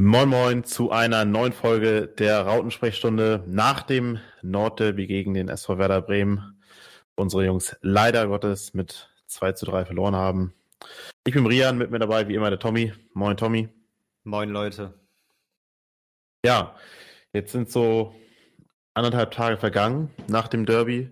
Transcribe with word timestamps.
Moin 0.00 0.28
Moin 0.28 0.62
zu 0.62 0.92
einer 0.92 1.24
neuen 1.24 1.52
Folge 1.52 2.06
der 2.06 2.42
Rautensprechstunde 2.42 3.42
nach 3.48 3.82
dem 3.82 4.20
Nordderby 4.42 5.08
gegen 5.08 5.34
den 5.34 5.48
SV 5.48 5.76
Werder 5.76 6.02
Bremen. 6.02 6.56
Unsere 7.16 7.44
Jungs 7.44 7.76
leider 7.82 8.28
Gottes 8.28 8.74
mit 8.74 9.10
2 9.26 9.52
zu 9.54 9.66
3 9.66 9.86
verloren 9.86 10.14
haben. 10.14 10.54
Ich 11.26 11.34
bin 11.34 11.46
Rian, 11.46 11.78
mit 11.78 11.90
mir 11.90 11.98
dabei 11.98 12.28
wie 12.28 12.36
immer 12.36 12.48
der 12.48 12.60
Tommy. 12.60 12.92
Moin 13.12 13.36
Tommy. 13.36 13.70
Moin 14.22 14.50
Leute. 14.50 14.94
Ja, 16.46 16.76
jetzt 17.32 17.50
sind 17.50 17.68
so 17.68 18.14
anderthalb 18.94 19.32
Tage 19.32 19.56
vergangen 19.56 20.14
nach 20.28 20.46
dem 20.46 20.64
Derby. 20.64 21.10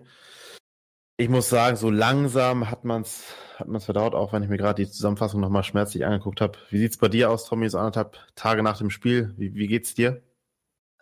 Ich 1.19 1.29
muss 1.29 1.49
sagen, 1.49 1.75
so 1.77 1.89
langsam 1.89 2.69
hat 2.69 2.85
man 2.85 3.01
es 3.01 3.23
hat 3.59 3.67
man 3.67 3.77
es 3.77 3.85
verdaut, 3.85 4.13
auch 4.13 4.33
wenn 4.33 4.43
ich 4.43 4.49
mir 4.49 4.57
gerade 4.57 4.85
die 4.85 4.91
Zusammenfassung 4.91 5.41
nochmal 5.41 5.63
schmerzlich 5.63 6.05
angeguckt 6.05 6.41
habe. 6.41 6.59
Wie 6.69 6.77
sieht 6.77 6.91
es 6.91 6.97
bei 6.97 7.07
dir 7.07 7.31
aus, 7.31 7.45
Tommy, 7.45 7.67
so 7.69 7.79
anderthalb 7.79 8.19
Tage 8.35 8.61
nach 8.61 8.77
dem 8.77 8.91
Spiel? 8.91 9.33
Wie, 9.35 9.55
wie 9.55 9.65
geht's 9.65 9.95
dir? 9.95 10.21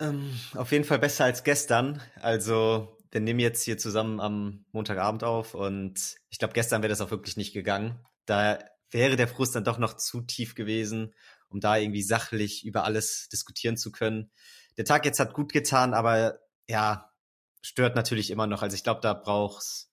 Ähm, 0.00 0.30
auf 0.54 0.72
jeden 0.72 0.84
Fall 0.84 0.98
besser 0.98 1.26
als 1.26 1.44
gestern. 1.44 2.00
Also, 2.20 2.96
wir 3.10 3.20
nehmen 3.20 3.40
jetzt 3.40 3.62
hier 3.62 3.76
zusammen 3.76 4.20
am 4.20 4.64
Montagabend 4.72 5.22
auf 5.22 5.54
und 5.54 6.16
ich 6.30 6.38
glaube, 6.38 6.54
gestern 6.54 6.82
wäre 6.82 6.88
das 6.90 7.00
auch 7.00 7.10
wirklich 7.10 7.36
nicht 7.36 7.52
gegangen. 7.52 8.00
Da 8.24 8.58
wäre 8.90 9.16
der 9.16 9.28
Frust 9.28 9.54
dann 9.54 9.64
doch 9.64 9.78
noch 9.78 9.94
zu 9.94 10.22
tief 10.22 10.54
gewesen, 10.54 11.14
um 11.48 11.60
da 11.60 11.76
irgendwie 11.76 12.02
sachlich 12.02 12.64
über 12.64 12.84
alles 12.84 13.28
diskutieren 13.30 13.76
zu 13.76 13.92
können. 13.92 14.30
Der 14.78 14.84
Tag 14.84 15.04
jetzt 15.04 15.20
hat 15.20 15.34
gut 15.34 15.52
getan, 15.52 15.92
aber 15.92 16.38
ja, 16.68 17.12
stört 17.62 17.96
natürlich 17.96 18.30
immer 18.30 18.46
noch. 18.46 18.62
Also 18.62 18.74
ich 18.74 18.82
glaube, 18.82 19.00
da 19.02 19.12
braucht's 19.12 19.85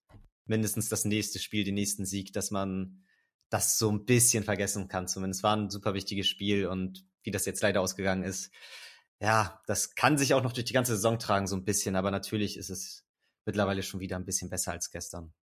mindestens 0.46 0.90
das 0.90 1.06
nächste 1.06 1.40
Spiel, 1.40 1.64
den 1.64 1.76
nächsten 1.76 2.06
Sieg, 2.06 2.34
dass 2.34 2.52
man 2.52 3.04
das 3.50 3.78
so 3.78 3.92
ein 3.92 4.06
bisschen 4.06 4.44
vergessen 4.44 4.88
kann. 4.88 5.08
Zumindest 5.08 5.44
war 5.44 5.56
ein 5.56 5.70
super 5.70 5.94
wichtiges 5.94 6.28
Spiel 6.28 6.68
und 6.68 7.06
wie 7.24 7.32
das 7.32 7.46
jetzt 7.46 7.62
leider 7.62 7.82
ausgegangen 7.82 8.24
ist, 8.24 8.52
ja, 9.22 9.62
das 9.68 9.96
kann 9.96 10.18
sich 10.18 10.34
auch 10.34 10.44
noch 10.44 10.52
durch 10.52 10.66
die 10.66 10.74
ganze 10.74 10.96
Saison 10.96 11.18
tragen, 11.18 11.48
so 11.48 11.56
ein 11.56 11.64
bisschen, 11.64 11.96
aber 11.96 12.12
natürlich 12.12 12.58
ist 12.58 12.70
es 12.70 13.06
mittlerweile 13.46 13.84
schon 13.84 14.00
wieder 14.00 14.18
ein 14.18 14.26
bisschen 14.26 14.50
besser 14.50 14.74
als 14.74 14.92
gestern. 14.92 15.34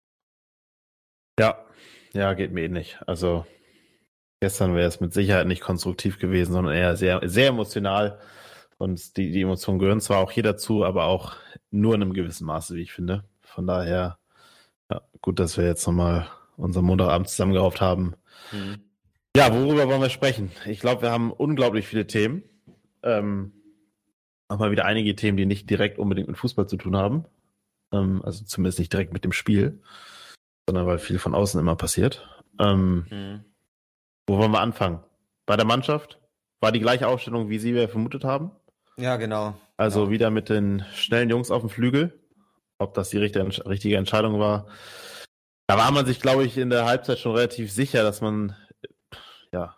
Ja, 1.38 1.64
ja, 2.12 2.34
geht 2.34 2.52
mir 2.52 2.64
ähnlich. 2.64 2.98
Also 3.06 3.46
gestern 4.40 4.74
wäre 4.74 4.88
es 4.88 5.00
mit 5.00 5.14
Sicherheit 5.14 5.46
nicht 5.46 5.62
konstruktiv 5.62 6.18
gewesen, 6.18 6.52
sondern 6.52 6.74
eher 6.74 6.96
sehr, 6.96 7.20
sehr 7.24 7.48
emotional. 7.48 8.20
Und 8.76 9.16
die, 9.16 9.30
die 9.30 9.42
Emotionen 9.42 9.78
gehören 9.78 10.00
zwar 10.00 10.18
auch 10.18 10.30
hier 10.30 10.42
dazu, 10.42 10.84
aber 10.84 11.04
auch 11.04 11.36
nur 11.70 11.94
in 11.94 12.02
einem 12.02 12.12
gewissen 12.12 12.46
Maße, 12.46 12.74
wie 12.74 12.82
ich 12.82 12.92
finde. 12.92 13.24
Von 13.40 13.66
daher 13.66 14.19
ja, 14.90 15.02
gut, 15.20 15.38
dass 15.38 15.56
wir 15.56 15.64
jetzt 15.64 15.86
nochmal 15.86 16.26
unseren 16.56 16.84
Montagabend 16.84 17.28
zusammengerauft 17.28 17.80
haben. 17.80 18.14
Mhm. 18.52 18.80
Ja, 19.36 19.52
worüber 19.54 19.88
wollen 19.88 20.02
wir 20.02 20.10
sprechen? 20.10 20.50
Ich 20.66 20.80
glaube, 20.80 21.02
wir 21.02 21.10
haben 21.10 21.30
unglaublich 21.30 21.86
viele 21.86 22.06
Themen. 22.06 22.42
Ähm, 23.02 23.52
auch 24.48 24.58
mal 24.58 24.72
wieder 24.72 24.84
einige 24.84 25.14
Themen, 25.14 25.36
die 25.36 25.46
nicht 25.46 25.70
direkt 25.70 25.98
unbedingt 25.98 26.28
mit 26.28 26.36
Fußball 26.36 26.66
zu 26.66 26.76
tun 26.76 26.96
haben. 26.96 27.24
Ähm, 27.92 28.22
also 28.24 28.44
zumindest 28.44 28.80
nicht 28.80 28.92
direkt 28.92 29.12
mit 29.12 29.24
dem 29.24 29.32
Spiel, 29.32 29.80
sondern 30.66 30.86
weil 30.86 30.98
viel 30.98 31.18
von 31.18 31.34
außen 31.34 31.60
immer 31.60 31.76
passiert. 31.76 32.28
Ähm, 32.58 33.06
mhm. 33.08 33.44
Wo 34.26 34.38
wollen 34.38 34.50
wir 34.50 34.60
anfangen? 34.60 35.00
Bei 35.46 35.56
der 35.56 35.66
Mannschaft? 35.66 36.18
War 36.60 36.72
die 36.72 36.80
gleiche 36.80 37.08
Aufstellung, 37.08 37.48
wie 37.48 37.58
Sie 37.58 37.74
wir 37.74 37.88
vermutet 37.88 38.24
haben? 38.24 38.50
Ja, 38.96 39.16
genau. 39.16 39.54
Also 39.76 40.00
genau. 40.00 40.10
wieder 40.12 40.30
mit 40.30 40.48
den 40.48 40.84
schnellen 40.94 41.30
Jungs 41.30 41.50
auf 41.50 41.62
dem 41.62 41.70
Flügel 41.70 42.19
ob 42.80 42.94
das 42.94 43.10
die 43.10 43.18
richtige, 43.18 43.46
richtige 43.66 43.96
Entscheidung 43.96 44.40
war. 44.40 44.66
Da 45.66 45.78
war 45.78 45.90
man 45.92 46.06
sich, 46.06 46.20
glaube 46.20 46.44
ich, 46.44 46.56
in 46.56 46.70
der 46.70 46.86
Halbzeit 46.86 47.18
schon 47.18 47.36
relativ 47.36 47.70
sicher, 47.70 48.02
dass 48.02 48.20
man, 48.20 48.56
ja, 49.52 49.76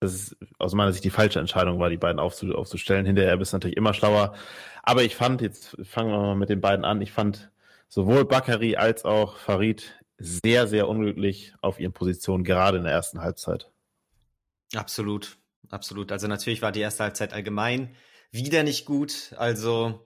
dass 0.00 0.12
es 0.12 0.36
aus 0.58 0.74
meiner 0.74 0.92
Sicht 0.92 1.04
die 1.04 1.10
falsche 1.10 1.40
Entscheidung 1.40 1.80
war, 1.80 1.90
die 1.90 1.96
beiden 1.96 2.20
aufzustellen. 2.20 3.06
Hinterher 3.06 3.36
bist 3.36 3.52
du 3.52 3.56
natürlich 3.56 3.76
immer 3.76 3.94
schlauer. 3.94 4.34
Aber 4.82 5.02
ich 5.02 5.16
fand, 5.16 5.40
jetzt 5.40 5.76
fangen 5.82 6.10
wir 6.10 6.18
mal 6.18 6.36
mit 6.36 6.50
den 6.50 6.60
beiden 6.60 6.84
an, 6.84 7.00
ich 7.00 7.12
fand 7.12 7.50
sowohl 7.88 8.24
Bakary 8.24 8.76
als 8.76 9.04
auch 9.04 9.38
Farid 9.38 9.98
sehr, 10.18 10.66
sehr 10.66 10.88
unglücklich 10.88 11.54
auf 11.60 11.80
ihren 11.80 11.92
Positionen, 11.92 12.44
gerade 12.44 12.78
in 12.78 12.84
der 12.84 12.92
ersten 12.92 13.20
Halbzeit. 13.20 13.70
Absolut, 14.74 15.38
absolut. 15.68 16.12
Also 16.12 16.28
natürlich 16.28 16.62
war 16.62 16.72
die 16.72 16.80
erste 16.80 17.04
Halbzeit 17.04 17.32
allgemein 17.32 17.94
wieder 18.30 18.62
nicht 18.62 18.84
gut. 18.86 19.34
Also 19.36 20.05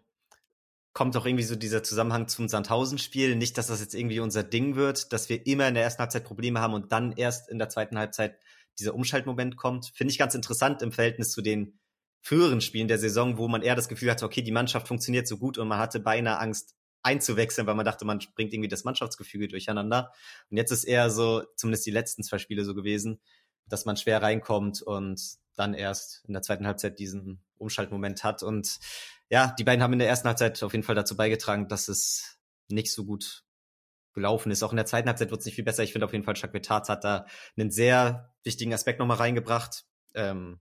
kommt 0.93 1.17
auch 1.17 1.25
irgendwie 1.25 1.45
so 1.45 1.57
dieser 1.57 1.83
Zusammenhang 1.83 2.29
zum 2.29 2.49
Sandhausen-Spiel. 2.49 3.37
Nicht, 3.37 3.59
dass 3.59 3.69
das 3.69 3.81
jetzt 3.81 3.95
irgendwie 3.95 4.21
unser 4.21 4.43
Ding 4.43 4.77
wird, 4.77 5.13
dass 5.13 5.29
wir 5.29 5.47
immer 5.47 5.69
in 5.69 5.75
der 5.75 5.85
ersten 5.85 6.01
Halbzeit 6.01 6.25
Probleme 6.25 6.61
haben 6.61 6.75
und 6.75 6.93
dann 6.93 7.13
erst 7.13 7.49
in 7.49 7.59
der 7.59 7.69
zweiten 7.69 7.99
Halbzeit 7.99 8.39
dieser 8.79 8.95
Umschaltmoment 8.95 9.57
kommt. 9.57 9.93
Finde 9.95 10.13
ich 10.13 10.19
ganz 10.19 10.35
interessant 10.35 10.83
im 10.83 10.93
Verhältnis 10.93 11.31
zu 11.31 11.43
den 11.43 11.79
früheren 12.23 12.61
Spielen 12.61 12.89
der 12.89 12.99
Saison, 12.99 13.39
wo 13.39 13.49
man 13.49 13.63
eher 13.63 13.77
das 13.77 13.89
Gefühl 13.89 14.11
hatte, 14.11 14.25
okay, 14.25 14.43
die 14.43 14.53
Mannschaft 14.53 14.89
funktioniert 14.89 15.27
so 15.27 15.39
gut 15.39 15.59
und 15.59 15.69
man 15.69 15.79
hatte 15.79 16.01
beinahe 16.01 16.39
Angst 16.39 16.75
einzuwechseln, 17.03 17.67
weil 17.67 17.75
man 17.75 17.87
dachte, 17.87 18.05
man 18.05 18.21
bringt 18.35 18.53
irgendwie 18.53 18.69
das 18.69 18.85
Mannschaftsgefüge 18.85 19.49
durcheinander. 19.49 20.13
Und 20.51 20.57
jetzt 20.57 20.71
ist 20.71 20.85
eher 20.85 21.11
so, 21.11 21.43
zumindest 21.57 21.87
die 21.87 21.91
letzten 21.91 22.23
zwei 22.23 22.39
Spiele 22.39 22.65
so 22.65 22.75
gewesen, 22.75 23.21
dass 23.67 23.87
man 23.87 23.97
schwer 23.97 24.21
reinkommt 24.23 24.83
und 24.83 25.21
dann 25.57 25.75
erst 25.75 26.25
in 26.27 26.35
der 26.35 26.43
zweiten 26.43 26.67
Halbzeit 26.67 26.99
diesen 26.99 27.43
Umschaltmoment 27.57 28.25
hat. 28.25 28.43
Und 28.43 28.79
ja, 29.31 29.55
die 29.59 29.65
beiden 29.65 29.83
haben 29.83 29.93
in 29.93 30.01
der 30.01 30.09
ersten 30.09 30.29
Halbzeit 30.29 30.63
auf 30.63 30.73
jeden 30.73 30.85
Fall 30.85 30.97
dazu 30.97 31.17
beigetragen, 31.17 31.69
dass 31.69 31.89
es 31.89 32.39
nicht 32.69 32.93
so 32.93 33.05
gut 33.05 33.45
gelaufen 34.13 34.51
ist. 34.51 34.63
Auch 34.63 34.73
in 34.73 34.77
der 34.77 34.87
zweiten 34.87 35.09
Halbzeit 35.09 35.31
wird 35.31 35.41
es 35.41 35.47
nicht 35.47 35.55
viel 35.55 35.65
besser. 35.65 35.85
Ich 35.85 35.93
finde 35.93 36.05
auf 36.05 36.13
jeden 36.13 36.25
Fall, 36.25 36.35
Chuck 36.35 36.53
Betarz 36.53 36.89
hat 36.89 37.05
da 37.05 37.27
einen 37.57 37.71
sehr 37.71 38.35
wichtigen 38.43 38.75
Aspekt 38.75 38.99
nochmal 38.99 39.19
reingebracht. 39.19 39.85
Ähm, 40.15 40.61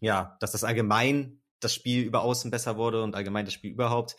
ja, 0.00 0.36
dass 0.40 0.52
das 0.52 0.64
allgemein 0.64 1.40
das 1.60 1.74
Spiel 1.74 2.04
über 2.04 2.22
außen 2.22 2.50
besser 2.50 2.76
wurde 2.76 3.02
und 3.02 3.16
allgemein 3.16 3.44
das 3.44 3.54
Spiel 3.54 3.72
überhaupt. 3.72 4.16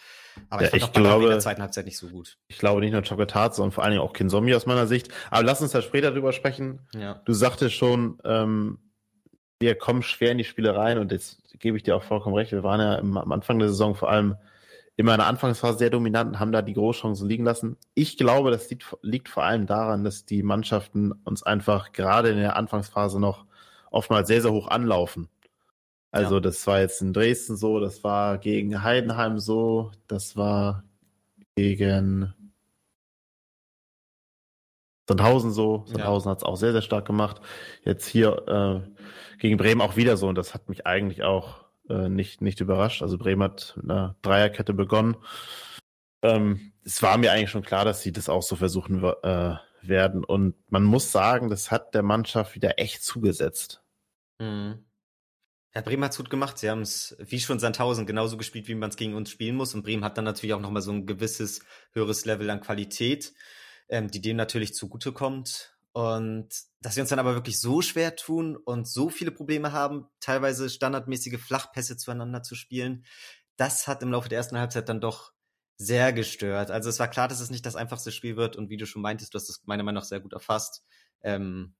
Aber 0.50 0.64
ja, 0.64 0.68
ich 0.68 0.72
fand 0.72 0.84
ich 0.84 0.90
auch 0.90 0.94
glaube, 0.94 1.24
in 1.26 1.30
der 1.30 1.40
zweiten 1.40 1.62
Halbzeit 1.62 1.86
nicht 1.86 1.98
so 1.98 2.10
gut. 2.10 2.38
Ich 2.48 2.58
glaube 2.58 2.82
nicht 2.82 2.92
nur 2.92 3.04
Chuck 3.04 3.18
Betarz, 3.18 3.56
sondern 3.56 3.72
vor 3.72 3.84
allen 3.84 3.92
Dingen 3.92 4.04
auch 4.04 4.14
Kin 4.14 4.30
Zombie 4.30 4.56
aus 4.56 4.66
meiner 4.66 4.88
Sicht. 4.88 5.10
Aber 5.30 5.44
lass 5.44 5.62
uns 5.62 5.72
da 5.72 5.82
später 5.82 6.12
drüber 6.12 6.34
sprechen. 6.34 6.82
Ja. 6.94 7.22
Du 7.26 7.34
sagtest 7.34 7.76
schon, 7.76 8.20
ähm, 8.26 8.80
wir 9.60 9.76
kommen 9.76 10.04
schwer 10.04 10.32
in 10.32 10.38
die 10.38 10.44
Spiele 10.44 10.76
rein 10.76 10.98
und 10.98 11.12
jetzt 11.12 11.42
gebe 11.60 11.78
ich 11.78 11.84
dir 11.84 11.96
auch 11.96 12.04
vollkommen 12.04 12.36
recht. 12.36 12.52
Wir 12.52 12.64
waren 12.64 12.80
ja 12.80 12.96
im, 12.96 13.18
am 13.18 13.32
Anfang 13.32 13.60
der 13.60 13.70
Saison 13.70 13.96
vor 13.96 14.10
allem 14.10 14.36
immer 14.98 15.14
in 15.14 15.20
der 15.20 15.28
Anfangsphase 15.28 15.78
sehr 15.78 15.90
dominant 15.90 16.32
und 16.32 16.40
haben 16.40 16.52
da 16.52 16.62
die 16.62 16.74
Großchancen 16.74 17.28
liegen 17.28 17.44
lassen. 17.44 17.78
Ich 17.94 18.18
glaube, 18.18 18.52
das 18.52 18.70
liegt, 18.70 18.96
liegt 19.02 19.30
vor 19.30 19.44
allem 19.44 19.66
daran, 19.66 20.04
dass 20.04 20.26
die 20.26 20.44
Mannschaften 20.44 21.12
uns 21.24 21.44
einfach 21.44 21.92
gerade 21.92 22.30
in 22.30 22.38
der 22.38 22.56
Anfangsphase 22.56 23.20
noch 23.20 23.46
oftmals 23.92 24.28
sehr, 24.28 24.42
sehr 24.42 24.52
hoch 24.52 24.68
anlaufen. 24.68 25.30
Also 26.12 26.36
ja. 26.36 26.42
das 26.42 26.66
war 26.66 26.80
jetzt 26.80 27.02
in 27.02 27.12
Dresden 27.12 27.58
so, 27.58 27.80
das 27.82 28.04
war 28.04 28.38
gegen 28.38 28.84
Heidenheim 28.84 29.38
so, 29.38 29.92
das 30.08 30.38
war 30.38 30.84
gegen 31.56 32.34
Sandhausen 35.08 35.52
so. 35.52 35.84
Sandhausen 35.88 36.30
ja. 36.30 36.32
hat 36.32 36.38
es 36.40 36.44
auch 36.44 36.56
sehr, 36.56 36.72
sehr 36.72 36.82
stark 36.82 37.06
gemacht. 37.06 37.42
Jetzt 37.84 38.08
hier 38.08 38.48
äh, 38.48 38.95
gegen 39.40 39.58
Bremen 39.58 39.82
auch 39.82 39.96
wieder 39.96 40.18
so 40.18 40.28
und 40.28 40.36
das 40.36 40.54
hat 40.54 40.70
mich 40.70 40.86
eigentlich 40.86 41.24
auch 41.24 41.66
äh, 41.90 42.10
nicht, 42.10 42.42
nicht 42.42 42.62
überrascht. 42.62 43.02
Also 43.02 43.18
Bremen 43.18 43.44
hat 43.44 43.74
mit 43.78 43.90
einer 43.90 44.16
Dreierkette 44.22 44.74
begonnen. 44.74 45.18
Ähm, 46.22 46.74
es 46.84 47.02
war 47.02 47.18
mir 47.18 47.32
eigentlich 47.32 47.50
schon 47.50 47.64
klar, 47.64 47.86
dass 47.86 48.02
sie 48.02 48.12
das 48.12 48.30
auch 48.30 48.44
so 48.44 48.56
versuchen 48.56 49.04
äh, 49.04 49.56
werden 49.82 50.24
und 50.24 50.56
man 50.70 50.84
muss 50.84 51.12
sagen, 51.12 51.50
das 51.50 51.72
hat 51.72 51.94
der 51.94 52.04
Mannschaft 52.04 52.56
wieder 52.56 52.80
echt 52.80 53.04
zugesetzt. 53.04 53.84
Mhm. 54.40 54.86
Ja, 55.74 55.82
Bremen 55.82 56.06
hat's 56.06 56.18
gut 56.18 56.30
gemacht. 56.30 56.58
Sie 56.58 56.70
haben 56.70 56.82
es, 56.82 57.18
wie 57.20 57.40
schon 57.40 57.60
Sandhausen, 57.60 58.06
genauso 58.06 58.38
gespielt, 58.38 58.70
wie 58.70 58.76
man 58.76 58.92
es 58.92 58.96
gegen 58.96 59.14
uns 59.14 59.30
spielen 59.30 59.58
muss. 59.58 59.76
Und 59.76 59.84
Bremen 59.84 60.06
hat 60.06 60.18
dann 60.18 60.24
natürlich 60.24 60.54
auch 60.54 60.62
nochmal 60.62 60.82
so 60.82 60.92
ein 60.92 61.06
gewisses 61.06 61.60
höheres 61.92 62.24
Level 62.24 62.50
an 62.50 62.62
Qualität 62.62 63.34
ähm, 63.90 64.10
die 64.10 64.22
dem 64.22 64.38
natürlich 64.38 64.74
zugutekommt. 64.74 65.75
Und 65.96 66.50
dass 66.82 66.98
wir 66.98 67.04
uns 67.04 67.10
dann 67.10 67.20
aber 67.20 67.36
wirklich 67.36 67.58
so 67.58 67.82
schwer 67.82 68.18
tun 68.18 68.58
und 68.58 68.86
so 68.86 69.08
viele 69.08 69.32
Probleme 69.32 69.72
haben, 69.72 70.10
teilweise 70.20 70.70
standardmäßige 70.70 71.40
Flachpässe 71.40 71.96
zueinander 71.96 72.44
zu 72.44 72.54
spielen, 72.54 73.06
das 73.56 73.88
hat 73.88 74.04
im 74.04 74.12
Laufe 74.12 74.28
der 74.28 74.40
ersten 74.40 74.60
Halbzeit 74.60 74.90
dann 74.90 75.00
doch 75.00 75.32
sehr 75.78 76.12
gestört. 76.12 76.70
Also 76.70 76.90
es 76.90 77.00
war 77.00 77.08
klar, 77.08 77.30
dass 77.30 77.40
es 77.40 77.50
nicht 77.50 77.66
das 77.66 77.78
einfachste 77.78 78.12
Spiel 78.12 78.36
wird 78.36 78.58
und 78.58 78.70
wie 78.70 78.76
du 78.76 78.86
schon 78.86 79.02
meintest, 79.02 79.34
du 79.34 79.38
hast 79.38 79.48
das 79.48 79.62
meiner 79.68 79.84
Meinung 79.84 80.02
nach 80.02 80.08
sehr 80.08 80.20
gut 80.20 80.34
erfasst. 80.34 80.84
Ähm, 81.22 81.76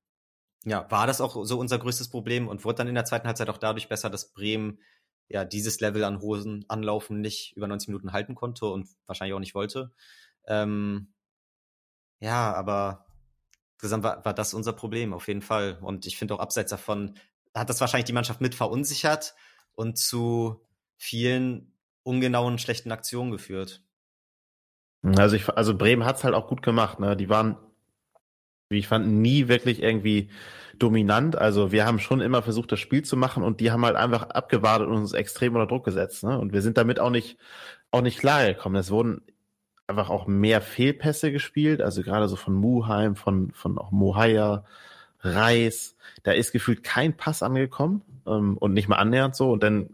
ja, 0.64 0.90
war 0.90 1.08
das 1.08 1.20
auch 1.20 1.44
so 1.44 1.60
unser 1.60 1.78
größtes 1.78 2.08
Problem 2.10 2.48
und 2.48 2.64
wurde 2.64 2.78
dann 2.78 2.88
in 2.88 2.96
der 2.96 3.04
zweiten 3.04 3.28
Halbzeit 3.28 3.50
auch 3.50 3.58
dadurch 3.58 3.90
besser, 3.90 4.10
dass 4.10 4.32
Bremen 4.32 4.80
ja 5.28 5.44
dieses 5.44 5.82
Level 5.82 6.06
an 6.06 6.22
Hosen 6.22 6.64
anlaufen 6.70 7.20
nicht 7.20 7.52
über 7.58 7.68
90 7.68 7.90
Minuten 7.90 8.14
halten 8.14 8.34
konnte 8.34 8.68
und 8.68 8.88
wahrscheinlich 9.08 9.34
auch 9.34 9.40
nicht 9.40 9.56
wollte. 9.56 9.92
Ähm, 10.48 11.14
ja, 12.22 12.54
aber 12.54 13.06
insgesamt 13.76 14.04
war, 14.04 14.26
war 14.26 14.34
das 14.34 14.54
unser 14.54 14.74
Problem, 14.74 15.14
auf 15.14 15.28
jeden 15.28 15.42
Fall. 15.42 15.78
Und 15.82 16.06
ich 16.06 16.18
finde 16.18 16.36
auch 16.36 16.40
abseits 16.40 16.72
davon 16.72 17.16
hat 17.54 17.70
das 17.70 17.80
wahrscheinlich 17.80 18.06
die 18.06 18.14
Mannschaft 18.14 18.42
mit 18.42 18.54
verunsichert 18.54 19.34
und 19.76 19.98
zu 19.98 20.62
vielen 20.98 21.74
ungenauen, 22.04 22.58
schlechten 22.58 22.92
Aktionen 22.92 23.32
geführt. 23.32 23.82
Also, 25.18 25.36
ich, 25.36 25.48
also 25.50 25.78
Bremen 25.78 26.06
hat's 26.06 26.24
halt 26.24 26.34
auch 26.34 26.48
gut 26.48 26.62
gemacht. 26.62 27.00
Ne? 27.00 27.16
Die 27.16 27.30
waren 27.30 27.58
wie 28.70 28.80
ich 28.80 28.88
fand, 28.88 29.08
nie 29.08 29.48
wirklich 29.48 29.82
irgendwie 29.82 30.30
dominant. 30.78 31.36
Also 31.38 31.72
wir 31.72 31.86
haben 31.86 32.00
schon 32.00 32.22
immer 32.22 32.42
versucht, 32.42 32.72
das 32.72 32.80
Spiel 32.80 33.04
zu 33.04 33.16
machen 33.16 33.44
und 33.44 33.60
die 33.60 33.72
haben 33.72 33.86
halt 33.86 33.96
einfach 33.96 34.30
abgewartet 34.30 34.88
und 34.88 34.98
uns 34.98 35.14
extrem 35.14 35.56
unter 35.56 35.68
Druck 35.68 35.86
gesetzt. 35.86 36.24
Ne? 36.24 36.38
Und 36.38 36.52
wir 36.52 36.62
sind 36.62 36.78
damit 36.78 37.00
auch 37.00 37.12
nicht, 37.12 37.38
auch 37.92 38.02
nicht 38.02 38.20
klargekommen. 38.20 38.80
Es 38.80 38.92
wurden 38.92 39.22
einfach 39.88 40.10
auch 40.10 40.28
mehr 40.28 40.62
Fehlpässe 40.62 41.32
gespielt, 41.32 41.82
also 41.82 42.02
gerade 42.02 42.28
so 42.28 42.36
von 42.36 42.54
Muheim, 42.54 43.16
von, 43.16 43.52
von 43.52 43.78
auch 43.78 43.92
Mohaya, 43.92 44.66
Reis. 45.20 45.96
Da 46.24 46.32
ist 46.32 46.52
gefühlt 46.52 46.84
kein 46.84 47.16
Pass 47.16 47.44
angekommen 47.44 48.02
ähm, 48.28 48.58
und 48.58 48.74
nicht 48.74 48.88
mal 48.88 48.98
annähernd 48.98 49.36
so. 49.36 49.52
Und 49.52 49.64
dann 49.64 49.90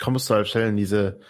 kommst 0.00 0.28
du 0.28 0.34
halt 0.34 0.48
schnell 0.48 0.68
in 0.68 0.76
diese, 0.76 1.20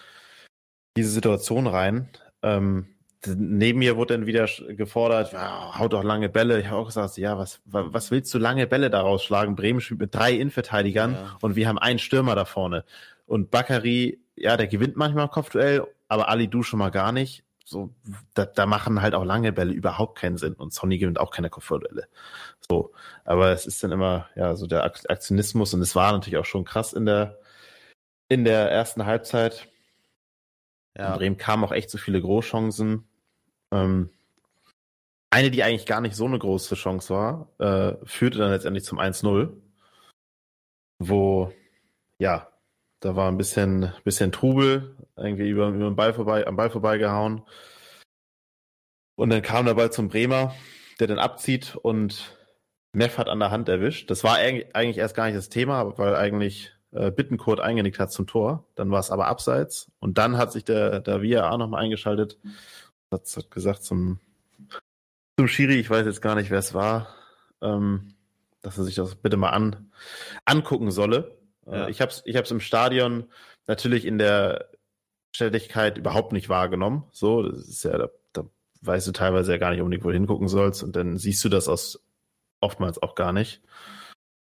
diese 0.96 1.11
Situation 1.11 1.66
rein. 1.66 2.08
Ähm, 2.43 2.87
neben 3.26 3.78
mir 3.78 3.96
wurde 3.96 4.14
dann 4.14 4.26
wieder 4.26 4.49
gefordert, 4.69 5.32
ja, 5.32 5.78
haut 5.78 5.93
doch 5.93 6.05
lange 6.05 6.28
Bälle. 6.28 6.60
Ich 6.60 6.67
habe 6.67 6.78
auch 6.78 6.87
gesagt, 6.87 7.17
ja, 7.17 7.38
was, 7.38 7.60
was 7.64 8.10
willst 8.10 8.32
du 8.34 8.38
lange 8.38 8.67
Bälle 8.67 8.90
daraus 8.90 9.25
schlagen? 9.25 9.56
Bremen 9.56 9.81
spielt 9.81 10.00
mit 10.00 10.14
drei 10.14 10.32
Innenverteidigern 10.32 11.14
ja. 11.14 11.37
und 11.40 11.56
wir 11.56 11.69
haben 11.69 11.78
einen 11.78 11.99
Stürmer 11.99 12.34
da 12.34 12.44
vorne. 12.44 12.84
Und 13.26 13.50
Bakary, 13.50 14.20
ja, 14.37 14.56
der 14.56 14.67
gewinnt 14.67 14.96
manchmal 14.96 15.28
Kopfduell, 15.28 15.87
aber 16.08 16.28
Ali 16.28 16.49
Du 16.49 16.62
schon 16.62 16.78
mal 16.78 16.90
gar 16.90 17.12
nicht. 17.12 17.44
So, 17.64 17.94
da, 18.34 18.44
da 18.44 18.66
machen 18.66 19.00
halt 19.00 19.14
auch 19.14 19.25
lange 19.25 19.52
Bälle 19.52 19.72
überhaupt 19.72 20.19
keinen 20.19 20.37
Sinn 20.37 20.55
und 20.55 20.72
Sonny 20.72 20.99
gewinnt 20.99 21.19
auch 21.19 21.31
keine 21.31 21.50
Kopfduelle. 21.50 22.08
So, 22.69 22.93
aber 23.25 23.52
es 23.52 23.66
ist 23.66 23.82
dann 23.82 23.93
immer, 23.93 24.28
ja, 24.37 24.55
so 24.55 24.66
der 24.66 24.84
Aktionismus 24.84 25.72
und 25.75 25.81
es 25.81 25.96
war 25.96 26.12
natürlich 26.12 26.38
auch 26.38 26.44
schon 26.44 26.64
krass 26.64 26.93
in 26.93 27.06
der, 27.06 27.38
in 28.28 28.44
der 28.44 28.70
ersten 28.70 29.06
Halbzeit. 29.06 29.69
Ja. 30.96 31.12
In 31.14 31.19
Bremen 31.19 31.37
kamen 31.38 31.64
auch 31.64 31.72
echt 31.72 31.90
so 31.90 31.99
viele 31.99 32.20
Großchancen 32.20 33.08
ähm, 33.72 34.10
eine, 35.31 35.50
die 35.50 35.64
eigentlich 35.64 35.87
gar 35.87 36.00
nicht 36.00 36.14
so 36.14 36.26
eine 36.26 36.38
große 36.38 36.76
Chance 36.76 37.12
war, 37.12 37.49
äh, 37.58 37.96
führte 38.06 38.38
dann 38.38 38.50
letztendlich 38.50 38.84
zum 38.84 39.00
1-0, 39.00 39.52
wo, 41.00 41.52
ja, 42.19 42.49
da 43.00 43.17
war 43.17 43.28
ein 43.28 43.37
bisschen, 43.37 43.93
bisschen 44.05 44.31
Trubel, 44.31 44.96
irgendwie 45.16 45.49
über, 45.49 45.69
über 45.69 45.84
den 45.84 45.96
Ball 45.96 46.14
vorbei, 46.14 46.46
am 46.46 46.56
Ball 46.56 46.70
vorbeigehauen. 46.70 47.43
Und 49.16 49.31
dann 49.31 49.43
kam 49.43 49.66
der 49.66 49.75
Ball 49.75 49.93
zum 49.93 50.08
Bremer, 50.08 50.55
der 50.99 51.06
dann 51.06 51.19
abzieht 51.19 51.76
und 51.76 52.37
Neff 52.93 53.19
hat 53.19 53.28
an 53.28 53.40
der 53.40 53.50
Hand 53.50 53.69
erwischt. 53.69 54.11
Das 54.11 54.25
war 54.25 54.37
eigentlich 54.37 54.99
erst 54.99 55.14
gar 55.14 55.26
nicht 55.26 55.37
das 55.37 55.49
Thema, 55.49 55.99
weil 55.99 56.14
eigentlich 56.14 56.72
äh, 56.93 57.11
Bittenkurt 57.11 57.61
eingenickt 57.61 57.99
hat 57.99 58.12
zum 58.12 58.26
Tor. 58.26 58.66
Dann 58.76 58.90
war 58.90 59.00
es 59.00 59.11
aber 59.11 59.26
abseits. 59.26 59.90
Und 59.99 60.19
dann 60.19 60.37
hat 60.37 60.52
sich 60.52 60.64
der, 60.64 61.00
der 61.00 61.22
VAR 61.22 61.58
nochmal 61.58 61.82
eingeschaltet 61.82 62.38
hat, 63.10 63.37
hat 63.37 63.50
gesagt 63.50 63.82
zum, 63.84 64.20
zum 65.37 65.49
Schiri, 65.49 65.75
ich 65.75 65.90
weiß 65.90 66.06
jetzt 66.06 66.22
gar 66.22 66.34
nicht, 66.34 66.50
wer 66.50 66.58
es 66.58 66.75
war, 66.75 67.08
ähm, 67.62 68.14
dass 68.62 68.78
er 68.78 68.84
sich 68.84 68.94
das 68.94 69.17
bitte 69.17 69.37
mal 69.37 69.50
an, 69.50 69.90
angucken 70.44 70.90
solle. 70.90 71.37
Äh, 71.67 71.76
ja. 71.76 71.88
ich 71.88 72.00
habe 72.00 72.10
es 72.10 72.22
ich 72.25 72.37
hab's 72.37 72.50
im 72.50 72.60
Stadion 72.60 73.25
natürlich 73.67 74.05
in 74.05 74.19
der 74.19 74.69
Stelligkeit 75.34 75.98
überhaupt 75.98 76.32
nicht 76.32 76.48
wahrgenommen. 76.48 77.04
So, 77.10 77.42
das 77.42 77.69
ist 77.69 77.84
ja, 77.84 77.98
da, 77.98 78.08
da 78.32 78.44
weißt 78.82 79.08
du 79.08 79.12
teilweise 79.12 79.52
ja 79.52 79.58
gar 79.58 79.70
nicht 79.70 79.81
unbedingt, 79.81 80.04
wo 80.04 80.08
du 80.08 80.14
hingucken 80.14 80.48
sollst 80.48 80.82
und 80.82 80.94
dann 80.94 81.16
siehst 81.16 81.44
du 81.44 81.48
das 81.48 81.69
aus 81.69 82.04
oftmals 82.60 83.02
auch 83.02 83.14
gar 83.14 83.32
nicht. 83.32 83.60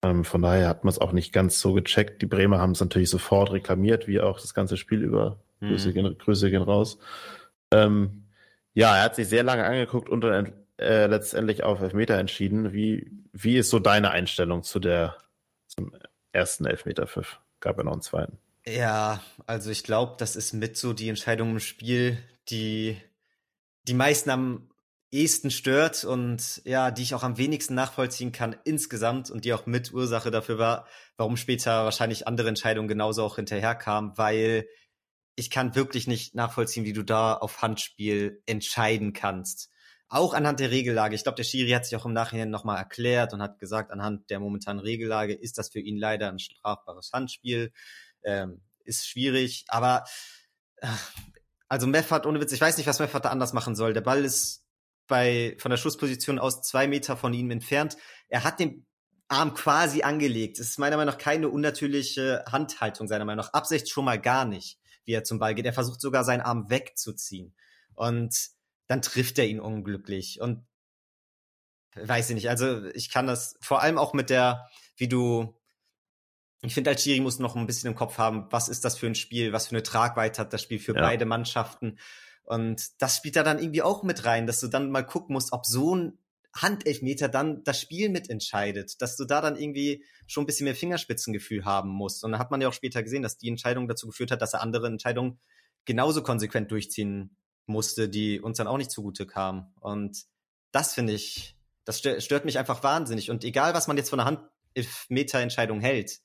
Ähm, 0.03 0.25
von 0.25 0.43
daher 0.43 0.69
hat 0.69 0.85
man 0.85 0.91
es 0.91 1.01
auch 1.01 1.13
nicht 1.13 1.33
ganz 1.33 1.59
so 1.59 1.73
gecheckt. 1.73 2.21
Die 2.21 2.27
Bremer 2.27 2.59
haben 2.59 2.73
es 2.73 2.81
natürlich 2.81 3.09
sofort 3.09 3.51
reklamiert, 3.53 4.07
wie 4.07 4.21
auch 4.21 4.39
das 4.39 4.53
ganze 4.53 4.77
Spiel 4.77 5.03
über. 5.03 5.41
Mhm. 5.61 5.69
Grüße, 5.69 5.93
gehen, 5.95 6.19
Grüße 6.19 6.51
gehen 6.51 6.63
raus. 6.63 6.99
Ähm, 7.73 8.27
ja, 8.75 8.97
er 8.97 9.05
hat 9.05 9.17
sich 9.17 9.29
sehr 9.29 9.43
lange 9.43 9.65
angeguckt 9.65 10.11
und 10.11 10.21
dann 10.21 10.53
äh, 10.79 11.07
letztendlich 11.07 11.63
auf 11.63 11.81
Elfmeter 11.81 12.19
entschieden. 12.19 12.75
Wie, 12.75 13.11
wie 13.33 13.57
ist 13.57 13.71
so 13.71 13.79
deine 13.79 14.11
Einstellung 14.11 14.63
zu 14.63 14.81
der 14.81 15.17
zum 15.67 15.93
ersten 16.33 16.67
Elfmeterpfiff? 16.67 17.41
Gab 17.61 17.79
ja 17.79 17.85
noch 17.85 17.93
einen 17.93 18.03
zweiten. 18.03 18.39
Ja, 18.67 19.23
also 19.47 19.71
ich 19.71 19.85
glaube, 19.85 20.15
das 20.19 20.37
ist 20.37 20.55
mit 20.55 20.77
so 20.77 20.93
die 20.95 21.09
Entscheidung 21.09 21.51
im 21.51 21.61
Spiel, 21.61 22.19
die 22.49 22.97
die 23.87 23.95
meisten 23.95 24.31
am 24.31 24.71
ehesten 25.11 25.51
stört 25.51 26.05
und 26.05 26.63
ja, 26.65 26.91
die 26.91 27.03
ich 27.03 27.15
auch 27.15 27.23
am 27.23 27.37
wenigsten 27.39 27.75
nachvollziehen 27.75 28.33
kann 28.33 28.57
insgesamt 28.65 29.31
und 29.31 29.45
die 29.45 29.53
auch 29.53 29.67
mit 29.67 29.93
Ursache 29.93 30.31
dafür 30.31 30.59
war, 30.59 30.89
warum 31.17 31.37
später 31.37 31.85
wahrscheinlich 31.85 32.27
andere 32.27 32.49
Entscheidungen 32.49 32.89
genauso 32.89 33.23
auch 33.23 33.37
hinterherkamen, 33.37 34.17
weil 34.17 34.67
ich 35.37 35.51
kann 35.51 35.75
wirklich 35.75 36.07
nicht 36.07 36.35
nachvollziehen, 36.35 36.85
wie 36.85 36.93
du 36.93 37.03
da 37.05 37.35
auf 37.35 37.63
Handspiel 37.63 38.43
entscheiden 38.47 39.13
kannst. 39.13 39.71
Auch 40.09 40.35
anhand 40.35 40.61
der 40.61 40.71
Regellage. 40.71 41.15
Ich 41.15 41.23
glaube, 41.23 41.37
der 41.37 41.45
Schiri 41.45 41.71
hat 41.71 41.85
sich 41.87 41.97
auch 41.97 42.07
im 42.07 42.13
Nachhinein 42.13 42.51
nochmal 42.51 42.79
erklärt 42.79 43.33
und 43.35 43.43
hat 43.43 43.59
gesagt, 43.59 43.91
anhand 43.91 44.31
der 44.31 44.41
momentanen 44.41 44.81
Regellage 44.81 45.35
ist 45.35 45.59
das 45.59 45.71
für 45.71 45.81
ihn 45.81 45.97
leider 45.97 46.29
ein 46.29 46.39
strafbares 46.39 47.11
Handspiel. 47.13 47.73
Ähm, 48.25 48.63
ist 48.85 49.07
schwierig, 49.07 49.65
aber 49.69 50.05
äh, 50.77 50.89
also 51.69 51.87
Meffert, 51.87 52.27
ohne 52.27 52.41
Witz, 52.41 52.53
ich 52.53 52.61
weiß 52.61 52.77
nicht, 52.77 52.87
was 52.87 52.99
Meffert 52.99 53.25
da 53.25 53.31
anders 53.31 53.53
machen 53.53 53.75
soll. 53.75 53.95
Der 53.95 54.01
Ball 54.01 54.25
ist 54.25 54.65
bei 55.07 55.57
von 55.59 55.71
der 55.71 55.79
Schussposition 55.79 56.39
aus 56.39 56.63
zwei 56.63 56.87
Meter 56.87 57.17
von 57.17 57.33
ihm 57.33 57.51
entfernt. 57.51 57.97
Er 58.29 58.45
hat 58.45 58.61
den 58.61 58.87
Arm 59.29 59.55
quasi 59.55 60.03
angelegt. 60.03 60.59
Es 60.59 60.71
ist 60.71 60.79
meiner 60.79 60.97
Meinung 60.97 61.15
nach 61.15 61.21
keine 61.21 61.49
unnatürliche 61.49 62.45
Handhaltung, 62.51 63.09
seiner 63.09 63.25
Meinung 63.25 63.45
nach. 63.45 63.53
Absicht 63.53 63.89
schon 63.89 64.05
mal 64.05 64.21
gar 64.21 64.45
nicht 64.45 64.79
wie 65.05 65.13
er 65.13 65.25
zum 65.25 65.39
Ball 65.39 65.55
geht. 65.55 65.67
Er 65.67 65.73
versucht 65.73 66.01
sogar 66.01 66.25
seinen 66.25 66.41
Arm 66.41 66.71
wegzuziehen. 66.71 67.55
Und 67.95 68.49
dann 68.87 69.03
trifft 69.03 69.39
er 69.39 69.47
ihn 69.47 69.61
unglücklich. 69.61 70.41
Und 70.41 70.67
weiß 71.95 72.31
ich 72.31 72.35
nicht, 72.35 72.49
also 72.49 72.85
ich 72.87 73.11
kann 73.11 73.27
das 73.27 73.57
vor 73.61 73.83
allem 73.83 73.99
auch 73.99 74.15
mit 74.15 74.31
der, 74.31 74.69
wie 74.97 75.09
du, 75.09 75.57
ich 76.67 76.75
finde, 76.75 76.91
als 76.91 77.03
Schiri 77.03 77.21
muss 77.21 77.39
noch 77.39 77.57
ein 77.57 77.67
bisschen 77.67 77.89
im 77.91 77.97
Kopf 77.97 78.19
haben, 78.19 78.47
was 78.51 78.69
ist 78.69 78.85
das 78.85 78.97
für 78.99 79.07
ein 79.07 79.15
Spiel, 79.15 79.53
was 79.53 79.69
für 79.69 79.75
eine 79.75 79.83
Tragweite 79.83 80.41
hat 80.41 80.53
das 80.53 80.63
Spiel 80.63 80.79
für 80.79 80.95
ja. 80.95 81.01
beide 81.01 81.25
Mannschaften. 81.27 81.99
Und 82.45 83.01
das 83.03 83.17
spielt 83.17 83.37
da 83.37 83.43
dann 83.43 83.59
irgendwie 83.59 83.83
auch 83.83 84.03
mit 84.03 84.25
rein, 84.25 84.47
dass 84.47 84.61
du 84.61 84.69
dann 84.69 84.91
mal 84.91 85.05
gucken 85.05 85.35
musst, 85.35 85.53
ob 85.53 85.67
so 85.67 85.95
ein 85.95 86.19
Handelfmeter 86.55 87.29
dann 87.29 87.65
das 87.65 87.81
Spiel 87.81 88.09
mitentscheidet, 88.11 89.01
dass 89.03 89.17
du 89.17 89.25
da 89.25 89.41
dann 89.41 89.57
irgendwie 89.57 90.05
schon 90.27 90.45
ein 90.45 90.47
bisschen 90.47 90.65
mehr 90.65 90.77
Fingerspitzengefühl 90.77 91.65
haben 91.65 91.91
musst. 91.91 92.23
Und 92.23 92.33
da 92.33 92.39
hat 92.39 92.51
man 92.51 92.61
ja 92.61 92.69
auch 92.69 92.73
später 92.73 93.03
gesehen, 93.03 93.23
dass 93.23 93.39
die 93.39 93.49
Entscheidung 93.49 93.89
dazu 93.89 94.07
geführt 94.07 94.31
hat, 94.31 94.41
dass 94.41 94.55
er 94.55 94.63
andere 94.63 94.87
Entscheidungen 94.87 95.41
genauso 95.85 96.23
konsequent 96.23 96.71
durchziehen 96.71 97.37
musste, 97.67 98.09
die 98.09 98.41
uns 98.41 98.59
dann 98.59 98.69
auch 98.69 98.79
nicht 98.79 98.91
zugute 98.91 99.27
kamen. 99.27 99.75
Und 99.81 100.25
das 100.71 100.95
finde 100.95 101.15
ich, 101.15 101.57
das 101.85 101.99
stört 101.99 102.45
mich 102.45 102.59
einfach 102.59 102.83
wahnsinnig. 102.83 103.31
Und 103.31 103.43
egal, 103.45 103.75
was 103.75 103.89
man 103.89 103.97
jetzt 103.97 104.11
von 104.11 104.21
einer 104.21 104.49
Handelfmeter-Entscheidung 104.75 105.81
hält, 105.81 106.21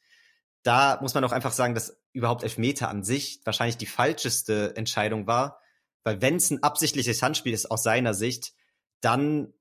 da 0.64 1.00
muss 1.02 1.14
man 1.14 1.24
auch 1.24 1.32
einfach 1.32 1.52
sagen, 1.52 1.74
dass 1.74 2.02
überhaupt 2.12 2.44
Elfmeter 2.44 2.90
an 2.90 3.04
sich 3.04 3.42
wahrscheinlich 3.46 3.78
die 3.78 3.86
falscheste 3.86 4.76
Entscheidung 4.76 5.28
war, 5.28 5.60
weil 6.04 6.22
wenn 6.22 6.36
es 6.36 6.50
ein 6.52 6.64
absichtliches 6.64 7.22
Handspiel 7.22 7.54
ist 7.54 7.70
aus 7.70 7.84
seiner 7.84 8.14
Sicht, 8.14 8.54
dann 9.02 9.54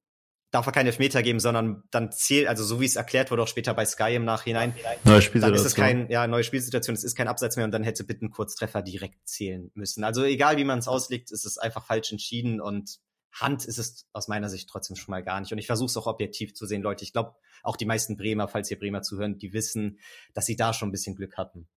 darf 0.51 0.67
er 0.67 0.73
keine 0.73 0.89
Elfmeter 0.89 1.23
geben, 1.23 1.41
sondern 1.41 1.83
dann 1.91 2.11
zählt, 2.11 2.49
also 2.49 2.65
so 2.65 2.81
wie 2.81 2.87
es 2.87 2.97
erklärt 2.97 3.31
wurde 3.31 3.43
auch 3.43 3.49
später 3.49 3.75
bei 3.75 3.85
Sky 3.85 4.15
im 4.15 4.25
Nachhinein, 4.25 4.75
neue 5.05 5.21
dann 5.21 5.55
ist 5.55 5.65
es 5.65 5.75
kein, 5.75 6.09
ja, 6.11 6.27
neue 6.27 6.43
Spielsituation, 6.43 6.95
es 6.95 7.05
ist 7.05 7.17
kein 7.17 7.29
Abseits 7.29 7.57
mehr 7.57 7.67
und 7.67 7.73
dann 7.73 7.85
hätte 7.85 8.05
bitte 8.05 8.25
ein 8.25 8.31
Kurztreffer 8.31 8.81
direkt 8.81 9.29
zählen 9.29 9.71
müssen. 9.75 10.05
Also 10.05 10.25
egal 10.25 10.57
wie 10.57 10.65
man 10.65 10.79
es 10.79 10.89
auslegt, 10.89 11.31
ist 11.31 11.45
es 11.45 11.59
einfach 11.59 11.85
falsch 11.85 12.13
entschieden 12.13 12.61
und 12.61 12.99
Hand 13.33 13.65
ist 13.65 13.79
es 13.79 14.07
aus 14.13 14.29
meiner 14.29 14.49
Sicht 14.49 14.69
trotzdem 14.69 14.97
schon 14.97 15.13
mal 15.13 15.23
gar 15.23 15.41
nicht. 15.41 15.53
Und 15.53 15.59
ich 15.59 15.67
versuche 15.67 15.87
es 15.87 15.97
auch 15.97 16.07
objektiv 16.07 16.55
zu 16.55 16.67
sehen, 16.67 16.83
Leute. 16.83 17.05
Ich 17.05 17.13
glaube, 17.13 17.35
auch 17.63 17.77
die 17.77 17.87
meisten 17.87 18.17
Bremer, 18.17 18.49
falls 18.49 18.71
ihr 18.71 18.79
Bremer 18.79 19.03
zuhören, 19.03 19.39
die 19.39 19.53
wissen, 19.53 19.99
dass 20.35 20.47
sie 20.47 20.57
da 20.57 20.73
schon 20.73 20.89
ein 20.89 20.93
bisschen 20.93 21.15
Glück 21.15 21.37
hatten. 21.37 21.69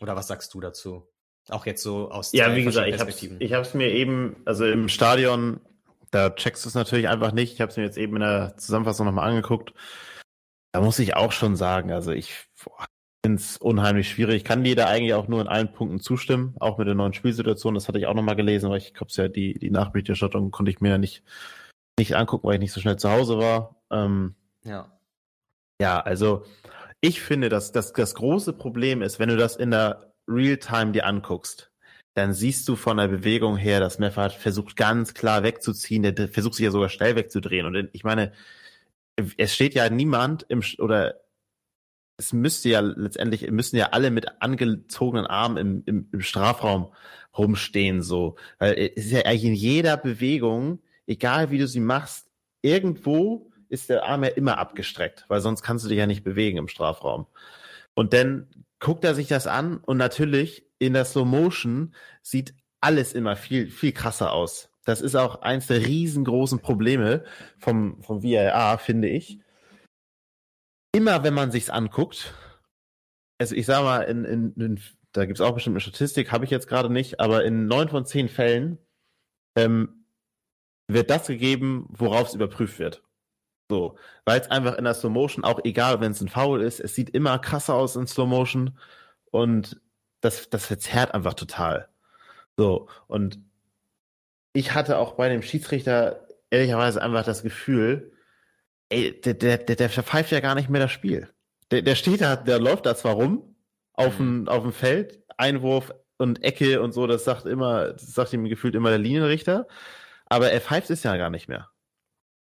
Oder 0.00 0.16
was 0.16 0.28
sagst 0.28 0.54
du 0.54 0.60
dazu? 0.60 1.08
Auch 1.48 1.66
jetzt 1.66 1.82
so 1.82 2.10
aus 2.10 2.32
Ja, 2.32 2.54
wie 2.54 2.64
gesagt, 2.64 2.88
ich 2.88 3.00
habe 3.00 3.10
ich 3.10 3.52
hab's 3.52 3.74
mir 3.74 3.90
eben, 3.90 4.36
also 4.44 4.66
im 4.66 4.88
Stadion 4.88 5.60
da 6.10 6.30
checkst 6.30 6.64
du 6.64 6.68
es 6.68 6.74
natürlich 6.74 7.08
einfach 7.08 7.32
nicht. 7.32 7.54
Ich 7.54 7.60
habe 7.60 7.70
es 7.70 7.76
mir 7.76 7.84
jetzt 7.84 7.98
eben 7.98 8.16
in 8.16 8.22
der 8.22 8.56
Zusammenfassung 8.56 9.06
nochmal 9.06 9.28
angeguckt. 9.28 9.72
Da 10.72 10.80
muss 10.80 10.98
ich 10.98 11.14
auch 11.14 11.32
schon 11.32 11.56
sagen, 11.56 11.92
also 11.92 12.12
ich 12.12 12.46
finde 13.24 13.40
es 13.40 13.58
unheimlich 13.58 14.08
schwierig. 14.08 14.36
Ich 14.36 14.44
kann 14.44 14.64
dir 14.64 14.76
da 14.76 14.86
eigentlich 14.86 15.14
auch 15.14 15.28
nur 15.28 15.40
in 15.40 15.48
allen 15.48 15.72
Punkten 15.72 16.00
zustimmen, 16.00 16.54
auch 16.58 16.78
mit 16.78 16.86
der 16.86 16.94
neuen 16.94 17.12
Spielsituation. 17.12 17.74
Das 17.74 17.88
hatte 17.88 17.98
ich 17.98 18.06
auch 18.06 18.14
nochmal 18.14 18.36
gelesen, 18.36 18.70
weil 18.70 18.78
ich 18.78 18.94
glaube, 18.94 19.12
ja 19.14 19.28
die, 19.28 19.58
die 19.58 19.70
Nachberichterstattung 19.70 20.50
konnte 20.50 20.70
ich 20.70 20.80
mir 20.80 20.90
ja 20.90 20.98
nicht, 20.98 21.22
nicht 21.98 22.16
angucken, 22.16 22.46
weil 22.46 22.54
ich 22.54 22.60
nicht 22.60 22.72
so 22.72 22.80
schnell 22.80 22.96
zu 22.96 23.10
Hause 23.10 23.38
war. 23.38 23.76
Ähm, 23.90 24.34
ja. 24.64 24.90
Ja, 25.80 26.00
also 26.00 26.44
ich 27.00 27.20
finde, 27.20 27.48
dass, 27.48 27.72
dass 27.72 27.92
das 27.92 28.14
große 28.14 28.52
Problem 28.52 29.02
ist, 29.02 29.18
wenn 29.18 29.28
du 29.28 29.36
das 29.36 29.56
in 29.56 29.70
der 29.70 30.12
Realtime 30.28 30.92
dir 30.92 31.06
anguckst, 31.06 31.70
dann 32.14 32.32
siehst 32.32 32.68
du 32.68 32.76
von 32.76 32.96
der 32.96 33.08
Bewegung 33.08 33.56
her, 33.56 33.80
dass 33.80 33.98
Meffert 33.98 34.32
versucht 34.32 34.76
ganz 34.76 35.14
klar 35.14 35.42
wegzuziehen, 35.42 36.02
der 36.02 36.28
versucht 36.28 36.54
sich 36.54 36.64
ja 36.64 36.70
sogar 36.70 36.88
schnell 36.88 37.16
wegzudrehen. 37.16 37.66
Und 37.66 37.88
ich 37.92 38.04
meine, 38.04 38.32
es 39.36 39.54
steht 39.54 39.74
ja 39.74 39.88
niemand 39.88 40.44
im, 40.48 40.62
oder 40.78 41.20
es 42.20 42.34
müsste 42.34 42.68
ja 42.68 42.80
letztendlich, 42.80 43.50
müssen 43.50 43.76
ja 43.76 43.88
alle 43.92 44.10
mit 44.10 44.42
angezogenen 44.42 45.26
Armen 45.26 45.56
im, 45.56 45.82
im, 45.86 46.08
im 46.12 46.20
Strafraum 46.20 46.92
rumstehen, 47.36 48.02
so. 48.02 48.36
Weil 48.58 48.92
es 48.94 49.06
ist 49.06 49.12
ja 49.12 49.24
eigentlich 49.24 49.44
in 49.44 49.54
jeder 49.54 49.96
Bewegung, 49.96 50.80
egal 51.06 51.50
wie 51.50 51.58
du 51.58 51.66
sie 51.66 51.80
machst, 51.80 52.28
irgendwo 52.60 53.50
ist 53.70 53.88
der 53.88 54.04
Arm 54.04 54.24
ja 54.24 54.30
immer 54.30 54.58
abgestreckt, 54.58 55.24
weil 55.28 55.40
sonst 55.40 55.62
kannst 55.62 55.84
du 55.84 55.88
dich 55.88 55.98
ja 55.98 56.06
nicht 56.06 56.24
bewegen 56.24 56.58
im 56.58 56.68
Strafraum. 56.68 57.26
Und 57.94 58.12
dann 58.12 58.48
guckt 58.80 59.04
er 59.04 59.14
sich 59.14 59.28
das 59.28 59.46
an 59.46 59.78
und 59.78 59.96
natürlich 59.96 60.66
in 60.78 60.92
der 60.92 61.06
Slow 61.06 61.24
Motion 61.24 61.94
sieht 62.22 62.54
alles 62.80 63.14
immer 63.14 63.36
viel, 63.36 63.70
viel 63.70 63.92
krasser 63.92 64.32
aus. 64.32 64.68
Das 64.84 65.00
ist 65.00 65.14
auch 65.14 65.40
eins 65.42 65.68
der 65.68 65.86
riesengroßen 65.86 66.60
Probleme 66.60 67.24
vom, 67.58 68.02
vom 68.02 68.22
VAR, 68.22 68.78
finde 68.78 69.08
ich. 69.08 69.38
Immer 70.92 71.22
wenn 71.22 71.34
man 71.34 71.50
sich's 71.50 71.70
anguckt, 71.70 72.34
also 73.38 73.54
ich 73.54 73.66
sag 73.66 73.82
mal, 73.82 74.02
in, 74.02 74.24
in, 74.24 74.52
in 74.54 74.80
da 75.12 75.24
gibt's 75.24 75.40
auch 75.40 75.54
bestimmt 75.54 75.74
eine 75.74 75.80
Statistik, 75.80 76.30
habe 76.30 76.44
ich 76.44 76.50
jetzt 76.50 76.68
gerade 76.68 76.92
nicht, 76.92 77.20
aber 77.20 77.44
in 77.44 77.66
neun 77.66 77.88
von 77.88 78.06
zehn 78.06 78.28
Fällen 78.28 78.78
ähm, 79.56 80.04
wird 80.88 81.10
das 81.10 81.26
gegeben, 81.26 81.86
worauf 81.90 82.28
es 82.28 82.34
überprüft 82.34 82.78
wird. 82.78 83.02
So, 83.70 83.96
weil 84.24 84.40
es 84.40 84.50
einfach 84.50 84.76
in 84.76 84.84
der 84.84 84.94
Slow 84.94 85.12
Motion, 85.12 85.44
auch 85.44 85.60
egal, 85.64 86.00
wenn 86.00 86.12
es 86.12 86.20
ein 86.20 86.28
Foul 86.28 86.60
ist, 86.60 86.80
es 86.80 86.94
sieht 86.94 87.10
immer 87.10 87.38
krasser 87.38 87.74
aus 87.74 87.96
in 87.96 88.06
Slow 88.06 88.28
Motion 88.28 88.78
und 89.30 89.80
das, 90.20 90.50
das 90.50 90.66
verzerrt 90.66 91.14
einfach 91.14 91.34
total. 91.34 91.88
So, 92.56 92.88
und 93.06 93.38
ich 94.52 94.74
hatte 94.74 94.98
auch 94.98 95.14
bei 95.14 95.28
dem 95.28 95.42
Schiedsrichter 95.42 96.26
ehrlicherweise 96.50 97.00
einfach 97.00 97.24
das 97.24 97.42
Gefühl, 97.42 98.09
ey, 98.90 99.18
der, 99.20 99.34
der, 99.34 99.58
der, 99.58 99.76
der 99.76 99.88
verpfeift 99.88 100.30
ja 100.32 100.40
gar 100.40 100.54
nicht 100.54 100.68
mehr 100.68 100.80
das 100.80 100.92
Spiel. 100.92 101.30
Der, 101.70 101.82
der 101.82 101.94
steht 101.94 102.20
da, 102.20 102.36
der 102.36 102.58
läuft 102.58 102.86
da 102.86 102.94
zwar 102.94 103.14
rum 103.14 103.56
auf 103.94 104.16
dem, 104.16 104.48
auf 104.48 104.62
dem 104.62 104.72
Feld, 104.72 105.22
Einwurf 105.36 105.92
und 106.18 106.42
Ecke 106.42 106.82
und 106.82 106.92
so, 106.92 107.06
das 107.06 107.24
sagt 107.24 107.46
immer, 107.46 107.92
das 107.92 108.12
sagt 108.14 108.32
ihm 108.32 108.44
gefühlt 108.44 108.74
immer 108.74 108.90
der 108.90 108.98
Linienrichter, 108.98 109.66
aber 110.26 110.50
er 110.50 110.60
pfeift 110.60 110.90
es 110.90 111.02
ja 111.02 111.16
gar 111.16 111.30
nicht 111.30 111.48
mehr. 111.48 111.70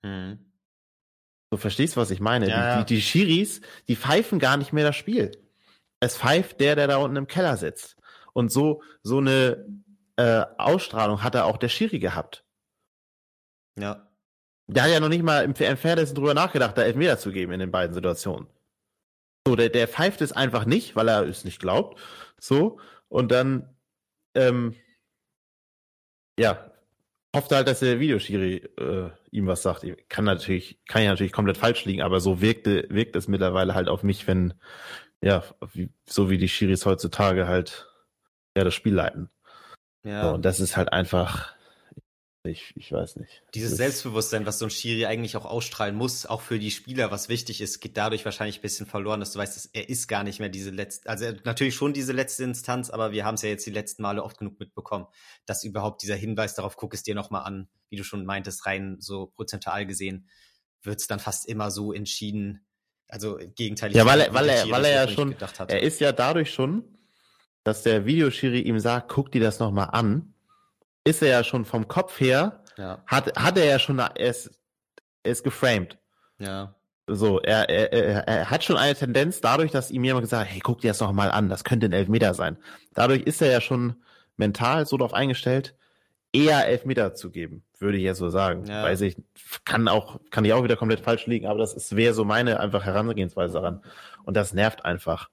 Mhm. 0.04 0.40
Du 1.50 1.58
verstehst, 1.58 1.96
was 1.96 2.12
ich 2.12 2.20
meine. 2.20 2.50
Ja, 2.50 2.80
die, 2.80 2.86
die, 2.86 2.96
die 2.96 3.02
Schiris, 3.02 3.62
die 3.88 3.96
pfeifen 3.96 4.40
gar 4.40 4.58
nicht 4.58 4.74
mehr 4.74 4.84
das 4.84 4.96
Spiel. 4.96 5.32
Es 6.00 6.18
pfeift 6.18 6.60
der, 6.60 6.76
der 6.76 6.88
da 6.88 6.98
unten 6.98 7.16
im 7.16 7.28
Keller 7.28 7.58
sitzt. 7.58 7.96
Und 8.34 8.52
so, 8.52 8.84
so 9.02 9.18
eine 9.18 9.66
äh, 10.18 10.46
Ausstrahlung 10.58 11.24
hat 11.24 11.36
er 11.36 11.46
auch 11.46 11.58
der 11.58 11.70
Schiri 11.70 12.00
gehabt. 12.00 12.46
Ja. 13.80 14.07
Der 14.68 14.84
hat 14.84 14.92
ja 14.92 15.00
noch 15.00 15.10
nicht 15.10 15.24
mal 15.24 15.44
im 15.44 15.56
Fairness 15.56 16.14
drüber 16.14 16.34
nachgedacht, 16.34 16.78
da 16.78 16.84
Elfmeter 16.84 17.18
zu 17.18 17.32
geben 17.32 17.54
in 17.54 17.60
den 17.60 17.72
beiden 17.72 17.94
Situationen. 17.94 18.48
So, 19.48 19.56
der, 19.56 19.70
der 19.70 19.88
pfeift 19.88 20.22
es 20.22 20.34
einfach 20.34 20.66
nicht, 20.66 20.96
weil 20.96 21.08
er 21.08 21.24
es 21.26 21.46
nicht 21.46 21.60
glaubt. 21.60 22.00
So, 22.40 22.80
und 23.08 23.32
dann, 23.32 23.74
ähm, 24.36 24.76
ja, 26.38 26.72
hofft 27.34 27.52
halt, 27.52 27.68
dass 27.68 27.80
der 27.80 28.00
Videoschiri 28.00 28.58
äh, 28.78 29.10
ihm 29.32 29.48
was 29.48 29.62
sagt. 29.62 29.86
Kann 30.10 30.26
natürlich, 30.26 30.80
kann 30.88 31.04
ja 31.04 31.12
natürlich 31.12 31.32
komplett 31.32 31.58
falsch 31.58 31.86
liegen, 31.86 32.02
aber 32.02 32.20
so 32.20 32.42
wirkte, 32.42 32.88
wirkt 32.90 33.16
es 33.16 33.28
mittlerweile 33.28 33.74
halt 33.74 33.88
auf 33.88 34.04
mich, 34.04 34.28
wenn, 34.28 34.54
ja, 35.22 35.44
wie, 35.72 35.90
so 36.06 36.30
wie 36.30 36.38
die 36.38 36.50
Schiris 36.50 36.86
heutzutage 36.86 37.48
halt 37.48 37.90
ja 38.58 38.64
das 38.64 38.74
Spiel 38.74 38.94
leiten. 38.94 39.30
Ja. 40.04 40.24
So, 40.24 40.34
und 40.36 40.44
das 40.44 40.60
ist 40.60 40.76
halt 40.78 40.92
einfach, 40.92 41.54
ich, 42.48 42.74
ich 42.76 42.92
weiß 42.92 43.18
nicht. 43.18 43.44
Dieses 43.54 43.72
das 43.72 43.78
Selbstbewusstsein, 43.78 44.46
was 44.46 44.60
so 44.60 44.66
ein 44.66 44.72
Schiri 44.72 45.06
eigentlich 45.06 45.38
auch 45.38 45.46
ausstrahlen 45.46 45.96
muss, 45.96 46.26
auch 46.26 46.42
für 46.42 46.60
die 46.60 46.72
Spieler, 46.72 47.12
was 47.12 47.30
wichtig 47.30 47.62
ist, 47.62 47.80
geht 47.80 47.98
dadurch 47.98 48.26
wahrscheinlich 48.26 48.60
ein 48.60 48.62
bisschen 48.62 48.86
verloren, 48.86 49.20
dass 49.20 49.32
du 49.32 49.40
weißt, 49.40 49.56
dass 49.56 49.66
er 49.68 49.90
ist 49.90 50.08
gar 50.08 50.24
nicht 50.24 50.40
mehr 50.40 50.50
diese 50.50 50.72
letzte, 50.72 51.10
also 51.10 51.32
natürlich 51.44 51.76
schon 51.76 51.94
diese 51.94 52.14
letzte 52.14 52.44
Instanz, 52.44 52.90
aber 52.90 53.12
wir 53.12 53.26
haben 53.26 53.36
es 53.36 53.42
ja 53.42 53.50
jetzt 53.50 53.66
die 53.66 53.72
letzten 53.72 54.02
Male 54.02 54.24
oft 54.24 54.38
genug 54.38 54.60
mitbekommen, 54.60 55.06
dass 55.46 55.64
überhaupt 55.64 56.02
dieser 56.02 56.16
Hinweis 56.16 56.56
darauf, 56.56 56.78
guck 56.78 56.94
es 56.94 57.04
dir 57.04 57.16
nochmal 57.16 57.44
an, 57.44 57.68
wie 57.90 57.96
du 57.96 58.04
schon 58.04 58.26
meintest, 58.26 58.66
rein 58.66 58.98
so 59.00 59.28
prozentual 59.28 59.86
gesehen, 59.86 60.28
wird 60.82 61.00
es 61.00 61.08
dann 61.08 61.20
fast 61.20 61.48
immer 61.48 61.72
so 61.72 61.94
entschieden, 61.94 62.66
also 63.08 63.38
gegenteilig. 63.56 63.98
Ja, 63.98 64.06
weil 64.06 64.22
er, 64.22 64.34
weil 64.34 64.50
er, 64.50 64.70
weil 64.70 64.86
er 64.86 65.06
ja 65.06 65.08
schon, 65.08 65.36
er 65.68 65.82
ist 65.82 66.00
ja 66.00 66.12
dadurch 66.12 66.54
schon, 66.54 66.84
dass 67.64 67.84
der 67.84 68.06
Videoschiri 68.06 68.62
ihm 68.62 68.80
sagt, 68.80 69.10
guck 69.10 69.32
dir 69.32 69.42
das 69.42 69.60
nochmal 69.60 69.90
an, 69.92 70.34
ist 71.08 71.22
er 71.22 71.30
ja 71.30 71.44
schon 71.44 71.64
vom 71.64 71.88
Kopf 71.88 72.20
her, 72.20 72.64
ja. 72.78 73.02
hat, 73.08 73.38
hat 73.38 73.58
er 73.58 73.66
ja 73.66 73.80
schon, 73.80 73.98
er 73.98 74.16
ist, 74.18 74.52
er 75.24 75.32
ist 75.32 75.44
geframed. 75.44 75.98
Ja. 76.38 76.76
So, 77.08 77.40
er, 77.40 77.70
er, 77.70 77.94
er, 77.94 78.28
er 78.28 78.50
hat 78.50 78.66
schon 78.66 78.76
eine 78.76 78.94
Tendenz 78.94 79.40
dadurch, 79.40 79.72
dass 79.72 79.90
ihm 79.90 80.04
jemand 80.04 80.26
gesagt 80.26 80.48
hat, 80.48 80.54
hey, 80.54 80.60
guck 80.62 80.82
dir 80.82 80.90
das 80.90 81.00
noch 81.00 81.14
mal 81.14 81.32
an, 81.32 81.48
das 81.48 81.64
könnte 81.64 81.86
ein 81.86 81.94
Elfmeter 81.94 82.34
sein. 82.34 82.58
Dadurch 82.94 83.22
ist 83.22 83.42
er 83.42 83.50
ja 83.50 83.62
schon 83.62 83.96
mental 84.36 84.86
so 84.86 84.98
darauf 84.98 85.14
eingestellt, 85.14 85.76
eher 86.34 86.68
Elfmeter 86.68 87.16
zu 87.16 87.32
geben, 87.32 87.64
würde 87.80 87.98
ich 87.98 88.04
jetzt 88.04 88.18
so 88.18 88.30
sagen. 88.30 88.66
Ja. 88.66 88.84
Weiß 88.84 89.00
ich, 89.00 89.16
kann 89.64 89.88
auch, 89.88 90.20
kann 90.30 90.44
ich 90.44 90.52
auch 90.52 90.66
wieder 90.66 90.76
komplett 90.76 91.00
falsch 91.00 91.26
liegen, 91.26 91.48
aber 91.48 91.60
das 91.60 91.96
wäre 91.96 92.14
so 92.14 92.26
meine 92.26 92.60
einfach 92.60 92.84
Herangehensweise 92.84 93.54
daran. 93.54 93.82
Und 94.26 94.36
das 94.36 94.54
nervt 94.54 94.84
einfach. 94.84 95.30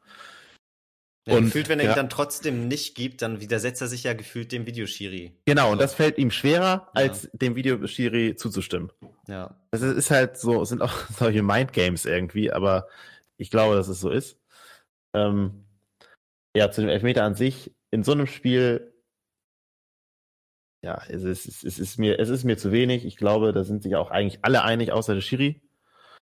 Ja, 1.26 1.36
und 1.36 1.44
gefühlt, 1.44 1.70
wenn 1.70 1.80
er 1.80 1.86
ja. 1.86 1.92
ihn 1.92 1.96
dann 1.96 2.10
trotzdem 2.10 2.68
nicht 2.68 2.94
gibt, 2.94 3.22
dann 3.22 3.40
widersetzt 3.40 3.80
er 3.80 3.88
sich 3.88 4.04
ja 4.04 4.12
gefühlt 4.12 4.52
dem 4.52 4.66
Videoschiri. 4.66 5.32
Genau, 5.46 5.72
und 5.72 5.80
das 5.80 5.94
fällt 5.94 6.18
ihm 6.18 6.30
schwerer, 6.30 6.90
als 6.92 7.24
ja. 7.24 7.30
dem 7.32 7.56
Videoschiri 7.56 8.36
zuzustimmen. 8.36 8.92
Ja. 9.26 9.56
Das 9.70 9.80
ist 9.80 10.10
halt 10.10 10.36
so, 10.36 10.64
sind 10.66 10.82
auch 10.82 10.92
solche 11.18 11.42
Mindgames 11.42 12.04
irgendwie, 12.04 12.52
aber 12.52 12.88
ich 13.38 13.50
glaube, 13.50 13.74
dass 13.74 13.88
es 13.88 14.00
so 14.00 14.10
ist. 14.10 14.38
Ähm, 15.14 15.64
ja, 16.54 16.70
zu 16.70 16.82
dem 16.82 16.90
Elfmeter 16.90 17.24
an 17.24 17.34
sich, 17.34 17.72
in 17.90 18.04
so 18.04 18.12
einem 18.12 18.26
Spiel, 18.26 18.92
ja, 20.82 21.02
es 21.08 21.22
ist, 21.22 21.64
es 21.64 21.78
ist, 21.78 21.98
mir, 21.98 22.18
es 22.18 22.28
ist 22.28 22.44
mir 22.44 22.58
zu 22.58 22.70
wenig. 22.70 23.06
Ich 23.06 23.16
glaube, 23.16 23.54
da 23.54 23.64
sind 23.64 23.82
sich 23.82 23.96
auch 23.96 24.10
eigentlich 24.10 24.40
alle 24.42 24.62
einig, 24.62 24.92
außer 24.92 25.14
der 25.14 25.22
Schiri. 25.22 25.62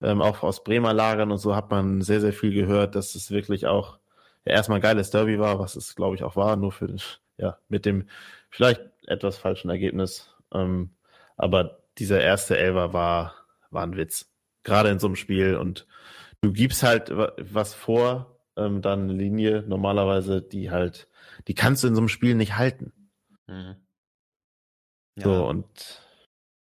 Ähm, 0.00 0.22
auch 0.22 0.44
aus 0.44 0.62
Bremer 0.62 0.92
Lagern 0.92 1.32
und 1.32 1.38
so 1.38 1.56
hat 1.56 1.70
man 1.70 2.02
sehr, 2.02 2.20
sehr 2.20 2.32
viel 2.32 2.52
gehört, 2.52 2.94
dass 2.94 3.16
es 3.16 3.32
wirklich 3.32 3.66
auch 3.66 3.98
ja, 4.46 4.52
erstmal 4.52 4.78
ein 4.78 4.82
geiles 4.82 5.10
Derby 5.10 5.38
war, 5.38 5.58
was 5.58 5.76
es, 5.76 5.94
glaube 5.94 6.14
ich, 6.14 6.22
auch 6.22 6.36
war, 6.36 6.56
nur 6.56 6.72
für, 6.72 6.94
ja, 7.36 7.58
mit 7.68 7.84
dem 7.84 8.08
vielleicht 8.50 8.80
etwas 9.06 9.36
falschen 9.36 9.70
Ergebnis. 9.70 10.34
Ähm, 10.54 10.94
aber 11.36 11.82
dieser 11.98 12.20
erste 12.20 12.56
Elver 12.56 12.92
war, 12.92 13.34
war 13.70 13.82
ein 13.82 13.96
Witz. 13.96 14.32
Gerade 14.62 14.90
in 14.90 14.98
so 14.98 15.06
einem 15.06 15.16
Spiel 15.16 15.56
und 15.56 15.86
du 16.40 16.52
gibst 16.52 16.82
halt 16.82 17.10
was 17.12 17.74
vor, 17.74 18.40
ähm, 18.56 18.82
dann 18.82 19.02
eine 19.02 19.12
Linie 19.12 19.62
normalerweise, 19.66 20.42
die 20.42 20.70
halt, 20.70 21.08
die 21.46 21.54
kannst 21.54 21.84
du 21.84 21.88
in 21.88 21.94
so 21.94 22.00
einem 22.00 22.08
Spiel 22.08 22.34
nicht 22.34 22.56
halten. 22.56 23.10
Mhm. 23.46 23.76
Ja. 25.16 25.24
So 25.24 25.46
und 25.46 26.02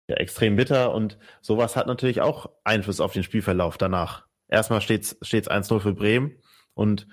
ja, 0.09 0.16
extrem 0.16 0.57
bitter 0.57 0.93
und 0.93 1.19
sowas 1.40 1.76
hat 1.76 1.87
natürlich 1.87 2.21
auch 2.21 2.50
Einfluss 2.64 3.00
auf 3.00 3.12
den 3.12 3.23
Spielverlauf 3.23 3.78
danach. 3.78 4.26
Erstmal 4.49 4.81
steht's, 4.81 5.16
steht's 5.23 5.50
1-0 5.50 5.81
für 5.81 5.95
Bremen 5.95 6.37
und 6.75 7.07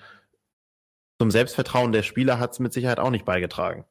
zum 1.21 1.29
Selbstvertrauen 1.29 1.91
der 1.91 2.01
Spieler 2.01 2.39
hat 2.39 2.53
es 2.53 2.59
mit 2.59 2.73
Sicherheit 2.73 2.99
auch 2.99 3.11
nicht 3.11 3.25
beigetragen. 3.25 3.85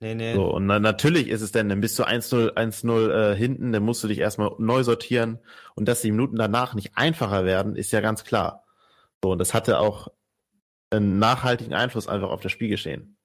Nee, 0.00 0.16
nee. 0.16 0.34
So, 0.34 0.52
und 0.52 0.66
na, 0.66 0.80
natürlich 0.80 1.28
ist 1.28 1.40
es 1.40 1.52
denn, 1.52 1.68
dann 1.68 1.80
bist 1.80 1.96
du 2.00 2.02
1-0, 2.02 2.54
1-0 2.54 3.10
äh, 3.12 3.36
hinten, 3.36 3.70
dann 3.70 3.84
musst 3.84 4.02
du 4.02 4.08
dich 4.08 4.18
erstmal 4.18 4.50
neu 4.58 4.82
sortieren 4.82 5.38
und 5.76 5.86
dass 5.86 6.00
die 6.00 6.10
Minuten 6.10 6.34
danach 6.34 6.74
nicht 6.74 6.96
einfacher 6.96 7.44
werden, 7.44 7.76
ist 7.76 7.92
ja 7.92 8.00
ganz 8.00 8.24
klar. 8.24 8.64
So, 9.22 9.30
und 9.30 9.38
das 9.38 9.54
hatte 9.54 9.78
auch 9.78 10.08
einen 10.90 11.20
nachhaltigen 11.20 11.74
Einfluss 11.74 12.08
einfach 12.08 12.30
auf 12.30 12.40
das 12.40 12.50
Spielgeschehen. 12.50 13.16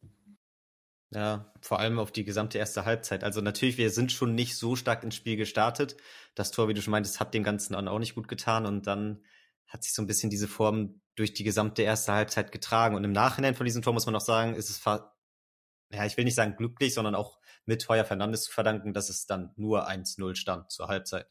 Ja, 1.10 1.52
vor 1.60 1.80
allem 1.80 1.98
auf 1.98 2.12
die 2.12 2.24
gesamte 2.24 2.60
erste 2.60 2.86
Halbzeit. 2.86 3.24
Also 3.24 3.42
natürlich, 3.42 3.80
wir 3.80 3.90
sind 3.90 4.12
schon 4.12 4.36
nicht 4.36 4.58
so 4.58 4.76
stark 4.76 5.04
ins 5.04 5.16
Spiel 5.16 5.38
gestartet. 5.38 5.98
Das 6.36 6.52
Tor, 6.52 6.68
wie 6.68 6.76
du 6.76 6.84
schon 6.84 6.92
meintest, 6.92 7.20
hat 7.20 7.34
dem 7.34 7.42
Ganzen 7.42 7.74
auch 7.74 7.98
nicht 7.98 8.14
gut 8.14 8.28
getan 8.28 8.68
und 8.68 8.86
dann 8.86 9.24
hat 9.66 9.84
sich 9.84 9.96
so 9.96 10.04
ein 10.04 10.08
bisschen 10.08 10.30
diese 10.30 10.48
Form 10.48 11.02
durch 11.18 11.34
die 11.34 11.44
gesamte 11.44 11.82
erste 11.82 12.14
Halbzeit 12.14 12.52
getragen. 12.52 12.96
Und 12.96 13.04
im 13.04 13.12
Nachhinein 13.12 13.56
von 13.56 13.66
diesem 13.66 13.82
Tor 13.82 13.92
muss 13.92 14.06
man 14.06 14.16
auch 14.16 14.22
sagen, 14.22 14.56
ist 14.56 14.70
es, 14.70 14.82
ja, 14.86 16.06
ich 16.06 16.16
will 16.16 16.24
nicht 16.24 16.36
sagen 16.36 16.56
glücklich, 16.56 16.94
sondern 16.94 17.16
auch 17.16 17.40
mit 17.66 17.90
Heuer 17.90 18.06
Fernandes 18.06 18.44
zu 18.44 18.52
verdanken, 18.52 18.94
dass 18.94 19.10
es 19.10 19.26
dann 19.26 19.52
nur 19.56 19.90
1-0 19.90 20.36
stand 20.36 20.72
zur 20.72 20.88
Halbzeit. 20.88 21.28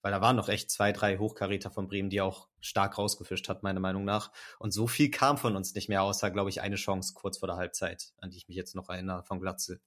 Weil 0.00 0.12
da 0.12 0.20
waren 0.20 0.36
noch 0.36 0.48
echt 0.48 0.70
zwei, 0.70 0.92
drei 0.92 1.18
Hochkaräter 1.18 1.72
von 1.72 1.88
Bremen, 1.88 2.08
die 2.08 2.20
auch 2.20 2.48
stark 2.60 2.98
rausgefischt 2.98 3.48
hat, 3.48 3.64
meiner 3.64 3.80
Meinung 3.80 4.04
nach. 4.04 4.30
Und 4.60 4.70
so 4.70 4.86
viel 4.86 5.10
kam 5.10 5.38
von 5.38 5.56
uns 5.56 5.74
nicht 5.74 5.88
mehr, 5.88 6.02
außer, 6.02 6.30
glaube 6.30 6.50
ich, 6.50 6.60
eine 6.60 6.76
Chance 6.76 7.14
kurz 7.14 7.38
vor 7.38 7.48
der 7.48 7.56
Halbzeit, 7.56 8.12
an 8.18 8.30
die 8.30 8.36
ich 8.36 8.46
mich 8.46 8.56
jetzt 8.56 8.76
noch 8.76 8.88
erinnere, 8.88 9.24
von 9.24 9.40
Glatze. 9.40 9.80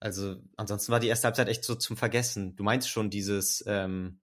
Also, 0.00 0.36
ansonsten 0.56 0.92
war 0.92 1.00
die 1.00 1.08
erste 1.08 1.26
Halbzeit 1.26 1.48
echt 1.48 1.64
so 1.64 1.74
zum 1.74 1.98
Vergessen. 1.98 2.56
Du 2.56 2.62
meinst 2.62 2.88
schon 2.88 3.10
dieses, 3.10 3.62
ähm, 3.66 4.20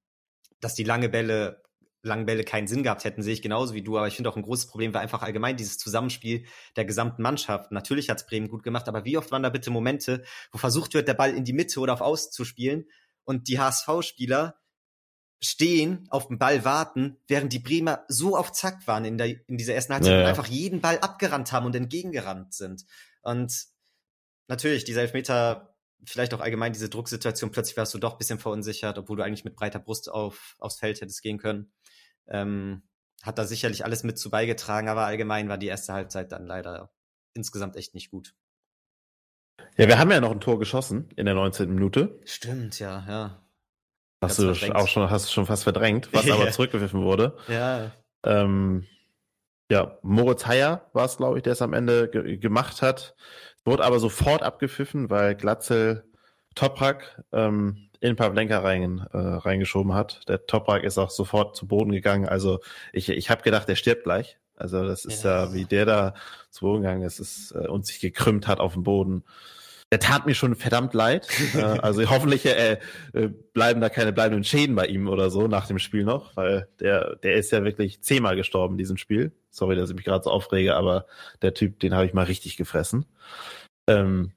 dass 0.62 0.74
die 0.74 0.86
lange 0.86 1.10
Bälle 1.10 1.65
langen 2.06 2.26
Bälle 2.26 2.44
keinen 2.44 2.68
Sinn 2.68 2.84
gehabt 2.84 3.04
hätten, 3.04 3.22
sehe 3.22 3.34
ich 3.34 3.42
genauso 3.42 3.74
wie 3.74 3.82
du. 3.82 3.98
Aber 3.98 4.08
ich 4.08 4.16
finde 4.16 4.30
auch 4.30 4.36
ein 4.36 4.44
großes 4.44 4.68
Problem 4.68 4.94
war 4.94 5.02
einfach 5.02 5.22
allgemein 5.22 5.58
dieses 5.58 5.78
Zusammenspiel 5.78 6.46
der 6.76 6.86
gesamten 6.86 7.22
Mannschaft. 7.22 7.72
Natürlich 7.72 8.10
hat 8.10 8.20
es 8.20 8.26
Bremen 8.26 8.50
gut 8.50 8.64
gemacht, 8.64 8.88
aber 8.88 9.06
wie 9.06 9.18
oft 9.18 9.32
waren 9.32 9.44
da 9.44 9.50
bitte 9.50 9.72
Momente, 9.72 10.24
wo 10.52 10.58
versucht 10.58 10.94
wird, 10.94 11.08
der 11.08 11.14
Ball 11.14 11.34
in 11.34 11.44
die 11.44 11.54
Mitte 11.54 11.80
oder 11.80 11.94
auf 11.94 12.02
Außen 12.02 12.32
zu 12.32 12.46
spielen 12.46 12.86
und 13.24 13.48
die 13.48 13.60
HSV-Spieler 13.60 14.60
stehen, 15.42 16.08
auf 16.10 16.28
den 16.28 16.40
Ball 16.40 16.64
warten, 16.64 17.18
während 17.28 17.52
die 17.52 17.60
Bremer 17.60 18.06
so 18.08 18.38
auf 18.38 18.52
Zack 18.52 18.88
waren 18.88 19.06
in, 19.06 19.18
der, 19.18 19.28
in 19.48 19.58
dieser 19.58 19.76
ersten 19.76 19.94
Halbzeit 19.94 20.12
ja, 20.12 20.18
ja. 20.18 20.24
und 20.24 20.30
einfach 20.30 20.48
jeden 20.48 20.82
Ball 20.82 21.00
abgerannt 21.00 21.52
haben 21.52 21.66
und 21.66 21.76
entgegengerannt 21.76 22.54
sind. 22.54 22.86
Und 23.22 23.54
natürlich, 24.48 24.86
dieser 24.86 25.02
Elfmeter 25.02 25.76
vielleicht 26.10 26.34
auch 26.34 26.40
allgemein 26.40 26.74
diese 26.74 26.90
Drucksituation. 26.90 27.52
Plötzlich 27.52 27.78
warst 27.78 27.94
du 27.94 27.98
doch 27.98 28.14
ein 28.14 28.18
bisschen 28.18 28.40
verunsichert, 28.40 28.98
obwohl 28.98 29.18
du 29.18 29.24
eigentlich 29.24 29.46
mit 29.46 29.56
breiter 29.56 29.80
Brust 29.80 30.10
auf, 30.10 30.56
aufs 30.60 30.78
Feld 30.78 31.02
hättest 31.02 31.22
gehen 31.22 31.38
können. 31.38 31.72
Ähm, 32.28 32.84
hat 33.24 33.38
da 33.38 33.46
sicherlich 33.46 33.84
alles 33.86 34.04
mit 34.04 34.20
zu 34.20 34.30
beigetragen, 34.30 34.88
aber 34.88 35.06
allgemein 35.06 35.50
war 35.50 35.58
die 35.58 35.68
erste 35.68 35.94
Halbzeit 35.94 36.32
dann 36.32 36.46
leider 36.46 36.92
insgesamt 37.34 37.76
echt 37.76 37.94
nicht 37.94 38.12
gut. 38.12 38.36
Ja, 39.78 39.88
wir 39.88 39.98
haben 39.98 40.12
ja 40.12 40.22
noch 40.22 40.32
ein 40.32 40.42
Tor 40.42 40.60
geschossen 40.60 41.10
in 41.16 41.26
der 41.26 41.36
19. 41.36 41.74
Minute. 41.74 42.20
Stimmt, 42.26 42.80
ja, 42.80 43.04
ja. 43.08 43.46
Hast 44.22 44.40
du 44.40 44.54
verdrängt. 44.54 44.76
auch 44.76 44.88
schon, 44.88 45.10
hast 45.10 45.28
du 45.28 45.32
schon 45.34 45.46
fast 45.46 45.64
verdrängt, 45.64 46.10
was 46.14 46.30
aber 46.30 46.50
zurückgepfiffen 46.52 47.02
wurde. 47.04 47.38
Ja. 47.48 47.92
Ähm, 48.24 48.86
ja, 49.72 49.98
Moritz 50.02 50.46
Heyer 50.46 50.90
war 50.94 51.06
es, 51.06 51.18
glaube 51.18 51.38
ich, 51.38 51.44
der 51.44 51.54
es 51.54 51.62
am 51.62 51.74
Ende 51.74 52.10
ge 52.10 52.38
gemacht 52.38 52.82
hat. 52.82 53.16
Wurde 53.66 53.84
aber 53.84 54.00
sofort 54.00 54.44
abgepfiffen, 54.44 55.10
weil 55.10 55.36
Glatzel 55.36 56.10
Toprak 56.54 57.24
ähm, 57.34 57.90
in 58.06 58.16
Pavlenka 58.16 58.60
rein, 58.60 59.06
äh, 59.12 59.18
reingeschoben 59.18 59.94
hat. 59.94 60.28
Der 60.28 60.46
Toprak 60.46 60.84
ist 60.84 60.98
auch 60.98 61.10
sofort 61.10 61.56
zu 61.56 61.68
Boden 61.68 61.92
gegangen. 61.92 62.28
Also 62.28 62.60
ich, 62.94 63.10
ich 63.10 63.30
habe 63.30 63.44
gedacht, 63.44 63.68
der 63.68 63.76
stirbt 63.76 64.04
gleich. 64.04 64.38
Also 64.56 64.86
das 64.86 65.06
ist 65.06 65.24
ja, 65.24 65.46
ja 65.46 65.54
wie 65.54 65.66
der 65.66 65.86
da 65.86 66.14
zu 66.50 66.66
Boden 66.66 66.84
gegangen 66.84 67.04
ist, 67.04 67.20
ist 67.20 67.52
äh, 67.52 67.68
und 67.68 67.86
sich 67.86 68.00
gekrümmt 68.00 68.48
hat 68.48 68.60
auf 68.60 68.74
dem 68.74 68.84
Boden. 68.84 69.24
Der 69.92 70.00
tat 70.00 70.26
mir 70.26 70.34
schon 70.34 70.56
verdammt 70.56 70.94
leid. 70.94 71.28
äh, 71.56 71.62
also 71.82 72.10
hoffentlich 72.10 72.46
äh, 72.46 72.80
äh, 73.14 73.30
bleiben 73.54 73.82
da 73.82 73.90
keine 73.90 74.14
bleibenden 74.14 74.44
Schäden 74.44 74.76
bei 74.76 74.88
ihm 74.88 75.08
oder 75.08 75.30
so 75.30 75.48
nach 75.48 75.68
dem 75.68 75.80
Spiel 75.80 76.04
noch, 76.04 76.36
weil 76.36 76.68
der, 76.80 77.16
der 77.18 77.36
ist 77.36 77.52
ja 77.52 77.64
wirklich 77.64 78.02
zehnmal 78.02 78.36
gestorben 78.36 78.76
in 78.76 78.80
diesem 78.80 78.98
Spiel. 78.98 79.32
Sorry, 79.50 79.76
dass 79.76 79.90
ich 79.90 79.96
mich 79.96 80.06
gerade 80.06 80.24
so 80.24 80.32
aufrege, 80.32 80.76
aber 80.76 81.06
der 81.42 81.54
Typ, 81.54 81.80
den 81.80 81.94
habe 81.94 82.06
ich 82.06 82.14
mal 82.14 82.26
richtig 82.26 82.58
gefressen. 82.58 83.06
Ähm, 83.88 84.32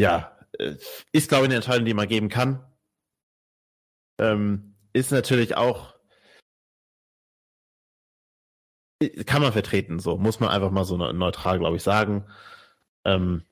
ja, 0.00 0.32
äh, 0.58 0.74
ist 1.12 1.28
glaube 1.28 1.44
ich 1.44 1.48
eine 1.48 1.56
Entscheidung, 1.56 1.84
die 1.84 1.94
man 1.94 2.08
geben 2.08 2.28
kann. 2.28 2.60
Ähm, 4.18 4.74
ist 4.92 5.12
natürlich 5.12 5.56
auch 5.56 5.98
kann 9.26 9.42
man 9.42 9.52
vertreten, 9.52 10.00
so 10.00 10.16
muss 10.16 10.40
man 10.40 10.50
einfach 10.50 10.70
mal 10.70 10.84
so 10.84 10.96
neutral, 10.96 11.58
glaube 11.58 11.76
ich, 11.76 11.82
sagen. 11.82 12.24
Ähm, 13.04 13.44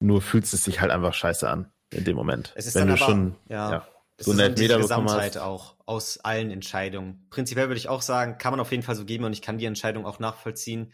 nur 0.00 0.20
fühlt 0.20 0.44
es 0.44 0.50
sich 0.50 0.80
halt 0.80 0.90
einfach 0.90 1.14
scheiße 1.14 1.48
an 1.48 1.70
in 1.90 2.04
dem 2.04 2.16
Moment. 2.16 2.52
Es 2.56 2.66
ist 2.66 2.74
Wenn 2.74 2.88
dann 2.88 2.96
du 2.96 3.02
aber, 3.04 3.12
schon 3.12 3.36
ja, 3.48 3.70
ja, 3.70 3.88
so 4.18 4.32
eine 4.32 4.44
Elfmeter 4.44 4.78
Gesamtheit 4.78 5.38
auch 5.38 5.76
aus 5.86 6.18
allen 6.18 6.50
Entscheidungen. 6.50 7.26
Prinzipiell 7.30 7.68
würde 7.68 7.78
ich 7.78 7.88
auch 7.88 8.02
sagen, 8.02 8.38
kann 8.38 8.52
man 8.52 8.60
auf 8.60 8.72
jeden 8.72 8.82
Fall 8.82 8.96
so 8.96 9.04
geben 9.04 9.24
und 9.24 9.32
ich 9.32 9.42
kann 9.42 9.58
die 9.58 9.66
Entscheidung 9.66 10.04
auch 10.04 10.18
nachvollziehen. 10.18 10.92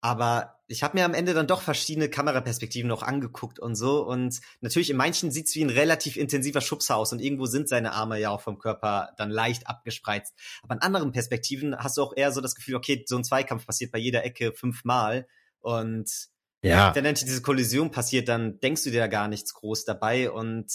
Aber 0.00 0.60
ich 0.66 0.82
habe 0.82 0.96
mir 0.96 1.04
am 1.04 1.14
Ende 1.14 1.34
dann 1.34 1.46
doch 1.46 1.60
verschiedene 1.62 2.08
Kameraperspektiven 2.08 2.88
noch 2.88 3.02
angeguckt 3.02 3.58
und 3.58 3.74
so. 3.74 4.06
Und 4.06 4.40
natürlich 4.60 4.90
in 4.90 4.96
manchen 4.96 5.30
sieht's 5.30 5.54
wie 5.54 5.64
ein 5.64 5.70
relativ 5.70 6.16
intensiver 6.16 6.60
Schubser 6.60 6.96
aus 6.96 7.12
und 7.12 7.20
irgendwo 7.20 7.46
sind 7.46 7.68
seine 7.68 7.92
Arme 7.92 8.18
ja 8.18 8.30
auch 8.30 8.40
vom 8.40 8.58
Körper 8.58 9.12
dann 9.18 9.30
leicht 9.30 9.66
abgespreizt. 9.66 10.34
Aber 10.62 10.74
in 10.74 10.80
anderen 10.80 11.12
Perspektiven 11.12 11.76
hast 11.76 11.96
du 11.96 12.02
auch 12.02 12.16
eher 12.16 12.32
so 12.32 12.40
das 12.40 12.54
Gefühl, 12.54 12.76
okay, 12.76 13.04
so 13.06 13.16
ein 13.16 13.24
Zweikampf 13.24 13.66
passiert 13.66 13.90
bei 13.92 13.98
jeder 13.98 14.24
Ecke 14.24 14.52
fünfmal. 14.52 15.26
Und 15.58 16.28
ja. 16.62 16.94
wenn 16.94 17.04
dann 17.04 17.14
diese 17.14 17.42
Kollision 17.42 17.90
passiert, 17.90 18.28
dann 18.28 18.60
denkst 18.60 18.84
du 18.84 18.90
dir 18.90 19.00
da 19.00 19.06
gar 19.08 19.28
nichts 19.28 19.52
groß 19.54 19.84
dabei. 19.84 20.30
Und 20.30 20.72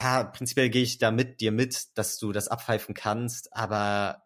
ja, 0.00 0.24
prinzipiell 0.24 0.70
gehe 0.70 0.84
ich 0.84 0.98
da 0.98 1.10
mit 1.10 1.40
dir 1.40 1.52
mit, 1.52 1.98
dass 1.98 2.18
du 2.18 2.32
das 2.32 2.48
abpfeifen 2.48 2.94
kannst. 2.94 3.52
Aber 3.52 4.22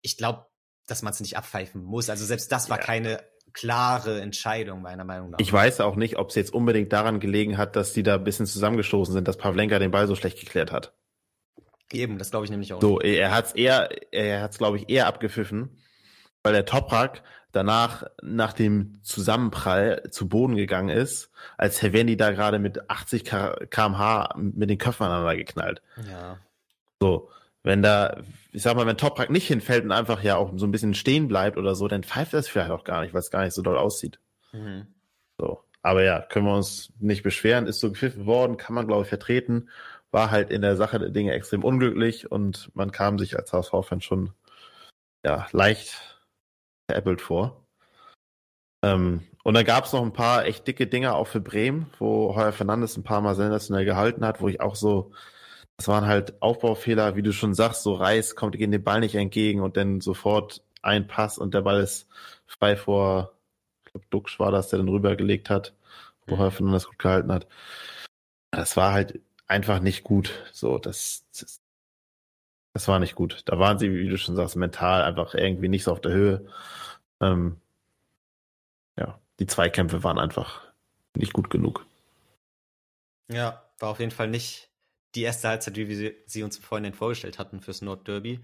ich 0.00 0.16
glaube, 0.16 0.46
dass 0.86 1.02
man 1.02 1.12
es 1.12 1.20
nicht 1.20 1.36
abpfeifen 1.36 1.82
muss. 1.82 2.10
Also 2.10 2.24
selbst 2.24 2.50
das 2.52 2.70
war 2.70 2.78
ja. 2.78 2.84
keine 2.84 3.20
klare 3.52 4.20
Entscheidung, 4.20 4.82
meiner 4.82 5.04
Meinung 5.04 5.30
nach. 5.30 5.38
Ich 5.38 5.52
weiß 5.52 5.80
auch 5.80 5.96
nicht, 5.96 6.18
ob 6.18 6.28
es 6.28 6.34
jetzt 6.34 6.52
unbedingt 6.52 6.92
daran 6.92 7.20
gelegen 7.20 7.56
hat, 7.56 7.74
dass 7.74 7.92
die 7.92 8.02
da 8.02 8.16
ein 8.16 8.24
bisschen 8.24 8.46
zusammengestoßen 8.46 9.14
sind, 9.14 9.26
dass 9.26 9.38
Pavlenka 9.38 9.78
den 9.78 9.90
Ball 9.90 10.06
so 10.06 10.14
schlecht 10.14 10.38
geklärt 10.38 10.72
hat. 10.72 10.92
Eben, 11.92 12.18
das 12.18 12.30
glaube 12.30 12.44
ich 12.44 12.50
nämlich 12.50 12.72
auch. 12.72 12.80
So, 12.80 12.98
nicht. 12.98 13.16
er 13.16 13.34
hat's 13.34 13.52
eher, 13.52 13.88
er 14.12 14.42
hat's 14.42 14.58
glaube 14.58 14.76
ich 14.76 14.90
eher 14.90 15.06
abgepfiffen, 15.06 15.78
weil 16.42 16.52
der 16.52 16.66
Toprak 16.66 17.22
danach 17.52 18.04
nach 18.22 18.52
dem 18.52 18.98
Zusammenprall 19.02 20.02
zu 20.10 20.28
Boden 20.28 20.56
gegangen 20.56 20.90
ist, 20.90 21.30
als 21.56 21.82
wären 21.82 22.06
die 22.06 22.18
da 22.18 22.32
gerade 22.32 22.58
mit 22.58 22.90
80 22.90 23.24
kmh 23.70 24.34
mit 24.36 24.68
den 24.68 24.78
Köpfen 24.78 25.06
aneinander 25.06 25.36
geknallt. 25.36 25.80
Ja. 26.10 26.38
So, 27.00 27.30
wenn 27.66 27.82
da, 27.82 28.22
ich 28.52 28.62
sag 28.62 28.76
mal, 28.76 28.86
wenn 28.86 28.96
Toprak 28.96 29.28
nicht 29.28 29.48
hinfällt 29.48 29.82
und 29.82 29.90
einfach 29.90 30.22
ja 30.22 30.36
auch 30.36 30.52
so 30.54 30.66
ein 30.66 30.70
bisschen 30.70 30.94
stehen 30.94 31.26
bleibt 31.26 31.58
oder 31.58 31.74
so, 31.74 31.88
dann 31.88 32.04
pfeift 32.04 32.32
das 32.32 32.46
vielleicht 32.46 32.70
auch 32.70 32.84
gar 32.84 33.02
nicht, 33.02 33.12
weil 33.12 33.18
es 33.18 33.32
gar 33.32 33.42
nicht 33.42 33.54
so 33.54 33.62
doll 33.62 33.76
aussieht. 33.76 34.20
Mhm. 34.52 34.86
So. 35.36 35.64
Aber 35.82 36.04
ja, 36.04 36.20
können 36.20 36.46
wir 36.46 36.54
uns 36.54 36.92
nicht 37.00 37.24
beschweren, 37.24 37.66
ist 37.66 37.80
so 37.80 37.90
gepfiffen 37.90 38.24
worden, 38.24 38.56
kann 38.56 38.76
man, 38.76 38.86
glaube 38.86 39.02
ich, 39.02 39.08
vertreten, 39.08 39.68
war 40.12 40.30
halt 40.30 40.50
in 40.50 40.62
der 40.62 40.76
Sache 40.76 41.00
der 41.00 41.08
Dinge 41.08 41.32
extrem 41.32 41.64
unglücklich 41.64 42.30
und 42.30 42.70
man 42.74 42.92
kam 42.92 43.18
sich 43.18 43.36
als 43.36 43.52
HSV-Fan 43.52 44.00
schon 44.00 44.32
ja, 45.24 45.48
leicht 45.50 46.20
veräppelt 46.88 47.20
vor. 47.20 47.66
Ähm, 48.84 49.24
und 49.42 49.54
dann 49.54 49.64
gab 49.64 49.86
es 49.86 49.92
noch 49.92 50.02
ein 50.02 50.12
paar 50.12 50.44
echt 50.44 50.68
dicke 50.68 50.86
Dinger 50.86 51.16
auch 51.16 51.26
für 51.26 51.40
Bremen, 51.40 51.90
wo 51.98 52.36
Heuer 52.36 52.52
Fernandes 52.52 52.96
ein 52.96 53.02
paar 53.02 53.22
Mal 53.22 53.34
sensationell 53.34 53.84
gehalten 53.84 54.24
hat, 54.24 54.40
wo 54.40 54.46
ich 54.46 54.60
auch 54.60 54.76
so 54.76 55.10
das 55.76 55.88
waren 55.88 56.06
halt 56.06 56.40
Aufbaufehler, 56.40 57.16
wie 57.16 57.22
du 57.22 57.32
schon 57.32 57.54
sagst, 57.54 57.82
so 57.82 57.94
Reis 57.94 58.34
kommt 58.34 58.56
gegen 58.56 58.72
den 58.72 58.84
Ball 58.84 59.00
nicht 59.00 59.14
entgegen 59.14 59.60
und 59.60 59.76
dann 59.76 60.00
sofort 60.00 60.62
ein 60.82 61.06
Pass 61.06 61.38
und 61.38 61.52
der 61.52 61.62
Ball 61.62 61.80
ist 61.80 62.08
frei 62.46 62.76
vor, 62.76 63.32
ich 63.84 63.92
glaube, 63.92 64.06
Duxch 64.10 64.38
war 64.38 64.50
das, 64.50 64.68
der 64.68 64.78
dann 64.78 64.88
rübergelegt 64.88 65.50
hat, 65.50 65.74
wo 66.26 66.36
mhm. 66.36 66.50
Fernandes 66.50 66.86
gut 66.86 66.98
gehalten 66.98 67.32
hat. 67.32 67.46
Das 68.50 68.76
war 68.76 68.92
halt 68.92 69.20
einfach 69.46 69.80
nicht 69.80 70.02
gut. 70.02 70.32
So, 70.52 70.78
das, 70.78 71.26
das, 71.38 71.60
das 72.72 72.88
war 72.88 72.98
nicht 72.98 73.14
gut. 73.14 73.42
Da 73.46 73.58
waren 73.58 73.78
sie, 73.78 73.92
wie 73.92 74.08
du 74.08 74.16
schon 74.16 74.36
sagst, 74.36 74.56
mental 74.56 75.02
einfach 75.02 75.34
irgendwie 75.34 75.68
nicht 75.68 75.84
so 75.84 75.92
auf 75.92 76.00
der 76.00 76.12
Höhe. 76.12 76.46
Ähm, 77.20 77.60
ja, 78.98 79.20
die 79.40 79.46
Zweikämpfe 79.46 80.02
waren 80.04 80.18
einfach 80.18 80.62
nicht 81.14 81.32
gut 81.32 81.50
genug. 81.50 81.84
Ja, 83.30 83.62
war 83.78 83.90
auf 83.90 84.00
jeden 84.00 84.12
Fall 84.12 84.28
nicht 84.28 84.65
die 85.16 85.22
erste 85.22 85.48
Halbzeit, 85.48 85.76
wie 85.76 85.88
wir 85.88 86.14
sie 86.26 86.42
uns 86.42 86.58
vorhin 86.58 86.94
vorgestellt 86.94 87.38
hatten 87.38 87.60
fürs 87.60 87.82
Nordderby. 87.82 88.42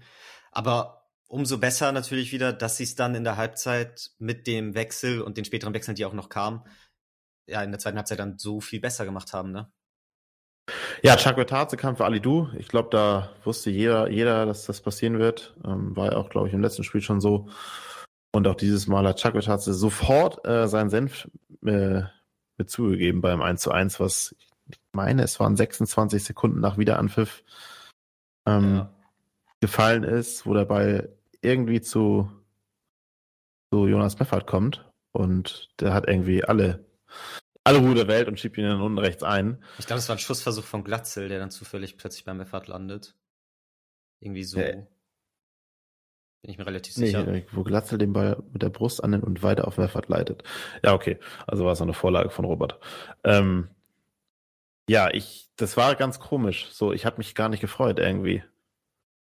Aber 0.51 1.07
umso 1.27 1.57
besser 1.57 1.91
natürlich 1.91 2.31
wieder, 2.31 2.53
dass 2.53 2.77
sie 2.77 2.83
es 2.83 2.95
dann 2.95 3.15
in 3.15 3.23
der 3.23 3.37
Halbzeit 3.37 4.11
mit 4.19 4.47
dem 4.47 4.75
Wechsel 4.75 5.21
und 5.21 5.37
den 5.37 5.45
späteren 5.45 5.73
Wechseln, 5.73 5.95
die 5.95 6.05
auch 6.05 6.13
noch 6.13 6.29
kamen, 6.29 6.61
ja, 7.47 7.63
in 7.63 7.71
der 7.71 7.79
zweiten 7.79 7.97
Halbzeit 7.97 8.19
dann 8.19 8.37
so 8.37 8.61
viel 8.61 8.79
besser 8.79 9.05
gemacht 9.05 9.33
haben, 9.33 9.51
ne? 9.51 9.71
Ja, 11.01 11.17
Chakvetadze 11.17 11.75
kam 11.75 11.97
für 11.97 12.05
Alidu. 12.05 12.47
Ich 12.57 12.69
glaube, 12.69 12.87
da 12.89 13.31
wusste 13.43 13.69
jeder, 13.69 14.09
jeder, 14.09 14.45
dass 14.45 14.65
das 14.65 14.79
passieren 14.79 15.19
wird. 15.19 15.57
Ähm, 15.65 15.93
war 15.97 16.13
ja 16.13 16.17
auch, 16.17 16.29
glaube 16.29 16.47
ich, 16.47 16.53
im 16.53 16.61
letzten 16.61 16.85
Spiel 16.85 17.01
schon 17.01 17.19
so. 17.19 17.49
Und 18.31 18.47
auch 18.47 18.55
dieses 18.55 18.87
Mal 18.87 19.05
hat 19.05 19.19
Chakvetadze 19.19 19.73
sofort 19.73 20.45
äh, 20.47 20.67
seinen 20.67 20.89
Senf 20.89 21.27
äh, 21.65 22.03
mit 22.57 22.69
zugegeben 22.69 23.19
beim 23.19 23.41
1 23.41 23.61
zu 23.61 23.71
1, 23.71 23.99
was 23.99 24.33
ich 24.39 24.52
meine, 24.91 25.23
es 25.23 25.39
waren 25.39 25.55
26 25.55 26.23
Sekunden 26.23 26.59
nach 26.59 26.77
Wiederanpfiff 26.77 27.43
ähm, 28.45 28.75
ja. 28.75 28.93
gefallen 29.59 30.03
ist, 30.03 30.45
wo 30.45 30.53
der 30.53 30.65
Ball 30.65 31.15
irgendwie 31.41 31.81
zu, 31.81 32.31
zu 33.71 33.87
Jonas 33.87 34.19
Meffert 34.19 34.47
kommt 34.47 34.89
und 35.11 35.69
der 35.79 35.93
hat 35.93 36.07
irgendwie 36.07 36.43
alle 36.43 36.85
alle 37.65 37.79
Ruhe 37.79 37.95
der 37.95 38.07
Welt 38.07 38.27
und 38.27 38.39
schiebt 38.39 38.57
ihn 38.57 38.65
dann 38.65 38.81
unten 38.81 38.97
rechts 38.97 39.23
ein. 39.23 39.63
Ich 39.79 39.87
glaube, 39.87 39.99
es 39.99 40.09
war 40.09 40.15
ein 40.15 40.19
Schussversuch 40.19 40.65
von 40.65 40.83
Glatzel, 40.83 41.29
der 41.29 41.39
dann 41.39 41.51
zufällig 41.51 41.97
plötzlich 41.97 42.25
beim 42.25 42.37
Meffert 42.37 42.67
landet. 42.67 43.15
Irgendwie 44.19 44.43
so. 44.43 44.59
Ja. 44.59 44.71
Bin 46.41 46.51
ich 46.51 46.57
mir 46.57 46.65
relativ 46.65 46.93
sicher. 46.93 47.23
Nee, 47.23 47.45
wo 47.53 47.63
Glatzel 47.63 47.97
den 47.97 48.11
Ball 48.11 48.43
mit 48.51 48.61
der 48.61 48.69
Brust 48.69 49.01
annimmt 49.01 49.23
und 49.23 49.43
weiter 49.43 49.65
auf 49.65 49.77
Meffert 49.77 50.09
leitet. 50.09 50.43
Ja, 50.83 50.93
okay. 50.93 51.17
Also 51.47 51.63
war 51.63 51.71
es 51.71 51.81
eine 51.81 51.93
Vorlage 51.93 52.29
von 52.29 52.43
Robert. 52.43 52.79
Ähm, 53.23 53.69
ja, 54.89 55.09
ich, 55.11 55.49
das 55.55 55.77
war 55.77 55.95
ganz 55.95 56.19
komisch. 56.19 56.67
So, 56.71 56.93
ich 56.93 57.05
habe 57.05 57.17
mich 57.17 57.35
gar 57.35 57.49
nicht 57.49 57.61
gefreut 57.61 57.99
irgendwie. 57.99 58.43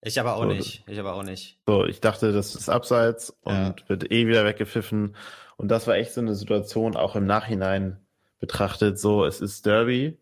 Ich 0.02 0.20
aber 0.20 0.36
auch 0.36 0.42
so, 0.42 0.48
nicht. 0.48 0.84
Ich 0.86 0.98
aber 0.98 1.14
auch 1.14 1.22
nicht. 1.22 1.58
So, 1.66 1.86
ich 1.86 2.00
dachte, 2.00 2.32
das 2.32 2.54
ist 2.54 2.68
abseits 2.68 3.30
und 3.42 3.80
ja. 3.80 3.88
wird 3.88 4.10
eh 4.12 4.26
wieder 4.26 4.44
weggepfiffen. 4.44 5.16
Und 5.56 5.68
das 5.68 5.86
war 5.86 5.96
echt 5.96 6.12
so 6.12 6.20
eine 6.20 6.34
Situation, 6.34 6.96
auch 6.96 7.16
im 7.16 7.26
Nachhinein 7.26 8.04
betrachtet. 8.38 8.98
So, 8.98 9.24
es 9.24 9.40
ist 9.40 9.64
Derby. 9.64 10.18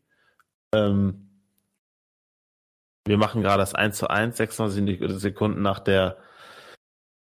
Ähm, 0.72 1.30
wir 3.04 3.18
machen 3.18 3.42
gerade 3.42 3.60
das 3.60 3.74
1 3.74 3.96
zu 3.96 4.08
1, 4.08 4.36
26 4.36 5.20
Sekunden 5.20 5.62
nach 5.62 5.80
der 5.80 6.18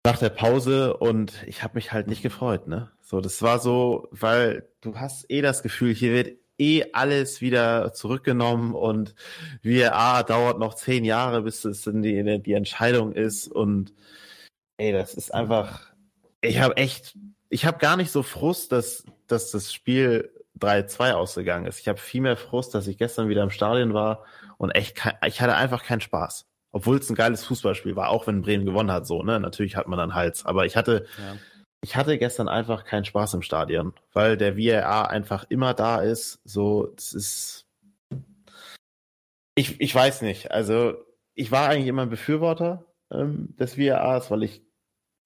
nach 0.06 0.18
der 0.18 0.28
Pause 0.28 0.94
und 0.98 1.42
ich 1.46 1.62
habe 1.62 1.76
mich 1.76 1.92
halt 1.92 2.08
nicht 2.08 2.20
gefreut, 2.20 2.66
ne? 2.68 2.90
So, 3.00 3.22
das 3.22 3.40
war 3.40 3.58
so, 3.58 4.06
weil 4.10 4.68
du 4.82 4.98
hast 4.98 5.30
eh 5.30 5.40
das 5.40 5.62
Gefühl, 5.62 5.94
hier 5.94 6.12
wird 6.12 6.38
eh 6.58 6.84
alles 6.92 7.40
wieder 7.40 7.92
zurückgenommen 7.92 8.74
und 8.74 9.14
VAR 9.62 10.24
dauert 10.24 10.58
noch 10.58 10.74
zehn 10.74 11.04
Jahre, 11.04 11.42
bis 11.42 11.64
es 11.64 11.86
in 11.86 12.02
die, 12.02 12.42
die 12.42 12.52
Entscheidung 12.52 13.12
ist 13.12 13.48
und 13.48 13.92
ey, 14.76 14.92
das 14.92 15.14
ist 15.14 15.32
einfach, 15.32 15.92
ich 16.40 16.60
habe 16.60 16.76
echt, 16.76 17.16
ich 17.48 17.66
habe 17.66 17.78
gar 17.78 17.96
nicht 17.96 18.10
so 18.10 18.22
Frust, 18.22 18.72
dass, 18.72 19.04
dass 19.26 19.50
das 19.50 19.72
Spiel 19.72 20.30
3-2 20.60 21.12
ausgegangen 21.12 21.66
ist. 21.66 21.80
Ich 21.80 21.88
habe 21.88 21.98
viel 21.98 22.20
mehr 22.20 22.36
Frust, 22.36 22.74
dass 22.74 22.86
ich 22.86 22.98
gestern 22.98 23.28
wieder 23.28 23.42
im 23.42 23.50
Stadion 23.50 23.94
war 23.94 24.24
und 24.56 24.70
echt, 24.70 24.94
kein, 24.94 25.14
ich 25.26 25.40
hatte 25.40 25.56
einfach 25.56 25.84
keinen 25.84 26.00
Spaß. 26.00 26.46
Obwohl 26.70 26.98
es 26.98 27.08
ein 27.08 27.14
geiles 27.14 27.44
Fußballspiel 27.44 27.94
war, 27.94 28.08
auch 28.10 28.26
wenn 28.26 28.42
Bremen 28.42 28.64
gewonnen 28.64 28.90
hat, 28.90 29.06
so, 29.06 29.22
ne? 29.22 29.38
Natürlich 29.38 29.76
hat 29.76 29.86
man 29.86 29.96
dann 29.96 30.14
Hals. 30.14 30.44
Aber 30.44 30.66
ich 30.66 30.76
hatte, 30.76 31.06
ja. 31.18 31.36
Ich 31.84 31.96
hatte 31.96 32.16
gestern 32.16 32.48
einfach 32.48 32.86
keinen 32.86 33.04
Spaß 33.04 33.34
im 33.34 33.42
Stadion, 33.42 33.92
weil 34.14 34.38
der 34.38 34.56
VAR 34.56 35.10
einfach 35.10 35.44
immer 35.50 35.74
da 35.74 36.00
ist. 36.00 36.40
So, 36.42 36.86
das 36.96 37.12
ist, 37.12 37.66
ich, 39.54 39.78
ich 39.82 39.94
weiß 39.94 40.22
nicht. 40.22 40.50
Also, 40.50 40.94
ich 41.34 41.52
war 41.52 41.68
eigentlich 41.68 41.88
immer 41.88 42.02
ein 42.02 42.08
Befürworter 42.08 42.86
ähm, 43.12 43.54
des 43.58 43.76
VARs, 43.76 44.30
weil 44.30 44.44
ich 44.44 44.62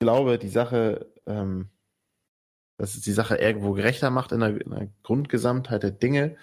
glaube, 0.01 0.37
die 0.37 0.49
Sache, 0.49 1.07
ähm, 1.27 1.68
dass 2.77 2.97
es 2.97 3.03
die 3.03 3.12
Sache 3.12 3.37
irgendwo 3.37 3.73
gerechter 3.75 4.11
macht 4.11 4.33
in 4.33 4.40
der, 4.40 4.61
in 4.61 4.71
der 4.71 4.88
Grundgesamtheit 5.05 5.85
der 5.85 5.92
Dinge. 5.92 6.37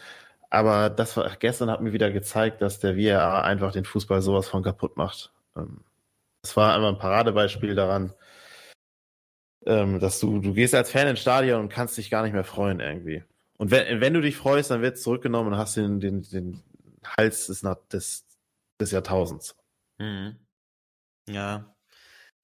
Aber 0.50 0.90
das 0.90 1.18
war, 1.18 1.30
gestern 1.40 1.70
hat 1.70 1.82
mir 1.82 1.92
wieder 1.92 2.10
gezeigt, 2.12 2.62
dass 2.62 2.80
der 2.80 2.96
VAR 2.98 3.44
einfach 3.44 3.74
den 3.74 3.84
Fußball 3.84 4.22
sowas 4.22 4.48
von 4.48 4.64
kaputt 4.64 4.96
macht. 4.96 5.34
Ähm, 5.58 5.82
das 6.42 6.56
war 6.56 6.74
einmal 6.74 6.94
ein 6.94 7.00
Paradebeispiel 7.00 7.76
daran, 7.76 8.14
ähm, 9.66 10.00
dass 10.00 10.20
du, 10.20 10.40
du 10.40 10.54
gehst 10.54 10.76
als 10.76 10.92
Fan 10.92 11.08
ins 11.08 11.22
Stadion 11.22 11.62
und 11.62 11.70
kannst 11.70 11.98
dich 11.98 12.10
gar 12.10 12.24
nicht 12.24 12.34
mehr 12.34 12.44
freuen 12.44 12.80
irgendwie. 12.80 13.24
Und 13.58 13.72
wenn, 13.72 14.02
wenn 14.02 14.14
du 14.14 14.22
dich 14.22 14.36
freust, 14.36 14.72
dann 14.72 14.82
wird 14.82 14.98
es 14.98 15.04
zurückgenommen 15.04 15.54
und 15.54 15.58
hast 15.58 15.78
den, 15.78 16.00
den, 16.00 16.24
den 16.24 16.62
Hals 17.18 17.48
des, 17.48 17.66
des, 17.92 18.26
des 18.80 18.92
Jahrtausends. 18.92 19.56
Mhm. 19.98 20.38
Ja, 21.30 21.76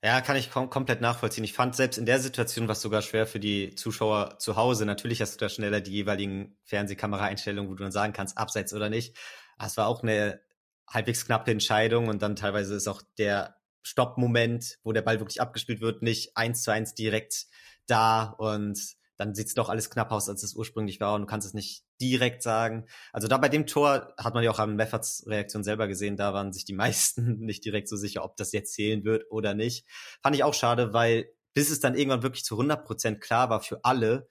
ja, 0.04 0.20
kann 0.22 0.36
ich 0.36 0.50
kom 0.50 0.70
komplett 0.72 1.00
nachvollziehen. 1.00 1.44
Ich 1.44 1.54
fand 1.54 1.76
selbst 1.76 2.00
in 2.00 2.08
der 2.08 2.20
Situation 2.20 2.68
was 2.68 2.82
sogar 2.82 3.04
schwer 3.04 3.28
für 3.28 3.40
die 3.40 3.76
Zuschauer 3.76 4.40
zu 4.40 4.56
Hause. 4.56 4.86
Natürlich 4.86 5.22
hast 5.22 5.36
du 5.36 5.46
da 5.46 5.50
schneller 5.50 5.80
die 5.80 5.92
jeweiligen 5.92 6.58
Fernsehkameraeinstellungen, 6.64 7.70
wo 7.70 7.76
du 7.76 7.84
dann 7.84 7.92
sagen 7.92 8.12
kannst, 8.12 8.38
abseits 8.38 8.74
oder 8.74 8.90
nicht. 8.90 9.16
Es 9.64 9.78
war 9.78 9.86
auch 9.86 10.02
eine 10.02 10.42
halbwegs 10.88 11.26
knappe 11.26 11.52
Entscheidung 11.52 12.08
und 12.08 12.24
dann 12.24 12.36
teilweise 12.36 12.76
ist 12.76 12.88
auch 12.88 13.04
der 13.20 13.61
Stoppmoment, 13.84 14.78
wo 14.84 14.92
der 14.92 15.02
Ball 15.02 15.20
wirklich 15.20 15.42
abgespielt 15.42 15.82
wird, 15.82 16.02
nicht 16.02 16.36
eins 16.36 16.64
zu 16.64 16.72
eins 16.72 16.94
direkt 16.94 17.48
da 17.88 18.24
und 18.38 18.80
dann 19.18 19.36
sieht 19.36 19.48
es 19.48 19.54
doch 19.54 19.70
alles 19.70 19.92
knapp 19.92 20.12
aus, 20.12 20.30
als 20.30 20.42
es 20.42 20.56
ursprünglich 20.56 21.00
war 21.00 21.14
und 21.14 21.22
du 21.22 21.28
kannst 21.28 21.48
es 21.48 21.54
nicht 21.54 21.84
direkt 22.02 22.42
sagen. 22.42 22.88
Also 23.14 23.28
da 23.28 23.38
bei 23.38 23.50
dem 23.50 23.68
Tor 23.68 24.14
hat 24.18 24.34
man 24.34 24.44
ja 24.44 24.50
auch 24.50 24.58
an 24.58 24.76
Mefferts 24.76 25.26
Reaktion 25.28 25.64
selber 25.64 25.88
gesehen, 25.88 26.18
da 26.18 26.34
waren 26.34 26.52
sich 26.52 26.66
die 26.66 26.74
meisten 26.76 27.40
nicht 27.40 27.64
direkt 27.64 27.88
so 27.88 27.98
sicher, 27.98 28.24
ob 28.24 28.36
das 28.38 28.52
jetzt 28.52 28.74
zählen 28.74 29.04
wird 29.04 29.26
oder 29.30 29.54
nicht. 29.54 29.86
Fand 30.24 30.36
ich 30.36 30.44
auch 30.44 30.56
schade, 30.56 30.94
weil 30.94 31.30
bis 31.54 31.70
es 31.70 31.80
dann 31.80 31.96
irgendwann 31.96 32.24
wirklich 32.24 32.44
zu 32.44 32.56
100 32.56 32.84
Prozent 32.86 33.22
klar 33.22 33.50
war 33.50 33.62
für 33.62 33.84
alle, 33.84 34.28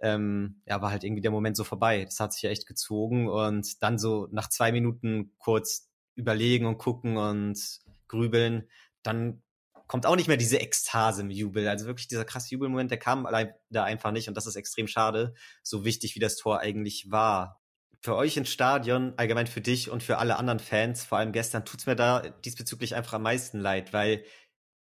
ähm, 0.00 0.62
ja, 0.66 0.80
war 0.80 0.90
halt 0.90 1.02
irgendwie 1.02 1.22
der 1.22 1.30
Moment 1.30 1.56
so 1.56 1.64
vorbei. 1.64 2.04
Das 2.04 2.20
hat 2.20 2.32
sich 2.32 2.42
ja 2.42 2.50
echt 2.50 2.66
gezogen 2.66 3.28
und 3.28 3.82
dann 3.82 3.98
so 3.98 4.28
nach 4.30 4.48
zwei 4.48 4.70
Minuten 4.70 5.32
kurz 5.38 5.90
überlegen 6.14 6.66
und 6.66 6.78
gucken 6.78 7.16
und 7.16 7.58
grübeln, 8.06 8.68
dann 9.02 9.42
kommt 9.88 10.06
auch 10.06 10.16
nicht 10.16 10.28
mehr 10.28 10.36
diese 10.36 10.60
Ekstase 10.60 11.22
im 11.22 11.30
Jubel. 11.30 11.66
Also 11.66 11.86
wirklich 11.86 12.08
dieser 12.08 12.24
krasse 12.24 12.50
Jubelmoment, 12.50 12.90
der 12.90 12.98
kam 12.98 13.26
allein 13.26 13.52
da 13.70 13.84
einfach 13.84 14.12
nicht 14.12 14.28
und 14.28 14.36
das 14.36 14.46
ist 14.46 14.56
extrem 14.56 14.86
schade, 14.86 15.34
so 15.62 15.84
wichtig 15.84 16.14
wie 16.14 16.20
das 16.20 16.36
Tor 16.36 16.60
eigentlich 16.60 17.10
war. 17.10 17.60
Für 18.00 18.14
euch 18.14 18.36
ins 18.36 18.50
Stadion, 18.50 19.14
allgemein 19.16 19.48
für 19.48 19.60
dich 19.60 19.90
und 19.90 20.02
für 20.02 20.18
alle 20.18 20.36
anderen 20.36 20.60
Fans, 20.60 21.04
vor 21.04 21.18
allem 21.18 21.32
gestern, 21.32 21.64
tut's 21.64 21.86
mir 21.86 21.96
da 21.96 22.20
diesbezüglich 22.44 22.94
einfach 22.94 23.14
am 23.14 23.22
meisten 23.22 23.58
leid, 23.58 23.92
weil 23.92 24.24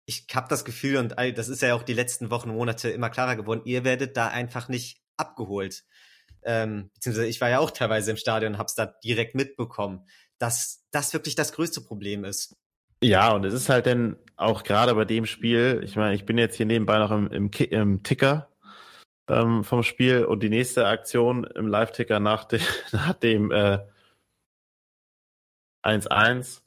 ich 0.06 0.28
habe 0.34 0.48
das 0.50 0.66
Gefühl, 0.66 0.98
und 0.98 1.16
das 1.38 1.50
ist 1.50 1.62
ja 1.62 1.74
auch 1.76 1.84
die 1.84 1.94
letzten 1.94 2.30
Wochen, 2.30 2.50
Monate 2.50 2.90
immer 2.90 3.10
klarer 3.10 3.36
geworden, 3.36 3.62
ihr 3.66 3.84
werdet 3.84 4.18
da 4.18 4.28
einfach 4.28 4.68
nicht 4.68 5.02
abgeholt. 5.18 5.86
Ähm, 6.44 6.92
beziehungsweise 6.94 7.28
ich 7.28 7.42
war 7.42 7.50
ja 7.50 7.60
auch 7.60 7.72
teilweise 7.72 8.12
im 8.12 8.18
Stadion 8.18 8.54
und 8.54 8.60
hab's 8.60 8.76
da 8.76 8.86
direkt 9.04 9.36
mitbekommen, 9.36 10.08
dass 10.40 10.86
das 10.92 11.14
wirklich 11.14 11.36
das 11.36 11.54
größte 11.54 11.82
Problem 11.82 12.24
ist. 12.24 12.56
Ja, 13.02 13.32
und 13.32 13.46
es 13.46 13.54
ist 13.54 13.70
halt 13.70 13.86
dann 13.86 14.18
auch 14.36 14.64
gerade 14.64 14.94
bei 14.96 15.06
dem 15.06 15.26
Spiel, 15.26 15.82
ich 15.84 15.96
meine, 15.96 16.16
ich 16.16 16.26
bin 16.26 16.38
jetzt 16.38 16.56
hier 16.56 16.66
nebenbei 16.66 16.98
noch 16.98 17.12
im, 17.12 17.28
im, 17.32 17.50
im 17.70 18.04
Ticker 18.04 18.50
ähm, 19.28 19.64
vom 19.64 19.84
Spiel 19.84 20.26
und 20.26 20.42
die 20.44 20.50
nächste 20.50 20.88
Aktion 20.88 21.44
im 21.44 21.68
Live-Ticker 21.68 22.20
nach, 22.20 22.46
de, 22.46 22.60
nach 22.92 23.14
dem 23.14 23.52
äh, 23.52 23.80
1-1, 25.84 26.62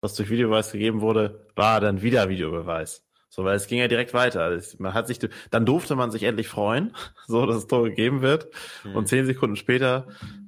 was 0.00 0.14
durch 0.14 0.30
Videobeweis 0.30 0.72
gegeben 0.72 1.00
wurde, 1.00 1.46
war 1.54 1.80
dann 1.80 2.02
wieder 2.02 2.28
Videobeweis. 2.28 3.04
So, 3.28 3.44
weil 3.44 3.56
es 3.56 3.66
ging 3.66 3.80
ja 3.80 3.88
direkt 3.88 4.14
weiter. 4.14 4.56
Man 4.78 4.94
hat 4.94 5.08
sich, 5.08 5.18
dann 5.50 5.66
durfte 5.66 5.96
man 5.96 6.12
sich 6.12 6.22
endlich 6.22 6.48
freuen, 6.48 6.94
so 7.26 7.44
dass 7.46 7.56
das 7.56 7.66
Tor 7.66 7.84
gegeben 7.84 8.22
wird. 8.22 8.48
Mhm. 8.84 8.96
Und 8.96 9.08
zehn 9.08 9.26
Sekunden 9.26 9.56
später 9.56 10.06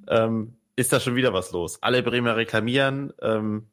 ähm, 0.09 0.57
ist 0.77 0.92
da 0.92 1.01
schon 1.01 1.16
wieder 1.16 1.33
was 1.33 1.53
los. 1.53 1.83
Alle 1.83 2.03
Bremer 2.03 2.37
reklamieren. 2.37 3.12
Ähm, 3.20 3.66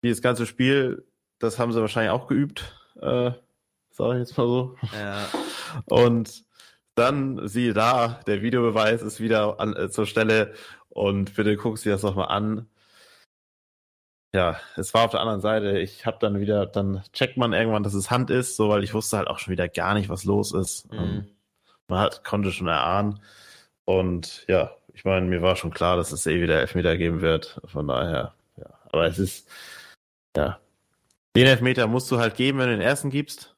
wie 0.00 0.10
das 0.10 0.22
ganze 0.22 0.46
Spiel, 0.46 1.06
das 1.38 1.58
haben 1.58 1.72
sie 1.72 1.80
wahrscheinlich 1.80 2.12
auch 2.12 2.26
geübt, 2.26 2.76
äh, 3.00 3.32
sage 3.90 4.14
ich 4.14 4.28
jetzt 4.28 4.36
mal 4.36 4.46
so. 4.46 4.76
Ja. 4.92 5.26
Und 5.86 6.44
dann 6.94 7.46
siehe 7.46 7.74
da, 7.74 8.20
der 8.26 8.42
Videobeweis 8.42 9.02
ist 9.02 9.20
wieder 9.20 9.60
an, 9.60 9.76
äh, 9.76 9.88
zur 9.88 10.06
Stelle 10.06 10.52
und 10.88 11.36
bitte 11.36 11.56
guck 11.56 11.78
sie 11.78 11.90
das 11.90 12.02
nochmal 12.02 12.28
an. 12.28 12.66
Ja, 14.34 14.58
es 14.76 14.92
war 14.94 15.04
auf 15.04 15.12
der 15.12 15.20
anderen 15.20 15.40
Seite. 15.40 15.78
Ich 15.78 16.06
habe 16.06 16.18
dann 16.20 16.40
wieder, 16.40 16.66
dann 16.66 17.04
checkt 17.12 17.36
man 17.36 17.52
irgendwann, 17.52 17.84
dass 17.84 17.94
es 17.94 18.10
Hand 18.10 18.30
ist, 18.30 18.56
so 18.56 18.68
weil 18.68 18.82
ich 18.82 18.94
wusste 18.94 19.16
halt 19.16 19.28
auch 19.28 19.38
schon 19.38 19.52
wieder 19.52 19.68
gar 19.68 19.94
nicht, 19.94 20.08
was 20.08 20.24
los 20.24 20.52
ist. 20.52 20.92
Mhm. 20.92 20.98
Ähm, 20.98 21.28
man 21.86 22.00
hat, 22.00 22.24
konnte 22.24 22.50
schon 22.50 22.66
erahnen. 22.66 23.20
Und 23.84 24.44
ja, 24.48 24.72
ich 24.92 25.04
meine, 25.04 25.26
mir 25.26 25.40
war 25.40 25.56
schon 25.56 25.70
klar, 25.70 25.96
dass 25.96 26.12
es 26.12 26.26
eh 26.26 26.42
wieder 26.42 26.60
Elfmeter 26.60 26.96
geben 26.96 27.20
wird. 27.20 27.60
Von 27.64 27.86
daher, 27.86 28.34
ja. 28.56 28.66
Aber 28.90 29.06
es 29.06 29.18
ist, 29.18 29.48
ja. 30.38 30.60
Den 31.36 31.46
Elfmeter 31.46 31.86
musst 31.86 32.10
du 32.10 32.18
halt 32.18 32.34
geben, 32.34 32.58
wenn 32.58 32.68
du 32.68 32.76
den 32.76 32.80
ersten 32.80 33.10
gibst. 33.10 33.56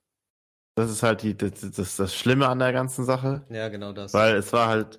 Das 0.74 0.90
ist 0.90 1.02
halt 1.02 1.22
die, 1.22 1.36
das, 1.36 1.52
das, 1.60 1.96
das 1.96 2.14
Schlimme 2.14 2.48
an 2.48 2.58
der 2.58 2.72
ganzen 2.72 3.04
Sache. 3.04 3.44
Ja, 3.50 3.68
genau 3.68 3.92
das. 3.92 4.14
Weil 4.14 4.36
es 4.36 4.52
war 4.52 4.68
halt, 4.68 4.98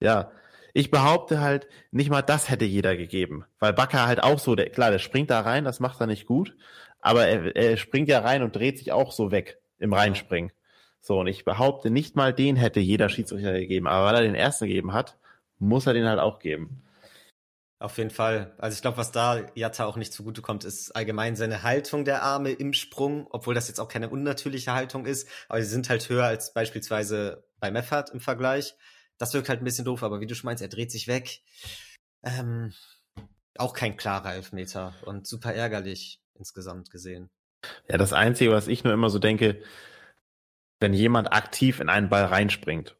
ja, 0.00 0.30
ich 0.72 0.90
behaupte 0.90 1.40
halt, 1.40 1.66
nicht 1.90 2.10
mal 2.10 2.22
das 2.22 2.48
hätte 2.48 2.64
jeder 2.64 2.96
gegeben. 2.96 3.44
Weil 3.58 3.72
Bakker 3.72 4.06
halt 4.06 4.22
auch 4.22 4.38
so, 4.38 4.54
der, 4.54 4.70
klar, 4.70 4.90
der 4.90 4.98
springt 4.98 5.30
da 5.30 5.40
rein, 5.40 5.64
das 5.64 5.80
macht 5.80 6.00
er 6.00 6.06
nicht 6.06 6.26
gut, 6.26 6.56
aber 7.00 7.26
er, 7.26 7.56
er 7.56 7.76
springt 7.76 8.08
ja 8.08 8.20
rein 8.20 8.42
und 8.42 8.56
dreht 8.56 8.78
sich 8.78 8.92
auch 8.92 9.12
so 9.12 9.30
weg 9.30 9.58
im 9.78 9.92
Reinspringen. 9.92 10.52
So, 11.00 11.20
und 11.20 11.26
ich 11.26 11.44
behaupte, 11.44 11.90
nicht 11.90 12.16
mal 12.16 12.32
den 12.32 12.56
hätte 12.56 12.80
jeder 12.80 13.08
Schiedsrichter 13.08 13.52
gegeben. 13.52 13.86
Aber 13.86 14.06
weil 14.06 14.16
er 14.16 14.22
den 14.22 14.34
ersten 14.34 14.66
gegeben 14.66 14.92
hat, 14.92 15.16
muss 15.58 15.86
er 15.86 15.94
den 15.94 16.06
halt 16.06 16.20
auch 16.20 16.38
geben. 16.38 16.82
Auf 17.80 17.96
jeden 17.96 18.10
Fall. 18.10 18.54
Also 18.58 18.74
ich 18.74 18.82
glaube, 18.82 18.96
was 18.96 19.12
da 19.12 19.40
Jatta 19.54 19.84
auch 19.84 19.96
nicht 19.96 20.12
zugutekommt, 20.12 20.64
ist 20.64 20.96
allgemein 20.96 21.36
seine 21.36 21.62
Haltung 21.62 22.04
der 22.04 22.22
Arme 22.22 22.50
im 22.50 22.72
Sprung, 22.72 23.28
obwohl 23.30 23.54
das 23.54 23.68
jetzt 23.68 23.78
auch 23.78 23.88
keine 23.88 24.08
unnatürliche 24.08 24.72
Haltung 24.72 25.06
ist, 25.06 25.28
aber 25.48 25.62
sie 25.62 25.68
sind 25.68 25.88
halt 25.88 26.08
höher 26.08 26.24
als 26.24 26.52
beispielsweise 26.52 27.44
bei 27.60 27.70
Meffert 27.70 28.10
im 28.10 28.20
Vergleich. 28.20 28.74
Das 29.16 29.32
wirkt 29.32 29.48
halt 29.48 29.60
ein 29.60 29.64
bisschen 29.64 29.84
doof, 29.84 30.02
aber 30.02 30.20
wie 30.20 30.26
du 30.26 30.34
schon 30.34 30.46
meinst, 30.46 30.62
er 30.62 30.68
dreht 30.68 30.90
sich 30.90 31.06
weg. 31.06 31.40
Ähm, 32.24 32.72
auch 33.56 33.74
kein 33.74 33.96
klarer 33.96 34.34
Elfmeter 34.34 34.94
und 35.04 35.28
super 35.28 35.54
ärgerlich 35.54 36.20
insgesamt 36.34 36.90
gesehen. 36.90 37.30
Ja, 37.88 37.96
das 37.96 38.12
Einzige, 38.12 38.50
was 38.50 38.66
ich 38.66 38.82
nur 38.82 38.92
immer 38.92 39.10
so 39.10 39.20
denke, 39.20 39.62
wenn 40.80 40.94
jemand 40.94 41.32
aktiv 41.32 41.78
in 41.78 41.88
einen 41.88 42.08
Ball 42.08 42.24
reinspringt 42.24 42.97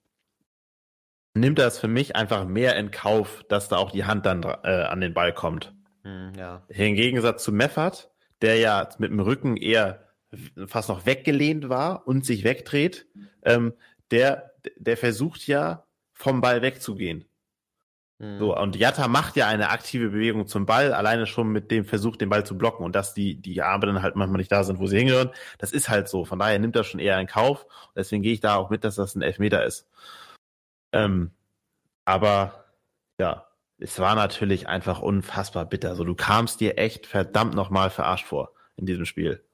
nimmt 1.34 1.58
das 1.58 1.78
für 1.78 1.88
mich 1.88 2.16
einfach 2.16 2.44
mehr 2.46 2.76
in 2.76 2.90
Kauf, 2.90 3.44
dass 3.48 3.68
da 3.68 3.76
auch 3.76 3.90
die 3.90 4.04
Hand 4.04 4.26
dann 4.26 4.42
äh, 4.42 4.82
an 4.82 5.00
den 5.00 5.14
Ball 5.14 5.32
kommt. 5.32 5.74
Hm, 6.04 6.32
ja. 6.36 6.62
Im 6.68 6.94
Gegensatz 6.94 7.44
zu 7.44 7.52
Meffert, 7.52 8.10
der 8.42 8.56
ja 8.56 8.88
mit 8.98 9.10
dem 9.10 9.20
Rücken 9.20 9.56
eher 9.56 10.04
fast 10.66 10.88
noch 10.88 11.06
weggelehnt 11.06 11.68
war 11.68 12.06
und 12.06 12.24
sich 12.24 12.44
wegdreht, 12.44 13.06
ähm, 13.42 13.72
der, 14.10 14.52
der 14.76 14.96
versucht 14.96 15.46
ja 15.46 15.84
vom 16.12 16.40
Ball 16.40 16.62
wegzugehen. 16.62 17.24
Hm. 18.20 18.38
So, 18.38 18.56
und 18.56 18.76
Jatta 18.76 19.06
macht 19.08 19.36
ja 19.36 19.46
eine 19.46 19.70
aktive 19.70 20.10
Bewegung 20.10 20.46
zum 20.46 20.66
Ball, 20.66 20.92
alleine 20.92 21.26
schon 21.26 21.48
mit 21.48 21.70
dem 21.70 21.84
Versuch, 21.84 22.16
den 22.16 22.28
Ball 22.28 22.44
zu 22.44 22.58
blocken 22.58 22.84
und 22.84 22.96
dass 22.96 23.14
die, 23.14 23.36
die 23.40 23.62
Arme 23.62 23.86
dann 23.86 24.02
halt 24.02 24.16
manchmal 24.16 24.38
nicht 24.38 24.50
da 24.50 24.64
sind, 24.64 24.80
wo 24.80 24.86
sie 24.86 24.98
hingehören. 24.98 25.30
Das 25.58 25.72
ist 25.72 25.88
halt 25.88 26.08
so. 26.08 26.24
Von 26.24 26.38
daher 26.38 26.58
nimmt 26.58 26.74
er 26.76 26.84
schon 26.84 27.00
eher 27.00 27.18
in 27.20 27.26
Kauf. 27.26 27.66
Deswegen 27.94 28.22
gehe 28.22 28.32
ich 28.32 28.40
da 28.40 28.56
auch 28.56 28.70
mit, 28.70 28.84
dass 28.84 28.96
das 28.96 29.14
ein 29.14 29.22
Elfmeter 29.22 29.64
ist. 29.64 29.86
Ähm, 30.98 31.30
aber 32.04 32.64
ja, 33.18 33.46
es 33.78 33.98
war 33.98 34.14
natürlich 34.14 34.68
einfach 34.68 35.00
unfassbar 35.00 35.66
bitter. 35.66 35.94
So, 35.94 36.04
du 36.04 36.14
kamst 36.14 36.60
dir 36.60 36.78
echt 36.78 37.06
verdammt 37.06 37.54
nochmal 37.54 37.90
verarscht 37.90 38.26
vor 38.26 38.52
in 38.76 38.86
diesem 38.86 39.04
Spiel. 39.04 39.44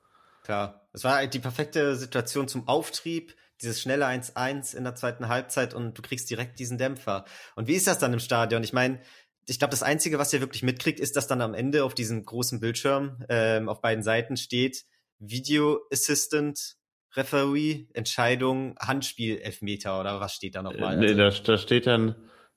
Klar, 0.43 0.89
es 0.93 1.05
war 1.05 1.27
die 1.27 1.39
perfekte 1.39 1.97
Situation 1.97 2.49
zum 2.49 2.69
Auftrieb, 2.69 3.35
dieses 3.61 3.81
schnelle 3.81 4.07
1-1 4.07 4.77
in 4.77 4.85
der 4.85 4.95
zweiten 4.95 5.29
Halbzeit 5.29 5.75
und 5.75 5.97
du 5.97 6.03
kriegst 6.03 6.29
direkt 6.29 6.59
diesen 6.59 6.79
Dämpfer. 6.79 7.25
Und 7.57 7.69
wie 7.69 7.75
ist 7.75 7.87
das 7.87 7.99
dann 7.99 8.13
im 8.13 8.19
Stadion? 8.19 8.63
Ich 8.63 8.73
meine, 8.73 9.01
ich 9.47 9.59
glaube, 9.59 9.71
das 9.71 9.83
Einzige, 9.83 10.19
was 10.19 10.33
ihr 10.33 10.41
wirklich 10.41 10.63
mitkriegt, 10.63 11.01
ist, 11.01 11.17
dass 11.17 11.27
dann 11.27 11.43
am 11.43 11.55
Ende 11.55 11.85
auf 11.85 11.95
diesem 11.95 12.25
großen 12.25 12.61
Bildschirm 12.61 13.25
ähm, 13.29 13.69
auf 13.69 13.81
beiden 13.81 14.03
Seiten 14.03 14.37
steht 14.37 14.85
Video 15.19 15.81
Assistant 15.93 16.77
Referee, 17.17 17.87
Entscheidung, 17.93 18.77
Handspiel, 18.79 19.39
Elfmeter 19.39 20.01
oder 20.01 20.21
was 20.21 20.35
steht 20.35 20.55
da 20.55 20.63
nochmal? 20.63 20.97
Nee, 20.97 21.21
also, 21.21 21.43
da, 21.43 21.53
da 21.53 21.59
steht 21.59 21.87
dann 21.87 22.15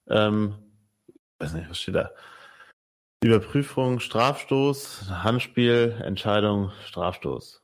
Ähm, 0.10 0.56
weiß 1.40 1.54
nicht, 1.54 1.70
was 1.70 1.80
steht 1.80 1.96
da? 1.96 2.12
Überprüfung, 3.24 4.00
Strafstoß, 4.00 5.10
Handspiel, 5.10 6.00
Entscheidung, 6.04 6.72
Strafstoß. 6.86 7.64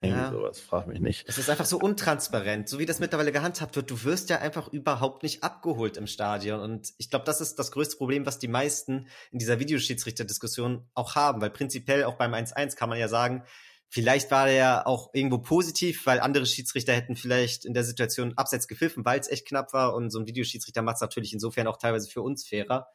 Irgendwie 0.00 0.20
ja. 0.20 0.30
sowas, 0.30 0.60
frag 0.60 0.86
mich 0.86 1.00
nicht. 1.00 1.28
Es 1.28 1.38
ist 1.38 1.50
einfach 1.50 1.66
so 1.66 1.78
untransparent, 1.78 2.68
so 2.68 2.78
wie 2.78 2.86
das 2.86 3.00
mittlerweile 3.00 3.32
gehandhabt 3.32 3.74
wird. 3.74 3.90
Du 3.90 4.04
wirst 4.04 4.30
ja 4.30 4.38
einfach 4.38 4.68
überhaupt 4.68 5.24
nicht 5.24 5.42
abgeholt 5.42 5.96
im 5.96 6.06
Stadion. 6.06 6.60
Und 6.60 6.92
ich 6.98 7.10
glaube, 7.10 7.24
das 7.24 7.40
ist 7.40 7.58
das 7.58 7.72
größte 7.72 7.96
Problem, 7.96 8.24
was 8.24 8.38
die 8.38 8.48
meisten 8.48 9.08
in 9.32 9.40
dieser 9.40 9.58
Videoschiedsrichterdiskussion 9.58 10.88
auch 10.94 11.16
haben. 11.16 11.40
Weil 11.40 11.50
prinzipiell 11.50 12.04
auch 12.04 12.14
beim 12.14 12.32
1-1 12.32 12.76
kann 12.76 12.88
man 12.88 12.98
ja 12.98 13.08
sagen, 13.08 13.44
vielleicht 13.88 14.30
war 14.30 14.46
der 14.46 14.86
auch 14.86 15.10
irgendwo 15.12 15.38
positiv, 15.38 16.04
weil 16.06 16.20
andere 16.20 16.46
Schiedsrichter 16.46 16.92
hätten 16.92 17.16
vielleicht 17.16 17.64
in 17.64 17.74
der 17.74 17.84
Situation 17.84 18.36
abseits 18.36 18.68
gepfiffen, 18.68 19.04
weil 19.04 19.20
es 19.20 19.28
echt 19.28 19.46
knapp 19.46 19.72
war. 19.72 19.94
Und 19.94 20.10
so 20.10 20.18
ein 20.18 20.26
Videoschiedsrichter 20.26 20.82
macht 20.82 20.96
es 20.96 21.00
natürlich 21.00 21.32
insofern 21.32 21.66
auch 21.66 21.78
teilweise 21.78 22.08
für 22.08 22.22
uns 22.22 22.46
fairer 22.46 22.88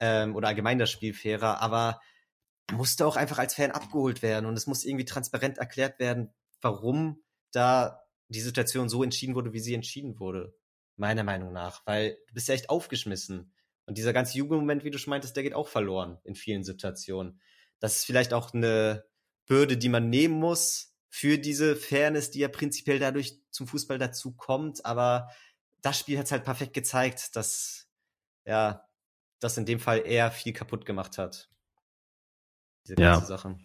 ähm, 0.00 0.36
oder 0.36 0.48
allgemein 0.48 0.78
das 0.78 0.90
Spiel 0.90 1.14
fairer. 1.14 1.60
Aber 1.60 2.00
musste 2.72 3.06
auch 3.06 3.16
einfach 3.16 3.38
als 3.38 3.54
Fan 3.54 3.70
abgeholt 3.70 4.22
werden 4.22 4.46
und 4.46 4.56
es 4.56 4.66
muss 4.66 4.84
irgendwie 4.84 5.04
transparent 5.04 5.58
erklärt 5.58 5.98
werden, 5.98 6.32
warum 6.60 7.22
da 7.52 8.00
die 8.28 8.40
Situation 8.40 8.88
so 8.88 9.02
entschieden 9.02 9.34
wurde, 9.34 9.52
wie 9.52 9.60
sie 9.60 9.74
entschieden 9.74 10.18
wurde. 10.18 10.54
Meiner 10.96 11.24
Meinung 11.24 11.52
nach. 11.52 11.86
Weil 11.86 12.18
du 12.28 12.34
bist 12.34 12.48
ja 12.48 12.54
echt 12.54 12.70
aufgeschmissen. 12.70 13.52
Und 13.86 13.98
dieser 13.98 14.12
ganze 14.12 14.38
Jugendmoment, 14.38 14.84
wie 14.84 14.90
du 14.90 14.98
schon 14.98 15.10
meintest, 15.10 15.36
der 15.36 15.42
geht 15.42 15.54
auch 15.54 15.68
verloren 15.68 16.18
in 16.24 16.34
vielen 16.34 16.64
Situationen. 16.64 17.40
Das 17.80 17.96
ist 17.96 18.06
vielleicht 18.06 18.32
auch 18.32 18.54
eine 18.54 19.04
Bürde, 19.46 19.76
die 19.76 19.88
man 19.88 20.10
nehmen 20.10 20.34
muss 20.34 20.94
für 21.08 21.38
diese 21.38 21.76
Fairness, 21.76 22.30
die 22.30 22.40
ja 22.40 22.48
prinzipiell 22.48 22.98
dadurch 22.98 23.38
zum 23.50 23.66
Fußball 23.66 23.98
dazu 23.98 24.32
kommt. 24.32 24.84
Aber 24.84 25.28
das 25.82 25.98
Spiel 25.98 26.18
hat 26.18 26.26
es 26.26 26.32
halt 26.32 26.44
perfekt 26.44 26.74
gezeigt, 26.74 27.36
dass 27.36 27.86
ja, 28.44 28.88
das 29.40 29.56
in 29.56 29.66
dem 29.66 29.80
Fall 29.80 30.06
eher 30.06 30.30
viel 30.30 30.52
kaputt 30.52 30.86
gemacht 30.86 31.18
hat. 31.18 31.50
Diese 32.86 32.96
ganze 32.96 33.20
ja. 33.22 33.26
Sache. 33.26 33.58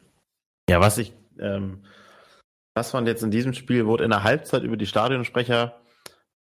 Ja, 0.70 0.80
was 0.80 0.98
ich 0.98 1.14
ähm, 1.40 1.84
das 2.80 2.92
fand 2.92 3.08
jetzt 3.08 3.24
in 3.24 3.32
diesem 3.32 3.54
Spiel, 3.54 3.88
wurde 3.88 4.06
in 4.06 4.10
der 4.10 4.24
Halbzeit 4.24 4.64
über 4.64 4.78
die 4.78 4.86
Stadionsprecher, 4.86 5.79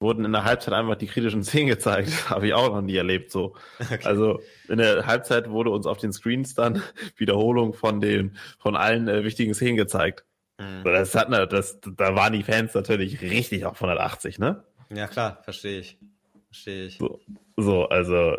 wurden 0.01 0.25
in 0.25 0.33
der 0.33 0.45
Halbzeit 0.45 0.75
einfach 0.75 0.97
die 0.97 1.07
kritischen 1.07 1.43
Szenen 1.45 1.69
gezeigt. 1.69 2.31
Habe 2.31 2.47
ich 2.47 2.55
auch 2.55 2.69
noch 2.69 2.83
nie 2.83 2.97
erlebt 2.97 3.31
so. 3.31 3.55
Okay. 3.81 4.01
Also 4.05 4.41
in 4.69 4.79
der 4.79 5.07
Halbzeit 5.07 5.51
wurde 5.51 5.71
uns 5.71 5.87
auf 5.87 5.99
den 5.99 6.13
Screens 6.13 6.55
dann 6.55 6.83
Wiederholung 7.17 7.75
von 7.75 8.01
den, 8.01 8.37
von 8.59 8.77
allen 8.77 9.09
äh, 9.09 9.25
wichtigen 9.25 9.55
Szenen 9.55 9.77
gezeigt. 9.77 10.25
Mhm. 10.59 10.85
Das 10.85 11.15
hat, 11.15 11.31
das, 11.53 11.81
da 11.81 12.15
waren 12.15 12.33
die 12.33 12.43
Fans 12.43 12.75
natürlich 12.75 13.21
richtig 13.21 13.65
auf 13.65 13.77
180, 13.77 14.39
ne? 14.39 14.65
Ja, 14.95 15.07
klar, 15.07 15.41
verstehe 15.43 15.81
ich. 15.81 15.99
Verstehe 16.47 16.87
ich. 16.87 16.99
So, 16.99 17.21
so, 17.57 17.89
also 17.89 18.37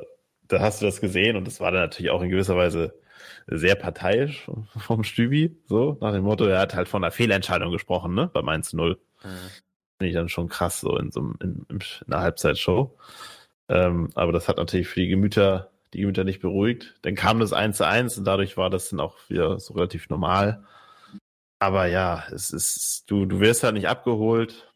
da 0.47 0.59
hast 0.59 0.81
du 0.81 0.85
das 0.85 0.99
gesehen 0.99 1.35
und 1.35 1.45
das 1.45 1.59
war 1.59 1.71
dann 1.71 1.81
natürlich 1.81 2.11
auch 2.11 2.21
in 2.21 2.29
gewisser 2.29 2.57
Weise 2.57 2.99
sehr 3.47 3.75
parteiisch 3.75 4.49
vom 4.77 5.03
Stübi, 5.03 5.57
so 5.65 5.97
nach 6.01 6.11
dem 6.11 6.23
Motto, 6.23 6.45
er 6.45 6.59
hat 6.59 6.75
halt 6.75 6.87
von 6.87 7.03
einer 7.03 7.11
Fehlentscheidung 7.11 7.71
gesprochen, 7.71 8.13
ne, 8.13 8.29
beim 8.33 8.47
1-0. 8.47 8.89
Mhm. 8.89 8.97
Finde 9.99 10.09
ich 10.09 10.15
dann 10.15 10.29
schon 10.29 10.47
krass, 10.47 10.79
so 10.79 10.97
in 10.97 11.11
so 11.11 11.19
in, 11.41 11.65
in 11.67 11.79
einer 12.07 12.21
Halbzeitshow. 12.21 12.97
Ähm, 13.67 14.09
aber 14.15 14.31
das 14.31 14.47
hat 14.47 14.57
natürlich 14.57 14.87
für 14.87 15.01
die 15.01 15.09
Gemüter, 15.09 15.71
die 15.93 15.99
Gemüter 15.99 16.23
nicht 16.23 16.39
beruhigt. 16.39 16.95
Dann 17.01 17.15
kam 17.15 17.41
das 17.41 17.51
1 17.51 17.81
1 17.81 18.17
und 18.17 18.23
dadurch 18.23 18.55
war 18.55 18.69
das 18.69 18.89
dann 18.89 19.01
auch 19.01 19.17
wieder 19.27 19.59
so 19.59 19.73
relativ 19.73 20.09
normal. 20.09 20.65
Aber 21.59 21.87
ja, 21.87 22.23
es 22.31 22.51
ist, 22.51 23.11
du, 23.11 23.25
du 23.25 23.41
wirst 23.41 23.63
halt 23.63 23.73
nicht 23.73 23.89
abgeholt. 23.89 24.73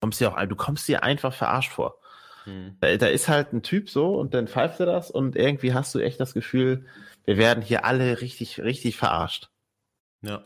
Kommst 0.00 0.20
dir 0.20 0.30
auch, 0.30 0.46
du 0.46 0.54
kommst 0.54 0.86
dir 0.86 1.02
einfach 1.02 1.32
verarscht 1.32 1.72
vor. 1.72 1.98
Hm. 2.44 2.76
Da, 2.80 2.96
da, 2.96 3.08
ist 3.08 3.26
halt 3.26 3.52
ein 3.52 3.64
Typ 3.64 3.90
so 3.90 4.14
und 4.14 4.32
dann 4.32 4.46
pfeift 4.46 4.78
er 4.78 4.86
das 4.86 5.10
und 5.10 5.34
irgendwie 5.34 5.74
hast 5.74 5.92
du 5.96 5.98
echt 5.98 6.20
das 6.20 6.34
Gefühl, 6.34 6.86
wir 7.24 7.36
werden 7.36 7.64
hier 7.64 7.84
alle 7.84 8.20
richtig, 8.20 8.60
richtig 8.60 8.96
verarscht. 8.96 9.50
Ja. 10.22 10.44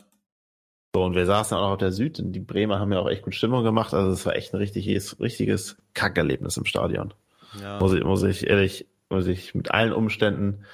So, 0.93 1.03
und 1.03 1.15
wir 1.15 1.25
saßen 1.25 1.55
auch 1.57 1.71
auf 1.71 1.77
der 1.77 1.91
Süd 1.91 2.19
und 2.19 2.33
die 2.33 2.39
Bremer 2.39 2.79
haben 2.79 2.91
ja 2.91 2.99
auch 2.99 3.09
echt 3.09 3.23
gut 3.23 3.35
Stimmung 3.35 3.63
gemacht. 3.63 3.93
Also 3.93 4.11
es 4.11 4.25
war 4.25 4.35
echt 4.35 4.53
ein 4.53 4.57
richtiges, 4.57 5.19
richtiges 5.19 5.77
Kackerlebnis 5.93 6.57
im 6.57 6.65
Stadion. 6.65 7.13
Ja. 7.61 7.79
Muss 7.79 7.93
ich, 7.93 8.03
muss 8.03 8.23
ich 8.23 8.47
ehrlich, 8.47 8.87
muss 9.09 9.27
ich 9.27 9.55
mit 9.55 9.71
allen 9.71 9.93
Umständen, 9.93 10.65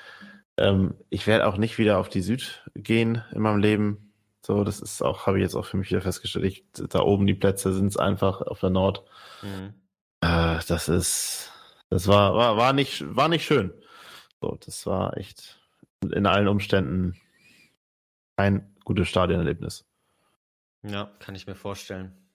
ähm, 0.58 0.95
ich 1.10 1.27
werde 1.27 1.47
auch 1.47 1.58
nicht 1.58 1.77
wieder 1.77 1.99
auf 1.99 2.10
die 2.10 2.21
Süd 2.21 2.63
gehen 2.73 3.23
in 3.32 3.41
meinem 3.41 3.60
Leben. 3.60 4.12
So, 4.45 4.63
das 4.63 4.80
ist 4.80 5.03
auch, 5.03 5.27
habe 5.27 5.38
ich 5.38 5.43
jetzt 5.43 5.56
auch 5.56 5.65
für 5.65 5.77
mich 5.77 5.89
wieder 5.89 6.01
festgestellt. 6.01 6.45
Ich, 6.45 6.65
da 6.73 7.01
oben 7.01 7.27
die 7.27 7.36
Plätze 7.36 7.73
sind 7.73 7.88
es 7.88 7.97
einfach 7.97 8.41
auf 8.41 8.60
der 8.60 8.69
Nord. 8.69 9.03
Mhm. 9.43 9.73
Äh, 10.21 10.60
das 10.67 10.89
ist, 10.89 11.51
das 11.89 12.08
war, 12.08 12.34
war, 12.34 12.58
war 12.58 12.73
nicht, 12.73 13.03
war 13.15 13.30
nicht 13.30 13.45
schön. 13.45 13.73
So, 14.41 14.58
das 14.65 14.86
war 14.86 15.17
echt 15.17 15.60
in 16.01 16.25
allen 16.25 16.47
Umständen 16.47 17.15
ein 18.36 18.75
gutes 18.84 19.10
Stadionerlebnis. 19.10 19.87
Ja, 20.83 21.11
kann 21.19 21.35
ich 21.35 21.47
mir 21.47 21.55
vorstellen. 21.55 22.27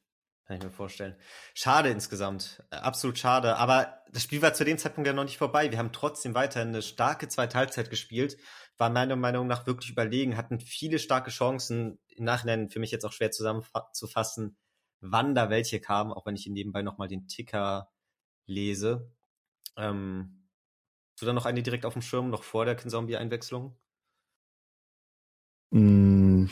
Kann 0.44 0.57
ich 0.57 0.62
mir 0.64 0.70
vorstellen. 0.70 1.16
Schade 1.55 1.88
insgesamt. 1.90 2.62
Äh, 2.70 2.76
absolut 2.76 3.18
schade. 3.18 3.57
Aber 3.57 4.02
das 4.11 4.24
Spiel 4.24 4.42
war 4.42 4.55
zu 4.55 4.64
dem 4.64 4.78
Zeitpunkt 4.78 5.07
ja 5.07 5.12
noch 5.12 5.24
nicht 5.24 5.38
vorbei. 5.38 5.70
Wir 5.70 5.78
haben 5.78 5.92
trotzdem 5.92 6.35
weiter 6.35 6.61
eine 6.61 6.83
starke 6.83 7.28
zweite 7.28 7.57
Halbzeit 7.57 7.90
gespielt. 7.90 8.37
War 8.76 8.90
meiner 8.90 9.16
Meinung 9.16 9.46
nach 9.46 9.66
wirklich 9.66 9.90
überlegen, 9.90 10.37
hatten 10.37 10.59
viele 10.61 10.98
starke 10.98 11.31
Chancen. 11.31 12.00
Im 12.09 12.24
Nachhinein 12.24 12.70
für 12.70 12.81
mich 12.81 12.90
jetzt 12.90 13.05
auch 13.05 13.12
schwer 13.12 13.31
zusammenzufassen, 13.31 14.57
wann 15.00 15.35
da 15.35 15.48
welche 15.50 15.81
kamen, 15.81 16.12
auch 16.12 16.26
wenn 16.26 16.37
ich 16.37 16.46
nebenbei 16.46 16.83
nochmal 16.83 17.09
den 17.09 17.28
Ticker 17.28 17.90
lese. 18.46 19.12
Ähm, 19.76 20.48
hast 21.12 21.22
du 21.22 21.26
da 21.26 21.33
noch 21.33 21.46
eine 21.46 21.62
direkt 21.62 21.87
auf 21.87 21.92
dem 21.92 22.02
Schirm, 22.02 22.31
noch 22.31 22.42
vor 22.42 22.64
der 22.64 22.76
Kinzombie-Einwechslung? 22.76 23.78
Mm. 25.70 26.46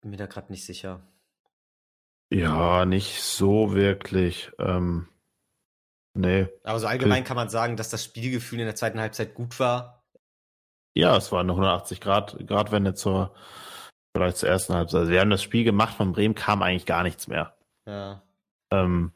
Bin 0.00 0.10
mir 0.10 0.16
da 0.16 0.26
gerade 0.26 0.52
nicht 0.52 0.64
sicher. 0.64 1.00
Ja, 2.30 2.84
nicht 2.84 3.22
so 3.22 3.74
wirklich. 3.74 4.50
Ähm, 4.58 5.08
nee. 6.14 6.48
Aber 6.62 6.78
so 6.78 6.86
allgemein 6.86 7.24
kann 7.24 7.36
man 7.36 7.48
sagen, 7.48 7.76
dass 7.76 7.90
das 7.90 8.04
Spielgefühl 8.04 8.60
in 8.60 8.66
der 8.66 8.76
zweiten 8.76 9.00
Halbzeit 9.00 9.34
gut 9.34 9.58
war. 9.58 10.04
Ja, 10.94 11.16
es 11.16 11.32
war 11.32 11.40
eine 11.40 11.52
180 11.52 12.00
Grad, 12.00 12.36
Gradwende 12.46 12.94
zur, 12.94 13.34
vielleicht 14.14 14.36
zur 14.36 14.48
ersten 14.48 14.74
Halbzeit. 14.74 15.00
Also 15.00 15.12
wir 15.12 15.20
haben 15.20 15.30
das 15.30 15.42
Spiel 15.42 15.64
gemacht, 15.64 15.96
von 15.96 16.12
Bremen 16.12 16.34
kam 16.34 16.62
eigentlich 16.62 16.86
gar 16.86 17.02
nichts 17.02 17.28
mehr. 17.28 17.56
Ja. 17.86 18.22
Ähm, 18.70 19.12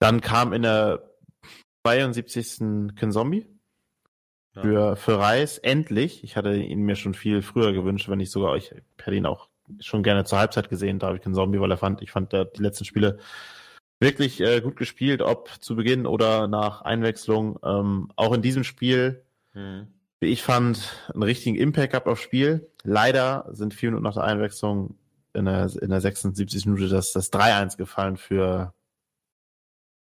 dann 0.00 0.20
kam 0.20 0.52
in 0.52 0.62
der 0.62 1.10
72. 1.86 2.96
Kinzombie 2.96 3.55
ja. 4.56 4.62
für, 4.62 4.96
für 4.96 5.18
Reis 5.18 5.58
endlich. 5.58 6.24
Ich 6.24 6.36
hatte 6.36 6.56
ihn 6.56 6.82
mir 6.82 6.96
schon 6.96 7.14
viel 7.14 7.42
früher 7.42 7.72
gewünscht, 7.72 8.08
wenn 8.08 8.20
ich 8.20 8.30
sogar, 8.30 8.56
ich 8.56 8.74
hätte 8.98 9.14
ihn 9.14 9.26
auch 9.26 9.48
schon 9.80 10.02
gerne 10.02 10.24
zur 10.24 10.38
Halbzeit 10.38 10.68
gesehen, 10.68 10.98
David 10.98 11.22
Kinzombie, 11.22 11.60
weil 11.60 11.70
er 11.70 11.76
fand, 11.76 12.02
ich 12.02 12.10
fand 12.10 12.32
die 12.32 12.46
letzten 12.56 12.84
Spiele 12.84 13.18
wirklich 14.00 14.40
äh, 14.40 14.60
gut 14.60 14.76
gespielt, 14.76 15.22
ob 15.22 15.50
zu 15.60 15.76
Beginn 15.76 16.06
oder 16.06 16.48
nach 16.48 16.82
Einwechslung. 16.82 17.58
Ähm, 17.64 18.10
auch 18.16 18.32
in 18.32 18.42
diesem 18.42 18.64
Spiel, 18.64 19.24
hm. 19.52 19.88
wie 20.20 20.28
ich 20.28 20.42
fand, 20.42 21.10
einen 21.12 21.22
richtigen 21.22 21.56
Impact 21.56 21.92
gehabt 21.92 22.08
aufs 22.08 22.22
Spiel. 22.22 22.70
Leider 22.82 23.48
sind 23.52 23.74
vier 23.74 23.90
Minuten 23.90 24.04
nach 24.04 24.14
der 24.14 24.24
Einwechslung 24.24 24.96
in 25.32 25.46
der, 25.46 25.70
in 25.80 25.90
der 25.90 26.00
76. 26.00 26.66
Minute 26.66 26.88
das, 26.88 27.12
das 27.12 27.32
3-1 27.32 27.76
gefallen 27.76 28.16
für, 28.16 28.74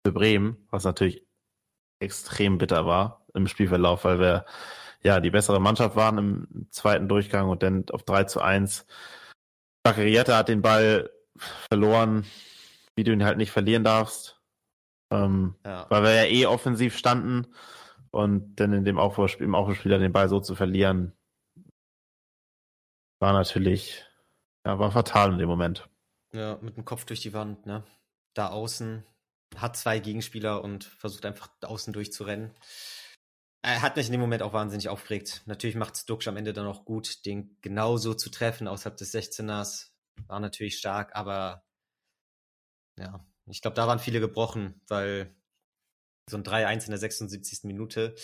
für 0.06 0.12
Bremen, 0.12 0.56
was 0.70 0.84
natürlich 0.84 1.24
extrem 2.00 2.56
bitter 2.58 2.86
war 2.86 3.19
im 3.34 3.46
Spielverlauf, 3.46 4.04
weil 4.04 4.18
wir 4.18 4.44
ja 5.02 5.20
die 5.20 5.30
bessere 5.30 5.60
Mannschaft 5.60 5.96
waren 5.96 6.18
im 6.18 6.66
zweiten 6.70 7.08
Durchgang 7.08 7.48
und 7.48 7.62
dann 7.62 7.84
auf 7.90 8.02
3 8.02 8.24
zu 8.24 8.40
1. 8.40 8.86
Bakarietta 9.82 10.36
hat 10.36 10.48
den 10.48 10.62
Ball 10.62 11.10
verloren, 11.70 12.26
wie 12.96 13.04
du 13.04 13.12
ihn 13.12 13.24
halt 13.24 13.38
nicht 13.38 13.50
verlieren 13.50 13.84
darfst. 13.84 14.40
Ähm, 15.10 15.56
ja. 15.64 15.86
Weil 15.88 16.02
wir 16.02 16.14
ja 16.14 16.24
eh 16.24 16.46
offensiv 16.46 16.96
standen 16.96 17.46
und 18.10 18.56
dann 18.56 18.72
in 18.72 18.84
dem 18.84 18.98
Aufbauspiel, 18.98 19.46
im 19.46 19.54
Aufbauspieler 19.54 19.98
den 19.98 20.12
Ball 20.12 20.28
so 20.28 20.40
zu 20.40 20.54
verlieren, 20.54 21.16
war 23.20 23.32
natürlich 23.32 24.04
ja, 24.64 24.78
war 24.78 24.92
fatal 24.92 25.32
in 25.32 25.38
dem 25.38 25.48
Moment. 25.48 25.88
Ja, 26.32 26.58
mit 26.60 26.76
dem 26.76 26.84
Kopf 26.84 27.04
durch 27.04 27.20
die 27.20 27.32
Wand, 27.32 27.66
ne? 27.66 27.82
Da 28.34 28.48
außen 28.48 29.04
hat 29.56 29.76
zwei 29.76 29.98
Gegenspieler 29.98 30.62
und 30.62 30.84
versucht 30.84 31.26
einfach 31.26 31.48
außen 31.62 31.92
durchzurennen. 31.92 32.52
Er 33.62 33.82
hat 33.82 33.96
mich 33.96 34.06
in 34.06 34.12
dem 34.12 34.20
Moment 34.20 34.42
auch 34.42 34.54
wahnsinnig 34.54 34.88
aufgeregt. 34.88 35.42
Natürlich 35.44 35.76
macht 35.76 35.94
es 35.94 36.06
Duxch 36.06 36.28
am 36.28 36.36
Ende 36.36 36.52
dann 36.52 36.66
auch 36.66 36.84
gut, 36.84 37.26
den 37.26 37.58
genauso 37.60 38.14
zu 38.14 38.30
treffen 38.30 38.66
außerhalb 38.66 38.96
des 38.96 39.12
16ers. 39.12 39.90
War 40.26 40.40
natürlich 40.40 40.78
stark, 40.78 41.14
aber 41.14 41.64
ja, 42.98 43.26
ich 43.46 43.60
glaube, 43.62 43.74
da 43.74 43.86
waren 43.86 43.98
viele 43.98 44.20
gebrochen, 44.20 44.80
weil 44.88 45.34
so 46.28 46.36
ein 46.36 46.44
3-1 46.44 46.84
in 46.84 46.90
der 46.90 46.98
76. 46.98 47.64
Minute 47.64 48.14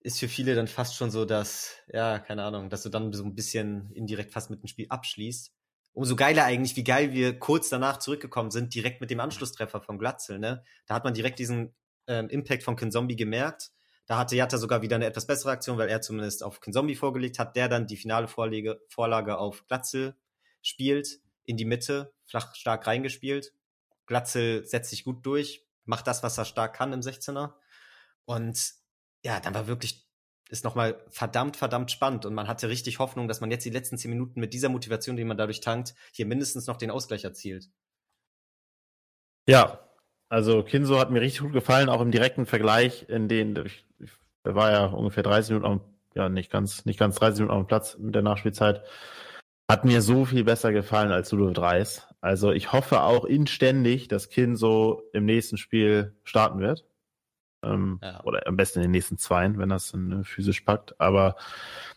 ist 0.00 0.20
für 0.20 0.28
viele 0.28 0.54
dann 0.54 0.68
fast 0.68 0.94
schon 0.94 1.10
so, 1.10 1.24
dass, 1.24 1.76
ja, 1.88 2.18
keine 2.20 2.44
Ahnung, 2.44 2.70
dass 2.70 2.82
du 2.82 2.88
dann 2.88 3.12
so 3.12 3.24
ein 3.24 3.34
bisschen 3.34 3.90
indirekt 3.92 4.32
fast 4.32 4.50
mit 4.50 4.62
dem 4.62 4.68
Spiel 4.68 4.86
abschließt. 4.88 5.52
Umso 5.94 6.14
geiler 6.14 6.44
eigentlich, 6.44 6.76
wie 6.76 6.84
geil 6.84 7.12
wir 7.12 7.38
kurz 7.38 7.70
danach 7.70 7.98
zurückgekommen 7.98 8.50
sind, 8.50 8.74
direkt 8.74 9.00
mit 9.00 9.10
dem 9.10 9.18
Anschlusstreffer 9.18 9.80
von 9.80 9.98
Glatzel, 9.98 10.38
ne? 10.38 10.62
Da 10.86 10.94
hat 10.94 11.04
man 11.04 11.14
direkt 11.14 11.38
diesen 11.38 11.74
ähm, 12.06 12.28
Impact 12.28 12.62
von 12.62 12.76
Kinzombie 12.76 13.16
gemerkt. 13.16 13.72
Da 14.06 14.18
hatte 14.18 14.36
Jatta 14.36 14.56
sogar 14.56 14.82
wieder 14.82 14.96
eine 14.96 15.06
etwas 15.06 15.26
bessere 15.26 15.50
Aktion, 15.50 15.78
weil 15.78 15.88
er 15.88 16.00
zumindest 16.00 16.44
auf 16.44 16.60
Kinzombie 16.60 16.94
vorgelegt 16.94 17.38
hat, 17.38 17.56
der 17.56 17.68
dann 17.68 17.86
die 17.86 17.96
finale 17.96 18.28
Vorlage, 18.28 18.80
Vorlage 18.88 19.38
auf 19.38 19.66
Glatzel 19.66 20.16
spielt, 20.62 21.20
in 21.44 21.56
die 21.56 21.64
Mitte, 21.64 22.12
flach 22.24 22.54
stark 22.54 22.86
reingespielt. 22.86 23.52
Glatzel 24.06 24.64
setzt 24.64 24.90
sich 24.90 25.04
gut 25.04 25.26
durch, 25.26 25.66
macht 25.84 26.06
das, 26.06 26.22
was 26.22 26.38
er 26.38 26.44
stark 26.44 26.74
kann 26.74 26.92
im 26.92 27.00
16er. 27.00 27.54
Und 28.24 28.74
ja, 29.24 29.40
dann 29.40 29.54
war 29.54 29.66
wirklich, 29.66 30.06
ist 30.48 30.64
nochmal 30.64 31.04
verdammt, 31.08 31.56
verdammt 31.56 31.90
spannend. 31.90 32.26
Und 32.26 32.34
man 32.34 32.46
hatte 32.46 32.68
richtig 32.68 33.00
Hoffnung, 33.00 33.26
dass 33.26 33.40
man 33.40 33.50
jetzt 33.50 33.64
die 33.64 33.70
letzten 33.70 33.98
zehn 33.98 34.12
Minuten 34.12 34.38
mit 34.38 34.54
dieser 34.54 34.68
Motivation, 34.68 35.16
die 35.16 35.24
man 35.24 35.36
dadurch 35.36 35.60
tankt, 35.60 35.94
hier 36.12 36.26
mindestens 36.26 36.68
noch 36.68 36.76
den 36.76 36.92
Ausgleich 36.92 37.24
erzielt. 37.24 37.70
Ja, 39.48 39.80
also 40.28 40.64
Kinso 40.64 40.98
hat 40.98 41.10
mir 41.10 41.20
richtig 41.20 41.42
gut 41.42 41.52
gefallen, 41.52 41.88
auch 41.88 42.00
im 42.00 42.10
direkten 42.10 42.46
Vergleich, 42.46 43.08
in 43.08 43.28
den, 43.28 43.54
ich, 43.64 43.85
er 44.46 44.54
war 44.54 44.70
ja 44.70 44.86
ungefähr 44.86 45.22
30 45.22 45.50
Minuten 45.50 45.66
auf, 45.66 45.80
ja, 46.14 46.28
nicht 46.28 46.50
ganz, 46.50 46.84
nicht 46.84 46.98
ganz 46.98 47.16
30 47.16 47.40
Minuten 47.40 47.60
dem 47.60 47.66
Platz 47.66 47.98
mit 47.98 48.14
der 48.14 48.22
Nachspielzeit. 48.22 48.82
Hat 49.68 49.84
mir 49.84 50.00
so 50.00 50.24
viel 50.24 50.44
besser 50.44 50.72
gefallen 50.72 51.10
als 51.10 51.32
Ludovic 51.32 51.58
Reis. 51.58 52.06
Also 52.20 52.52
ich 52.52 52.72
hoffe 52.72 53.02
auch 53.02 53.24
inständig, 53.24 54.08
dass 54.08 54.28
Kinso 54.28 55.02
im 55.12 55.24
nächsten 55.24 55.56
Spiel 55.56 56.14
starten 56.22 56.60
wird. 56.60 56.84
Ähm, 57.64 57.98
ja. 58.02 58.22
Oder 58.24 58.46
am 58.46 58.56
besten 58.56 58.78
in 58.78 58.84
den 58.84 58.90
nächsten 58.92 59.18
zweien, 59.18 59.58
wenn 59.58 59.68
das 59.68 59.90
dann 59.90 60.24
physisch 60.24 60.60
packt. 60.60 61.00
Aber 61.00 61.36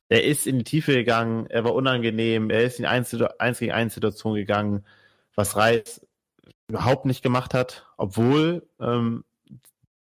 er 0.10 0.24
ist 0.24 0.48
in 0.48 0.58
die 0.58 0.64
Tiefe 0.64 0.94
gegangen, 0.94 1.46
er 1.48 1.64
war 1.64 1.76
unangenehm, 1.76 2.50
er 2.50 2.64
ist 2.64 2.80
in 2.80 2.84
die 2.84 2.90
1 2.90 3.60
gegen 3.60 3.72
1 3.72 3.94
Situation 3.94 4.34
gegangen, 4.34 4.86
was 5.36 5.56
Reis 5.56 6.02
überhaupt 6.68 7.06
nicht 7.06 7.22
gemacht 7.22 7.54
hat, 7.54 7.88
obwohl 7.98 8.68
ähm, 8.80 9.24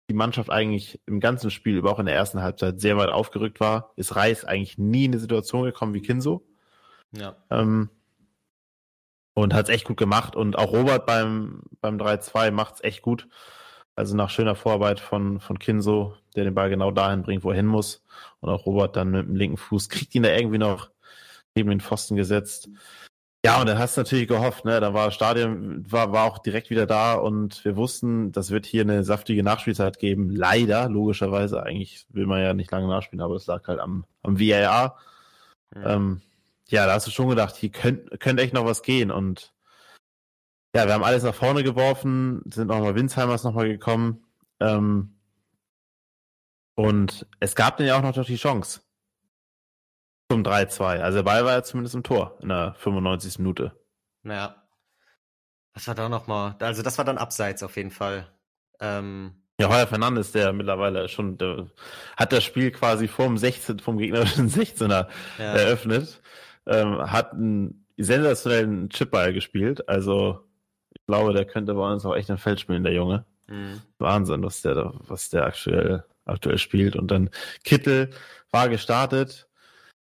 die 0.10 0.16
Mannschaft 0.16 0.50
eigentlich 0.50 1.00
im 1.06 1.20
ganzen 1.20 1.52
Spiel, 1.52 1.78
über 1.78 1.92
auch 1.92 2.00
in 2.00 2.08
der 2.08 2.16
ersten 2.16 2.42
Halbzeit, 2.42 2.82
sehr 2.82 2.98
weit 2.98 3.10
aufgerückt 3.10 3.60
war, 3.60 3.94
ist 3.96 4.16
Reis 4.16 4.44
eigentlich 4.44 4.78
nie 4.78 5.06
in 5.06 5.12
eine 5.12 5.22
Situation 5.22 5.64
gekommen 5.64 5.94
wie 5.94 6.02
Kinso. 6.02 6.44
Ja. 7.12 7.36
Ähm, 7.52 7.90
und 9.36 9.54
hat 9.54 9.70
es 9.70 9.74
echt 9.74 9.86
gut 9.86 9.98
gemacht. 9.98 10.36
Und 10.36 10.58
auch 10.58 10.74
Robert 10.74 11.06
beim, 11.06 11.62
beim 11.80 11.98
3-2 11.98 12.52
macht 12.52 12.76
es 12.76 12.84
echt 12.84 13.02
gut. 13.02 13.28
Also 13.96 14.16
nach 14.16 14.30
schöner 14.30 14.56
Vorarbeit 14.56 15.00
von, 15.00 15.40
von 15.40 15.60
Kinso, 15.60 16.16
der 16.36 16.44
den 16.44 16.56
Ball 16.56 16.70
genau 16.70 16.92
dahin 16.92 17.22
bringt, 17.22 17.44
wo 17.44 17.52
er 17.52 17.56
hin 17.56 17.66
muss. 17.66 18.04
Und 18.40 18.50
auch 18.50 18.66
Robert 18.66 18.96
dann 18.96 19.12
mit 19.12 19.28
dem 19.28 19.36
linken 19.36 19.58
Fuß 19.58 19.90
kriegt 19.90 20.16
ihn 20.16 20.24
da 20.24 20.30
irgendwie 20.30 20.58
noch 20.58 20.90
neben 21.56 21.70
den 21.70 21.82
Pfosten 21.82 22.16
gesetzt. 22.16 22.70
Ja, 23.46 23.62
und 23.62 23.68
dann 23.68 23.80
hast 23.80 23.96
du 23.96 24.02
natürlich 24.02 24.28
gehofft, 24.28 24.66
ne? 24.66 24.82
Da 24.82 24.94
war 24.94 25.06
das 25.06 25.16
Stadion, 25.16 25.90
war, 25.90 26.12
war 26.12 26.26
auch 26.26 26.40
direkt 26.40 26.70
wieder 26.70 26.86
da 26.86 27.14
und 27.14 27.64
wir 27.64 27.78
wussten, 27.78 28.34
das 28.34 28.52
wird 28.52 28.66
hier 28.66 28.82
eine 28.82 29.06
saftige 29.06 29.44
Nachspielzeit 29.44 29.98
geben. 29.98 30.30
Leider, 30.30 30.90
logischerweise. 30.90 31.64
Eigentlich 31.64 32.06
will 32.10 32.26
man 32.26 32.42
ja 32.42 32.54
nicht 32.54 32.70
lange 32.70 32.88
nachspielen, 32.88 33.22
aber 33.22 33.36
es 33.36 33.48
lag 33.48 33.66
halt 33.68 33.80
am, 33.80 34.06
am 34.24 34.40
VAR. 34.40 34.98
Ja. 35.74 35.96
Ähm, 35.96 36.22
ja, 36.68 36.86
da 36.86 36.94
hast 36.94 37.08
du 37.08 37.12
schon 37.12 37.30
gedacht, 37.30 37.56
hier 37.56 37.72
könnte 37.72 38.18
könnt 38.18 38.40
echt 38.42 38.54
noch 38.54 38.66
was 38.66 38.84
gehen. 38.84 39.10
Und 39.10 39.54
ja, 40.76 40.86
wir 40.86 40.94
haben 40.94 41.04
alles 41.04 41.24
nach 41.24 41.36
vorne 41.36 41.64
geworfen, 41.64 42.42
sind 42.54 42.72
auch 42.72 42.82
mal 42.82 42.96
Winsheimers 42.96 43.44
nochmal 43.46 43.70
gekommen. 43.70 44.26
Ähm, 44.60 45.16
und 46.76 47.26
es 47.40 47.56
gab 47.56 47.78
dann 47.78 47.88
ja 47.88 47.98
auch 47.98 48.02
noch 48.02 48.26
die 48.26 48.36
Chance 48.36 48.82
zum 50.30 50.44
3-2. 50.44 51.00
Also 51.00 51.18
der 51.18 51.24
Ball 51.24 51.44
war 51.44 51.54
ja 51.54 51.64
zumindest 51.64 51.96
im 51.96 52.04
Tor 52.04 52.38
in 52.42 52.50
der 52.50 52.76
95. 52.78 53.40
Minute. 53.40 53.72
Naja. 54.24 54.56
Was 55.74 55.88
war 55.88 55.96
da 55.96 56.10
nochmal? 56.10 56.56
Also 56.60 56.84
das 56.84 56.98
war 56.98 57.06
dann 57.06 57.18
abseits 57.18 57.64
auf 57.64 57.76
jeden 57.78 57.92
Fall. 57.92 58.28
Ähm, 58.80 59.34
ja, 59.60 59.70
Heuer 59.70 59.88
Fernandes, 59.88 60.32
der 60.32 60.54
mittlerweile 60.54 61.10
schon, 61.10 61.38
der, 61.38 61.68
hat 62.16 62.32
das 62.32 62.44
Spiel 62.44 62.72
quasi 62.72 63.08
vom 63.08 63.38
16, 63.38 63.80
vom 63.80 63.98
gegnerischen 63.98 64.50
16er 64.50 65.08
ja. 65.38 65.44
eröffnet, 65.44 66.22
ähm, 66.66 67.12
hat 67.12 67.34
einen 67.34 67.86
sensationellen 67.98 68.90
Chipball 68.90 69.34
gespielt. 69.34 69.90
Also 69.90 70.46
ich 70.94 71.06
glaube, 71.08 71.34
der 71.34 71.46
könnte 71.46 71.74
bei 71.74 71.92
uns 71.92 72.06
auch 72.06 72.16
echt 72.16 72.30
ein 72.30 72.38
Feld 72.38 72.60
spielen, 72.60 72.84
der 72.84 72.94
Junge. 72.94 73.26
Mhm. 73.48 73.82
Wahnsinn, 73.98 74.44
was 74.44 74.62
der, 74.62 74.94
was 75.08 75.30
der 75.30 75.46
aktuell, 75.46 76.06
aktuell 76.26 76.58
spielt. 76.58 76.96
Und 76.96 77.10
dann 77.10 77.30
Kittel 77.64 78.12
war 78.52 78.70
gestartet, 78.70 79.49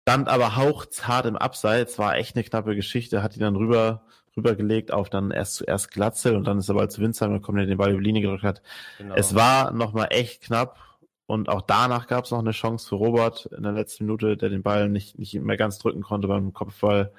stand 0.08 0.28
aber 0.28 0.56
hauchzart 0.56 1.26
im 1.26 1.36
Abseits, 1.36 1.98
war 1.98 2.16
echt 2.16 2.36
eine 2.36 2.44
knappe 2.44 2.74
Geschichte, 2.74 3.22
hat 3.22 3.36
ihn 3.36 3.42
dann 3.42 3.56
rüber 3.56 4.02
rübergelegt 4.36 4.92
auf 4.92 5.10
dann 5.10 5.30
erst 5.30 5.56
zuerst 5.56 5.90
Glatzel 5.90 6.36
und 6.36 6.44
dann 6.44 6.58
ist 6.58 6.68
er 6.68 6.74
bald 6.74 6.90
zu 6.90 7.02
Winzheim 7.02 7.34
gekommen, 7.34 7.58
der 7.58 7.66
den 7.66 7.76
Ball 7.76 7.90
über 7.90 8.00
die 8.00 8.06
Linie 8.06 8.22
gedrückt 8.22 8.44
hat. 8.44 8.62
Genau. 8.98 9.14
Es 9.14 9.34
war 9.34 9.72
nochmal 9.72 10.08
echt 10.10 10.42
knapp 10.42 10.78
und 11.26 11.48
auch 11.48 11.62
danach 11.62 12.06
gab 12.06 12.24
es 12.24 12.30
noch 12.30 12.38
eine 12.38 12.52
Chance 12.52 12.88
für 12.88 12.94
Robert 12.96 13.46
in 13.46 13.62
der 13.62 13.72
letzten 13.72 14.04
Minute, 14.04 14.36
der 14.36 14.48
den 14.48 14.62
Ball 14.62 14.88
nicht, 14.88 15.18
nicht 15.18 15.34
mehr 15.34 15.56
ganz 15.56 15.78
drücken 15.78 16.02
konnte 16.02 16.28
beim 16.28 16.52
Kopfball. 16.52 17.12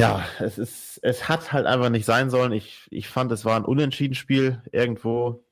Ja, 0.00 0.24
es 0.38 0.56
ist, 0.56 0.98
es 1.02 1.28
hat 1.28 1.52
halt 1.52 1.66
einfach 1.66 1.90
nicht 1.90 2.06
sein 2.06 2.30
sollen. 2.30 2.52
Ich, 2.52 2.86
ich 2.90 3.08
fand, 3.08 3.30
es 3.32 3.44
war 3.44 3.56
ein 3.56 3.66
Unentschieden-Spiel 3.66 4.62
irgendwo. 4.72 5.44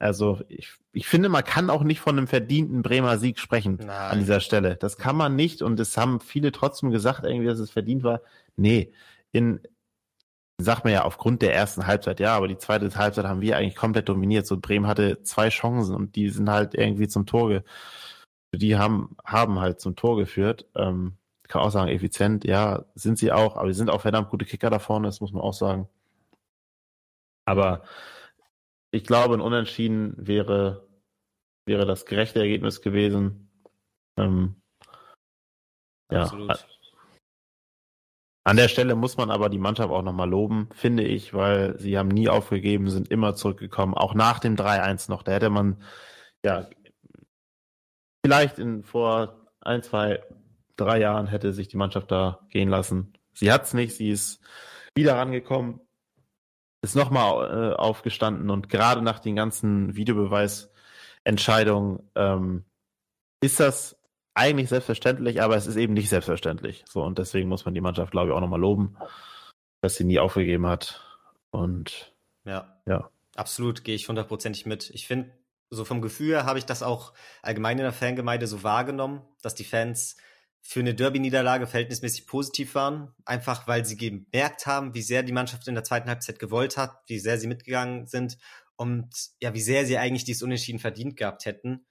Also 0.00 0.40
ich, 0.48 0.72
ich 0.92 1.06
finde, 1.06 1.28
man 1.28 1.44
kann 1.44 1.70
auch 1.70 1.84
nicht 1.84 2.00
von 2.00 2.16
einem 2.18 2.26
verdienten 2.26 2.82
Bremer 2.82 3.18
Sieg 3.18 3.38
sprechen 3.38 3.76
Nein. 3.76 3.90
an 3.90 4.18
dieser 4.18 4.40
Stelle. 4.40 4.76
Das 4.76 4.96
kann 4.96 5.14
man 5.14 5.36
nicht 5.36 5.62
und 5.62 5.78
es 5.78 5.96
haben 5.96 6.20
viele 6.20 6.52
trotzdem 6.52 6.90
gesagt, 6.90 7.24
irgendwie, 7.24 7.46
dass 7.46 7.58
es 7.58 7.70
verdient 7.70 8.02
war. 8.02 8.22
Nee, 8.56 8.92
in 9.30 9.60
sagt 10.58 10.84
man 10.84 10.92
ja 10.92 11.04
aufgrund 11.04 11.42
der 11.42 11.54
ersten 11.54 11.86
Halbzeit, 11.86 12.20
ja, 12.20 12.36
aber 12.36 12.48
die 12.48 12.58
zweite 12.58 12.94
Halbzeit 12.94 13.24
haben 13.24 13.40
wir 13.40 13.56
eigentlich 13.56 13.76
komplett 13.76 14.08
dominiert. 14.08 14.46
So 14.46 14.58
Bremen 14.58 14.86
hatte 14.86 15.22
zwei 15.22 15.48
Chancen 15.48 15.94
und 15.94 16.16
die 16.16 16.28
sind 16.28 16.50
halt 16.50 16.74
irgendwie 16.74 17.08
zum 17.08 17.26
Tor 17.26 17.62
die 18.52 18.76
haben, 18.76 19.16
haben 19.24 19.60
halt 19.60 19.80
zum 19.80 19.96
Tor 19.96 20.16
geführt. 20.16 20.66
Ähm, 20.74 21.16
kann 21.48 21.62
auch 21.62 21.70
sagen, 21.70 21.90
effizient, 21.90 22.44
ja, 22.44 22.84
sind 22.94 23.18
sie 23.18 23.32
auch, 23.32 23.56
aber 23.56 23.68
die 23.68 23.74
sind 23.74 23.90
auch 23.90 24.00
verdammt 24.02 24.30
gute 24.30 24.44
Kicker 24.44 24.70
da 24.70 24.78
vorne, 24.78 25.08
das 25.08 25.20
muss 25.20 25.32
man 25.32 25.42
auch 25.42 25.52
sagen. 25.52 25.88
Aber 27.44 27.82
ich 28.92 29.04
glaube, 29.04 29.34
ein 29.34 29.40
Unentschieden 29.40 30.14
wäre, 30.16 30.88
wäre 31.66 31.86
das 31.86 32.06
gerechte 32.06 32.40
Ergebnis 32.40 32.82
gewesen. 32.82 33.50
Ähm, 34.16 34.60
ja. 36.10 36.22
Absolut. 36.22 36.66
An 38.44 38.56
der 38.56 38.68
Stelle 38.68 38.96
muss 38.96 39.16
man 39.16 39.30
aber 39.30 39.48
die 39.48 39.58
Mannschaft 39.58 39.90
auch 39.90 40.02
nochmal 40.02 40.28
loben, 40.28 40.70
finde 40.72 41.04
ich, 41.04 41.34
weil 41.34 41.78
sie 41.78 41.98
haben 41.98 42.08
nie 42.08 42.28
aufgegeben, 42.28 42.88
sind 42.88 43.10
immer 43.10 43.34
zurückgekommen, 43.34 43.94
auch 43.94 44.14
nach 44.14 44.38
dem 44.38 44.56
3-1 44.56 45.10
noch. 45.10 45.22
Da 45.22 45.32
hätte 45.32 45.50
man, 45.50 45.82
ja, 46.44 46.68
vielleicht 48.24 48.58
in 48.58 48.82
vor 48.82 49.46
ein, 49.60 49.82
zwei, 49.82 50.24
drei 50.76 50.98
Jahren 50.98 51.26
hätte 51.26 51.52
sich 51.52 51.68
die 51.68 51.76
Mannschaft 51.76 52.10
da 52.10 52.40
gehen 52.48 52.70
lassen. 52.70 53.12
Sie 53.34 53.52
hat 53.52 53.64
es 53.64 53.74
nicht, 53.74 53.94
sie 53.94 54.10
ist 54.10 54.40
wieder 54.94 55.16
rangekommen, 55.16 55.80
ist 56.82 56.96
nochmal 56.96 57.72
äh, 57.72 57.76
aufgestanden 57.76 58.50
und 58.50 58.68
gerade 58.68 59.02
nach 59.02 59.18
den 59.18 59.36
ganzen 59.36 59.96
Videobeweisentscheidungen 59.96 62.00
ähm, 62.14 62.64
ist 63.42 63.60
das 63.60 64.00
eigentlich 64.34 64.68
selbstverständlich, 64.68 65.42
aber 65.42 65.56
es 65.56 65.66
ist 65.66 65.76
eben 65.76 65.94
nicht 65.94 66.08
selbstverständlich. 66.08 66.84
So 66.86 67.02
und 67.02 67.18
deswegen 67.18 67.48
muss 67.48 67.64
man 67.64 67.74
die 67.74 67.80
Mannschaft, 67.80 68.12
glaube 68.12 68.28
ich, 68.28 68.34
auch 68.34 68.40
nochmal 68.40 68.60
loben, 68.60 68.96
dass 69.82 69.96
sie 69.96 70.04
nie 70.04 70.18
aufgegeben 70.18 70.66
hat. 70.66 71.04
Und 71.50 72.14
ja, 72.44 72.80
ja. 72.86 73.10
absolut 73.36 73.84
gehe 73.84 73.94
ich 73.94 74.08
hundertprozentig 74.08 74.66
mit. 74.66 74.90
Ich 74.90 75.06
finde, 75.06 75.30
so 75.70 75.84
vom 75.84 76.00
Gefühl 76.00 76.34
her 76.34 76.46
habe 76.46 76.58
ich 76.58 76.66
das 76.66 76.82
auch 76.82 77.12
allgemein 77.42 77.78
in 77.78 77.84
der 77.84 77.92
Fangemeinde 77.92 78.46
so 78.46 78.62
wahrgenommen, 78.62 79.22
dass 79.42 79.54
die 79.54 79.64
Fans 79.64 80.16
für 80.62 80.80
eine 80.80 80.94
Derby-Niederlage 80.94 81.66
verhältnismäßig 81.66 82.26
positiv 82.26 82.74
waren, 82.74 83.14
einfach 83.24 83.66
weil 83.66 83.84
sie 83.84 83.96
gemerkt 83.96 84.66
haben, 84.66 84.94
wie 84.94 85.02
sehr 85.02 85.22
die 85.22 85.32
Mannschaft 85.32 85.66
in 85.68 85.74
der 85.74 85.84
zweiten 85.84 86.08
Halbzeit 86.08 86.38
gewollt 86.38 86.76
hat, 86.76 86.96
wie 87.06 87.18
sehr 87.18 87.38
sie 87.38 87.48
mitgegangen 87.48 88.06
sind 88.06 88.38
und 88.76 89.14
ja, 89.40 89.54
wie 89.54 89.60
sehr 89.60 89.86
sie 89.86 89.98
eigentlich 89.98 90.24
dieses 90.24 90.42
Unentschieden 90.42 90.78
verdient 90.78 91.16
gehabt 91.16 91.44
hätten. 91.46 91.86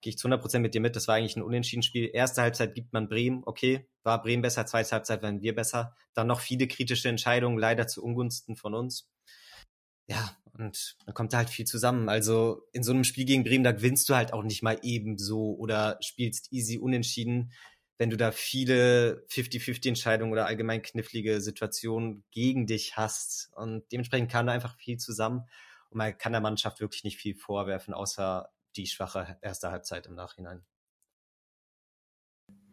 Gehe 0.00 0.10
ich 0.10 0.18
zu 0.18 0.28
100% 0.28 0.58
mit 0.58 0.74
dir 0.74 0.80
mit, 0.80 0.96
das 0.96 1.08
war 1.08 1.14
eigentlich 1.14 1.36
ein 1.36 1.42
Unentschieden-Spiel. 1.42 2.10
Erste 2.12 2.42
Halbzeit 2.42 2.74
gibt 2.74 2.92
man 2.92 3.08
Bremen, 3.08 3.42
okay, 3.46 3.88
war 4.02 4.20
Bremen 4.20 4.42
besser, 4.42 4.66
zweite 4.66 4.90
Halbzeit 4.90 5.22
waren 5.22 5.40
wir 5.40 5.54
besser. 5.54 5.94
Dann 6.12 6.26
noch 6.26 6.40
viele 6.40 6.66
kritische 6.68 7.08
Entscheidungen, 7.08 7.58
leider 7.58 7.86
zu 7.86 8.02
Ungunsten 8.02 8.56
von 8.56 8.74
uns. 8.74 9.10
Ja, 10.06 10.36
und 10.52 10.96
dann 11.06 11.14
kommt 11.14 11.32
da 11.32 11.38
halt 11.38 11.48
viel 11.48 11.64
zusammen. 11.64 12.10
Also 12.10 12.68
in 12.72 12.82
so 12.82 12.92
einem 12.92 13.04
Spiel 13.04 13.24
gegen 13.24 13.44
Bremen, 13.44 13.64
da 13.64 13.72
gewinnst 13.72 14.08
du 14.08 14.14
halt 14.14 14.34
auch 14.34 14.42
nicht 14.42 14.62
mal 14.62 14.78
ebenso 14.82 15.54
oder 15.54 15.96
spielst 16.02 16.52
easy 16.52 16.78
unentschieden 16.78 17.52
wenn 17.98 18.10
du 18.10 18.16
da 18.16 18.32
viele 18.32 19.24
50-50-Entscheidungen 19.28 20.32
oder 20.32 20.46
allgemein 20.46 20.82
knifflige 20.82 21.40
Situationen 21.40 22.24
gegen 22.32 22.66
dich 22.66 22.96
hast. 22.96 23.50
Und 23.54 23.90
dementsprechend 23.92 24.30
kam 24.30 24.46
da 24.46 24.52
einfach 24.52 24.76
viel 24.76 24.98
zusammen. 24.98 25.48
Und 25.90 25.98
man 25.98 26.16
kann 26.18 26.32
der 26.32 26.40
Mannschaft 26.40 26.80
wirklich 26.80 27.04
nicht 27.04 27.18
viel 27.18 27.36
vorwerfen, 27.36 27.94
außer 27.94 28.50
die 28.76 28.86
schwache 28.86 29.38
erste 29.42 29.70
Halbzeit 29.70 30.06
im 30.06 30.16
Nachhinein. 30.16 30.64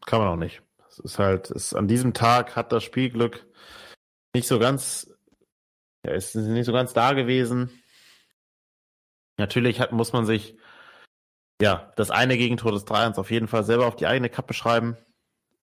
Kann 0.06 0.20
man 0.20 0.30
auch 0.30 0.38
nicht. 0.38 0.64
Es 0.90 0.98
ist 0.98 1.20
halt, 1.20 1.52
es, 1.52 1.76
an 1.76 1.88
diesem 1.88 2.14
Tag 2.14 2.56
hat 2.56 2.72
das 2.72 2.84
Spielglück 2.84 3.46
nicht 4.34 4.48
so 4.48 4.58
ganz, 4.58 5.14
ja, 6.06 6.14
ist 6.14 6.34
nicht 6.34 6.66
so 6.66 6.74
ganz 6.74 6.94
da 6.94 7.14
gewesen. 7.14 7.70
Natürlich 9.38 9.80
hat, 9.80 9.92
muss 9.92 10.14
man 10.14 10.26
sich 10.26 10.58
ja 11.62 11.94
das 11.96 12.10
eine 12.10 12.38
Gegentor 12.38 12.72
des 12.72 12.88
3-1 12.88 13.20
auf 13.20 13.30
jeden 13.30 13.48
Fall 13.48 13.64
selber 13.64 13.86
auf 13.86 13.96
die 13.96 14.08
eigene 14.08 14.30
Kappe 14.30 14.56
schreiben 14.56 14.98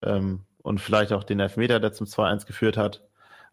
ähm, 0.03 0.41
und 0.61 0.81
vielleicht 0.81 1.13
auch 1.13 1.23
den 1.23 1.39
Elfmeter, 1.39 1.79
der 1.79 1.93
zum 1.93 2.07
2-1 2.07 2.45
geführt 2.45 2.77
hat. 2.77 3.03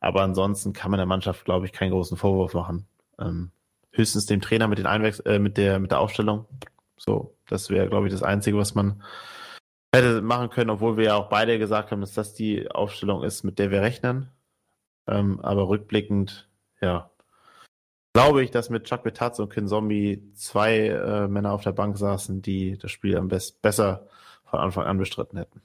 Aber 0.00 0.22
ansonsten 0.22 0.72
kann 0.72 0.90
man 0.90 0.98
der 0.98 1.06
Mannschaft, 1.06 1.44
glaube 1.44 1.66
ich, 1.66 1.72
keinen 1.72 1.90
großen 1.92 2.16
Vorwurf 2.16 2.54
machen. 2.54 2.86
Ähm, 3.18 3.50
höchstens 3.92 4.26
dem 4.26 4.40
Trainer 4.40 4.68
mit 4.68 4.78
den 4.78 4.86
Einwechs 4.86 5.20
äh, 5.20 5.38
mit 5.38 5.56
der 5.56 5.78
mit 5.78 5.92
der 5.92 6.00
Aufstellung. 6.00 6.46
So, 6.96 7.36
das 7.48 7.70
wäre, 7.70 7.88
glaube 7.88 8.06
ich, 8.06 8.12
das 8.12 8.22
Einzige, 8.22 8.58
was 8.58 8.74
man 8.74 9.02
hätte 9.94 10.22
machen 10.22 10.50
können, 10.50 10.70
obwohl 10.70 10.96
wir 10.96 11.04
ja 11.04 11.14
auch 11.14 11.28
beide 11.28 11.58
gesagt 11.58 11.90
haben, 11.90 12.00
dass 12.00 12.14
das 12.14 12.34
die 12.34 12.70
Aufstellung 12.70 13.22
ist, 13.22 13.44
mit 13.44 13.58
der 13.58 13.70
wir 13.70 13.82
rechnen. 13.82 14.30
Ähm, 15.06 15.40
aber 15.40 15.68
rückblickend, 15.68 16.48
ja, 16.80 17.10
glaube 18.14 18.42
ich, 18.42 18.50
dass 18.50 18.70
mit 18.70 18.84
Chuck 18.84 19.02
Betaz 19.02 19.38
und 19.38 19.52
Kin 19.52 19.68
Zombie 19.68 20.32
zwei 20.34 20.88
äh, 20.88 21.28
Männer 21.28 21.52
auf 21.52 21.62
der 21.62 21.72
Bank 21.72 21.98
saßen, 21.98 22.42
die 22.42 22.78
das 22.78 22.90
Spiel 22.90 23.16
am 23.16 23.28
besten 23.28 23.58
besser 23.60 24.08
von 24.44 24.60
Anfang 24.60 24.84
an 24.86 24.98
bestritten 24.98 25.38
hätten. 25.38 25.62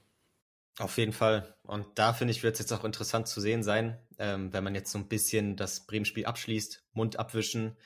Auf 0.79 0.97
jeden 0.97 1.11
Fall. 1.11 1.57
Und 1.63 1.85
da 1.95 2.13
finde 2.13 2.31
ich, 2.31 2.41
wird 2.41 2.53
es 2.53 2.59
jetzt 2.61 2.71
auch 2.71 2.85
interessant 2.85 3.27
zu 3.27 3.41
sehen 3.41 3.63
sein, 3.63 3.99
ähm, 4.17 4.53
wenn 4.53 4.63
man 4.63 4.75
jetzt 4.75 4.93
so 4.93 4.97
ein 4.97 5.09
bisschen 5.09 5.57
das 5.57 5.85
Bremen-Spiel 5.85 6.25
abschließt, 6.25 6.85
Mund 6.93 7.19
abwischen. 7.19 7.77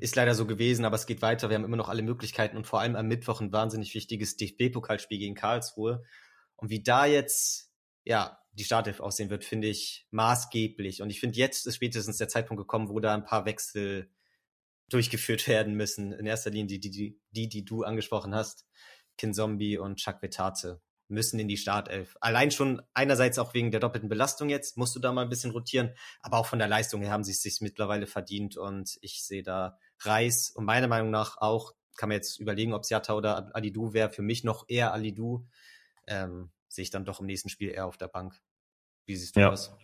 Ist 0.00 0.16
leider 0.16 0.34
so 0.34 0.46
gewesen, 0.46 0.84
aber 0.84 0.96
es 0.96 1.06
geht 1.06 1.22
weiter. 1.22 1.48
Wir 1.48 1.54
haben 1.54 1.64
immer 1.64 1.76
noch 1.76 1.88
alle 1.88 2.02
Möglichkeiten 2.02 2.56
und 2.56 2.66
vor 2.66 2.80
allem 2.80 2.96
am 2.96 3.06
Mittwoch 3.06 3.40
ein 3.40 3.52
wahnsinnig 3.52 3.94
wichtiges 3.94 4.36
DFB-Pokalspiel 4.36 5.18
gegen 5.18 5.36
Karlsruhe. 5.36 6.02
Und 6.56 6.70
wie 6.70 6.82
da 6.82 7.06
jetzt, 7.06 7.70
ja, 8.04 8.40
die 8.52 8.64
Startelf 8.64 8.98
aussehen 8.98 9.30
wird, 9.30 9.44
finde 9.44 9.68
ich 9.68 10.08
maßgeblich. 10.10 11.02
Und 11.02 11.10
ich 11.10 11.20
finde, 11.20 11.38
jetzt 11.38 11.68
ist 11.68 11.76
spätestens 11.76 12.16
der 12.16 12.28
Zeitpunkt 12.28 12.60
gekommen, 12.60 12.88
wo 12.88 12.98
da 12.98 13.14
ein 13.14 13.24
paar 13.24 13.44
Wechsel 13.44 14.10
durchgeführt 14.88 15.46
werden 15.46 15.74
müssen. 15.74 16.12
In 16.12 16.26
erster 16.26 16.50
Linie 16.50 16.80
die, 16.80 16.90
die, 16.90 17.20
die, 17.30 17.48
die 17.48 17.64
du 17.64 17.84
angesprochen 17.84 18.34
hast. 18.34 18.66
Kinzombie 19.16 19.78
und 19.78 19.98
Chuck 19.98 20.20
Vetate 20.20 20.80
müssen 21.10 21.38
in 21.38 21.48
die 21.48 21.56
Startelf. 21.56 22.16
Allein 22.20 22.50
schon 22.50 22.82
einerseits 22.94 23.38
auch 23.38 23.54
wegen 23.54 23.70
der 23.70 23.80
doppelten 23.80 24.08
Belastung 24.08 24.48
jetzt, 24.48 24.76
musst 24.76 24.94
du 24.96 25.00
da 25.00 25.12
mal 25.12 25.22
ein 25.22 25.28
bisschen 25.28 25.50
rotieren, 25.50 25.94
aber 26.20 26.38
auch 26.38 26.46
von 26.46 26.58
der 26.58 26.68
Leistung 26.68 27.02
her 27.02 27.10
haben 27.10 27.24
sie 27.24 27.32
es 27.32 27.42
sich 27.42 27.60
mittlerweile 27.60 28.06
verdient 28.06 28.56
und 28.56 28.98
ich 29.02 29.24
sehe 29.24 29.42
da 29.42 29.78
Reis 30.00 30.50
und 30.50 30.64
meiner 30.64 30.88
Meinung 30.88 31.10
nach 31.10 31.38
auch, 31.38 31.74
kann 31.96 32.08
man 32.08 32.16
jetzt 32.16 32.40
überlegen, 32.40 32.72
ob 32.72 32.82
es 32.82 32.90
Jatta 32.90 33.14
oder 33.14 33.54
Alidu 33.54 33.92
wäre, 33.92 34.10
für 34.10 34.22
mich 34.22 34.44
noch 34.44 34.64
eher 34.68 34.92
Alidu, 34.92 35.46
ähm, 36.06 36.50
sehe 36.68 36.84
ich 36.84 36.90
dann 36.90 37.04
doch 37.04 37.20
im 37.20 37.26
nächsten 37.26 37.48
Spiel 37.48 37.70
eher 37.70 37.86
auf 37.86 37.98
der 37.98 38.08
Bank. 38.08 38.40
Wie 39.06 39.16
siehst 39.16 39.36
du 39.36 39.40
ja. 39.40 39.50
das? 39.50 39.76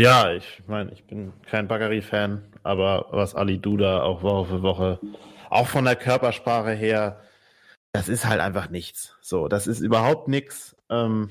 Ja, 0.00 0.32
ich 0.32 0.62
meine, 0.68 0.92
ich 0.92 1.04
bin 1.04 1.32
kein 1.42 1.66
Baggeri-Fan, 1.66 2.52
aber 2.62 3.08
was 3.10 3.34
Ali 3.34 3.58
Duda 3.58 4.02
auch 4.02 4.22
Woche 4.22 4.48
für 4.48 4.62
Woche, 4.62 5.00
auch 5.50 5.66
von 5.66 5.84
der 5.84 5.96
Körpersprache 5.96 6.72
her, 6.72 7.20
das 7.92 8.08
ist 8.08 8.26
halt 8.26 8.40
einfach 8.40 8.70
nichts. 8.70 9.16
So, 9.20 9.48
das 9.48 9.66
ist 9.66 9.80
überhaupt 9.80 10.28
nichts. 10.28 10.76
Ähm, 10.90 11.30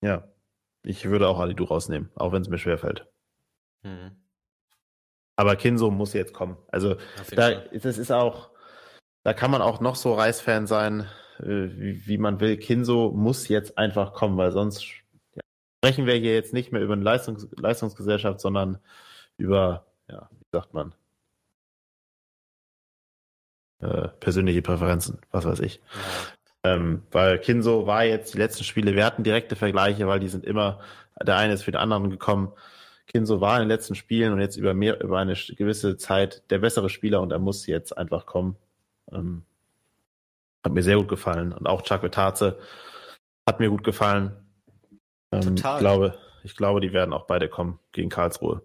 ja, 0.00 0.28
ich 0.82 1.06
würde 1.06 1.28
auch 1.28 1.40
Ali 1.40 1.54
Du 1.54 1.64
rausnehmen, 1.64 2.10
auch 2.14 2.32
wenn 2.32 2.42
es 2.42 2.48
mir 2.48 2.58
schwerfällt. 2.58 3.06
Mhm. 3.82 4.16
Aber 5.36 5.56
Kinso 5.56 5.90
muss 5.90 6.12
jetzt 6.12 6.32
kommen. 6.32 6.58
Also, 6.68 6.96
da, 7.34 7.54
das 7.54 7.98
ist 7.98 8.12
auch, 8.12 8.50
da 9.24 9.32
kann 9.32 9.50
man 9.50 9.62
auch 9.62 9.80
noch 9.80 9.96
so 9.96 10.14
Reisfan 10.14 10.66
sein, 10.66 11.08
äh, 11.40 11.44
wie, 11.46 12.06
wie, 12.06 12.18
man 12.18 12.40
will. 12.40 12.56
Kinso 12.56 13.10
muss 13.10 13.48
jetzt 13.48 13.78
einfach 13.78 14.12
kommen, 14.12 14.36
weil 14.36 14.52
sonst 14.52 14.84
ja, 15.34 15.40
sprechen 15.78 16.06
wir 16.06 16.14
hier 16.14 16.34
jetzt 16.34 16.52
nicht 16.52 16.70
mehr 16.70 16.82
über 16.82 16.92
eine 16.92 17.02
Leistungs 17.02 17.48
Leistungsgesellschaft, 17.56 18.40
sondern 18.40 18.78
über, 19.36 19.86
ja, 20.08 20.28
wie 20.30 20.46
sagt 20.52 20.74
man, 20.74 20.94
äh, 23.84 24.08
persönliche 24.20 24.62
Präferenzen, 24.62 25.18
was 25.30 25.44
weiß 25.44 25.60
ich. 25.60 25.80
Ähm, 26.64 27.02
weil 27.12 27.38
Kinso 27.38 27.86
war 27.86 28.04
jetzt 28.04 28.32
die 28.34 28.38
letzten 28.38 28.64
Spiele, 28.64 28.94
wir 28.94 29.04
hatten 29.04 29.22
direkte 29.22 29.54
Vergleiche, 29.54 30.06
weil 30.06 30.20
die 30.20 30.28
sind 30.28 30.44
immer, 30.44 30.80
der 31.22 31.36
eine 31.36 31.52
ist 31.52 31.62
für 31.62 31.72
den 31.72 31.80
anderen 31.80 32.08
gekommen. 32.08 32.52
Kinso 33.06 33.40
war 33.40 33.56
in 33.56 33.62
den 33.62 33.68
letzten 33.68 33.94
Spielen 33.94 34.32
und 34.32 34.40
jetzt 34.40 34.56
über 34.56 34.72
mehr, 34.72 35.00
über 35.02 35.18
eine 35.18 35.34
gewisse 35.34 35.98
Zeit 35.98 36.42
der 36.50 36.58
bessere 36.58 36.88
Spieler 36.88 37.20
und 37.20 37.32
er 37.32 37.38
muss 37.38 37.66
jetzt 37.66 37.96
einfach 37.96 38.24
kommen. 38.24 38.56
Ähm, 39.12 39.42
hat 40.64 40.72
mir 40.72 40.82
sehr 40.82 40.96
gut 40.96 41.08
gefallen. 41.08 41.52
Und 41.52 41.66
auch 41.66 41.82
Chuck 41.82 42.10
Taze 42.10 42.58
hat 43.46 43.60
mir 43.60 43.68
gut 43.68 43.84
gefallen. 43.84 44.34
Ähm, 45.30 45.56
Total. 45.56 45.74
Ich 45.74 45.80
glaube, 45.80 46.18
ich 46.42 46.56
glaube, 46.56 46.80
die 46.80 46.94
werden 46.94 47.12
auch 47.12 47.26
beide 47.26 47.48
kommen 47.48 47.78
gegen 47.92 48.08
Karlsruhe. 48.08 48.64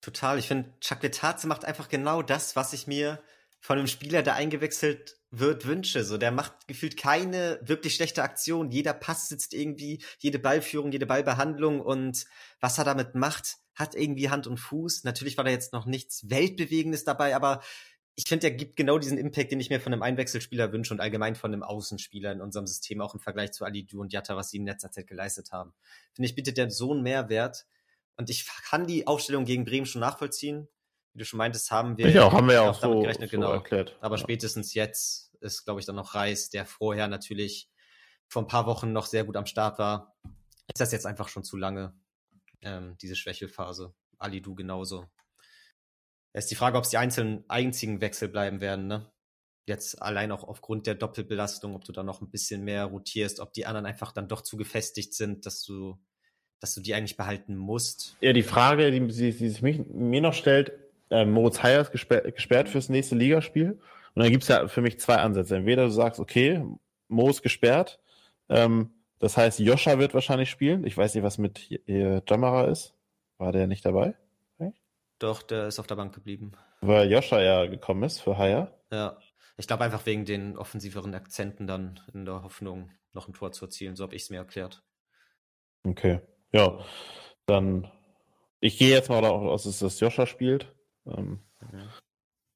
Total. 0.00 0.38
Ich 0.38 0.46
finde, 0.46 0.70
Chuck 0.80 1.00
Taze 1.10 1.48
macht 1.48 1.64
einfach 1.64 1.88
genau 1.88 2.22
das, 2.22 2.54
was 2.54 2.72
ich 2.72 2.86
mir 2.86 3.18
von 3.60 3.78
einem 3.78 3.86
Spieler, 3.86 4.22
der 4.22 4.34
eingewechselt 4.34 5.16
wird, 5.30 5.66
wünsche. 5.66 6.04
So, 6.04 6.16
der 6.16 6.30
macht 6.30 6.68
gefühlt 6.68 6.96
keine 6.96 7.60
wirklich 7.62 7.94
schlechte 7.94 8.22
Aktion. 8.22 8.70
Jeder 8.70 8.94
Pass 8.94 9.28
sitzt 9.28 9.52
irgendwie, 9.52 10.02
jede 10.18 10.38
Ballführung, 10.38 10.92
jede 10.92 11.06
Ballbehandlung 11.06 11.80
und 11.80 12.24
was 12.60 12.78
er 12.78 12.84
damit 12.84 13.14
macht, 13.14 13.56
hat 13.74 13.94
irgendwie 13.94 14.30
Hand 14.30 14.46
und 14.46 14.58
Fuß. 14.58 15.04
Natürlich 15.04 15.36
war 15.36 15.44
da 15.44 15.50
jetzt 15.50 15.72
noch 15.72 15.86
nichts 15.86 16.30
Weltbewegendes 16.30 17.04
dabei, 17.04 17.36
aber 17.36 17.60
ich 18.14 18.24
finde, 18.24 18.48
er 18.48 18.52
gibt 18.52 18.74
genau 18.74 18.98
diesen 18.98 19.16
Impact, 19.16 19.52
den 19.52 19.60
ich 19.60 19.70
mir 19.70 19.80
von 19.80 19.92
einem 19.92 20.02
Einwechselspieler 20.02 20.72
wünsche 20.72 20.92
und 20.92 21.00
allgemein 21.00 21.36
von 21.36 21.52
einem 21.52 21.62
Außenspieler 21.62 22.32
in 22.32 22.40
unserem 22.40 22.66
System, 22.66 23.00
auch 23.00 23.14
im 23.14 23.20
Vergleich 23.20 23.52
zu 23.52 23.64
Ali 23.64 23.86
Du 23.86 24.00
und 24.00 24.12
Jatta, 24.12 24.34
was 24.34 24.50
sie 24.50 24.56
in 24.56 24.66
letzter 24.66 24.90
Zeit 24.90 25.06
geleistet 25.06 25.52
haben. 25.52 25.72
Finde 26.14 26.26
ich, 26.26 26.34
bietet 26.34 26.56
der 26.56 26.68
so 26.70 26.92
einen 26.92 27.02
Mehrwert. 27.02 27.66
Und 28.16 28.28
ich 28.28 28.48
kann 28.68 28.88
die 28.88 29.06
Aufstellung 29.06 29.44
gegen 29.44 29.64
Bremen 29.64 29.86
schon 29.86 30.00
nachvollziehen 30.00 30.66
wie 31.18 31.22
du 31.22 31.26
schon 31.26 31.38
meintest, 31.38 31.72
haben 31.72 31.98
wir 31.98 32.24
auch, 32.24 32.32
haben 32.32 32.46
wir 32.46 32.54
ja 32.54 32.70
auch 32.70 32.80
so, 32.80 33.00
gerechnet, 33.00 33.30
so 33.30 33.36
genau. 33.36 33.52
erklärt. 33.52 33.96
Aber 34.00 34.14
ja. 34.14 34.22
spätestens 34.22 34.72
jetzt 34.72 35.34
ist, 35.40 35.64
glaube 35.64 35.80
ich, 35.80 35.86
dann 35.86 35.96
noch 35.96 36.14
Reis, 36.14 36.48
der 36.48 36.64
vorher 36.64 37.08
natürlich 37.08 37.68
vor 38.28 38.42
ein 38.42 38.46
paar 38.46 38.66
Wochen 38.66 38.92
noch 38.92 39.06
sehr 39.06 39.24
gut 39.24 39.36
am 39.36 39.46
Start 39.46 39.80
war. 39.80 40.16
Ist 40.68 40.80
das 40.80 40.92
jetzt 40.92 41.06
einfach 41.06 41.28
schon 41.28 41.42
zu 41.42 41.56
lange, 41.56 41.92
ähm, 42.62 42.96
diese 43.02 43.16
Schwächelphase. 43.16 43.92
Ali, 44.18 44.40
du 44.40 44.54
genauso. 44.54 45.06
Es 46.32 46.44
ist 46.44 46.52
die 46.52 46.56
Frage, 46.56 46.78
ob 46.78 46.84
es 46.84 46.90
die 46.90 46.98
einzelnen 46.98 47.44
einzigen 47.48 48.00
Wechsel 48.00 48.28
bleiben 48.28 48.60
werden, 48.60 48.86
ne? 48.86 49.10
Jetzt 49.66 50.00
allein 50.00 50.30
auch 50.30 50.44
aufgrund 50.44 50.86
der 50.86 50.94
Doppelbelastung, 50.94 51.74
ob 51.74 51.84
du 51.84 51.90
da 51.90 52.04
noch 52.04 52.22
ein 52.22 52.30
bisschen 52.30 52.64
mehr 52.64 52.84
rotierst, 52.84 53.40
ob 53.40 53.52
die 53.52 53.66
anderen 53.66 53.86
einfach 53.86 54.12
dann 54.12 54.28
doch 54.28 54.42
zu 54.42 54.56
gefestigt 54.56 55.14
sind, 55.14 55.46
dass 55.46 55.62
du, 55.62 55.98
dass 56.60 56.74
du 56.74 56.80
die 56.80 56.94
eigentlich 56.94 57.16
behalten 57.16 57.56
musst. 57.56 58.16
Ja, 58.20 58.32
die 58.32 58.42
Frage, 58.42 58.90
die, 58.90 59.00
die, 59.00 59.32
die 59.32 59.48
sich 59.48 59.62
mich, 59.62 59.80
mir 59.88 60.22
noch 60.22 60.32
stellt, 60.32 60.72
äh, 61.10 61.24
Moritz 61.24 61.62
Heyer 61.62 61.80
ist 61.80 61.92
gesperrt, 61.92 62.34
gesperrt 62.34 62.68
fürs 62.68 62.88
nächste 62.88 63.14
Ligaspiel. 63.14 63.72
Und 64.14 64.22
dann 64.22 64.30
gibt 64.30 64.42
es 64.42 64.48
ja 64.48 64.68
für 64.68 64.80
mich 64.80 64.98
zwei 65.00 65.16
Ansätze. 65.16 65.56
Entweder 65.56 65.84
du 65.84 65.90
sagst, 65.90 66.20
okay, 66.20 66.64
Mo 67.08 67.28
ist 67.28 67.42
gesperrt. 67.42 68.00
Ähm, 68.48 68.90
das 69.18 69.36
heißt, 69.36 69.58
Joscha 69.58 69.98
wird 69.98 70.14
wahrscheinlich 70.14 70.50
spielen. 70.50 70.84
Ich 70.84 70.96
weiß 70.96 71.14
nicht, 71.14 71.24
was 71.24 71.38
mit 71.38 71.70
äh, 71.88 72.20
Jamara 72.28 72.64
ist. 72.64 72.94
War 73.36 73.52
der 73.52 73.66
nicht 73.66 73.84
dabei? 73.84 74.14
Doch, 75.18 75.42
der 75.42 75.66
ist 75.66 75.78
auf 75.78 75.86
der 75.86 75.96
Bank 75.96 76.14
geblieben. 76.14 76.52
Weil 76.80 77.10
Joscha 77.10 77.40
ja 77.40 77.66
gekommen 77.66 78.04
ist 78.04 78.20
für 78.20 78.38
Haya. 78.38 78.72
Ja. 78.92 79.18
Ich 79.56 79.66
glaube 79.66 79.82
einfach 79.82 80.06
wegen 80.06 80.24
den 80.24 80.56
offensiveren 80.56 81.14
Akzenten 81.14 81.66
dann 81.66 81.98
in 82.14 82.24
der 82.24 82.44
Hoffnung, 82.44 82.92
noch 83.12 83.26
ein 83.26 83.34
Tor 83.34 83.50
zu 83.50 83.64
erzielen. 83.64 83.96
So 83.96 84.04
habe 84.04 84.14
ich 84.14 84.22
es 84.22 84.30
mir 84.30 84.36
erklärt. 84.36 84.84
Okay. 85.82 86.20
Ja. 86.52 86.78
Dann, 87.46 87.90
ich 88.60 88.78
gehe 88.78 88.90
jetzt 88.90 89.08
mal 89.08 89.20
davon 89.20 89.48
aus, 89.48 89.64
dass 89.64 89.80
das 89.80 89.98
Joscha 89.98 90.26
spielt. 90.26 90.72
Ähm, 91.16 91.40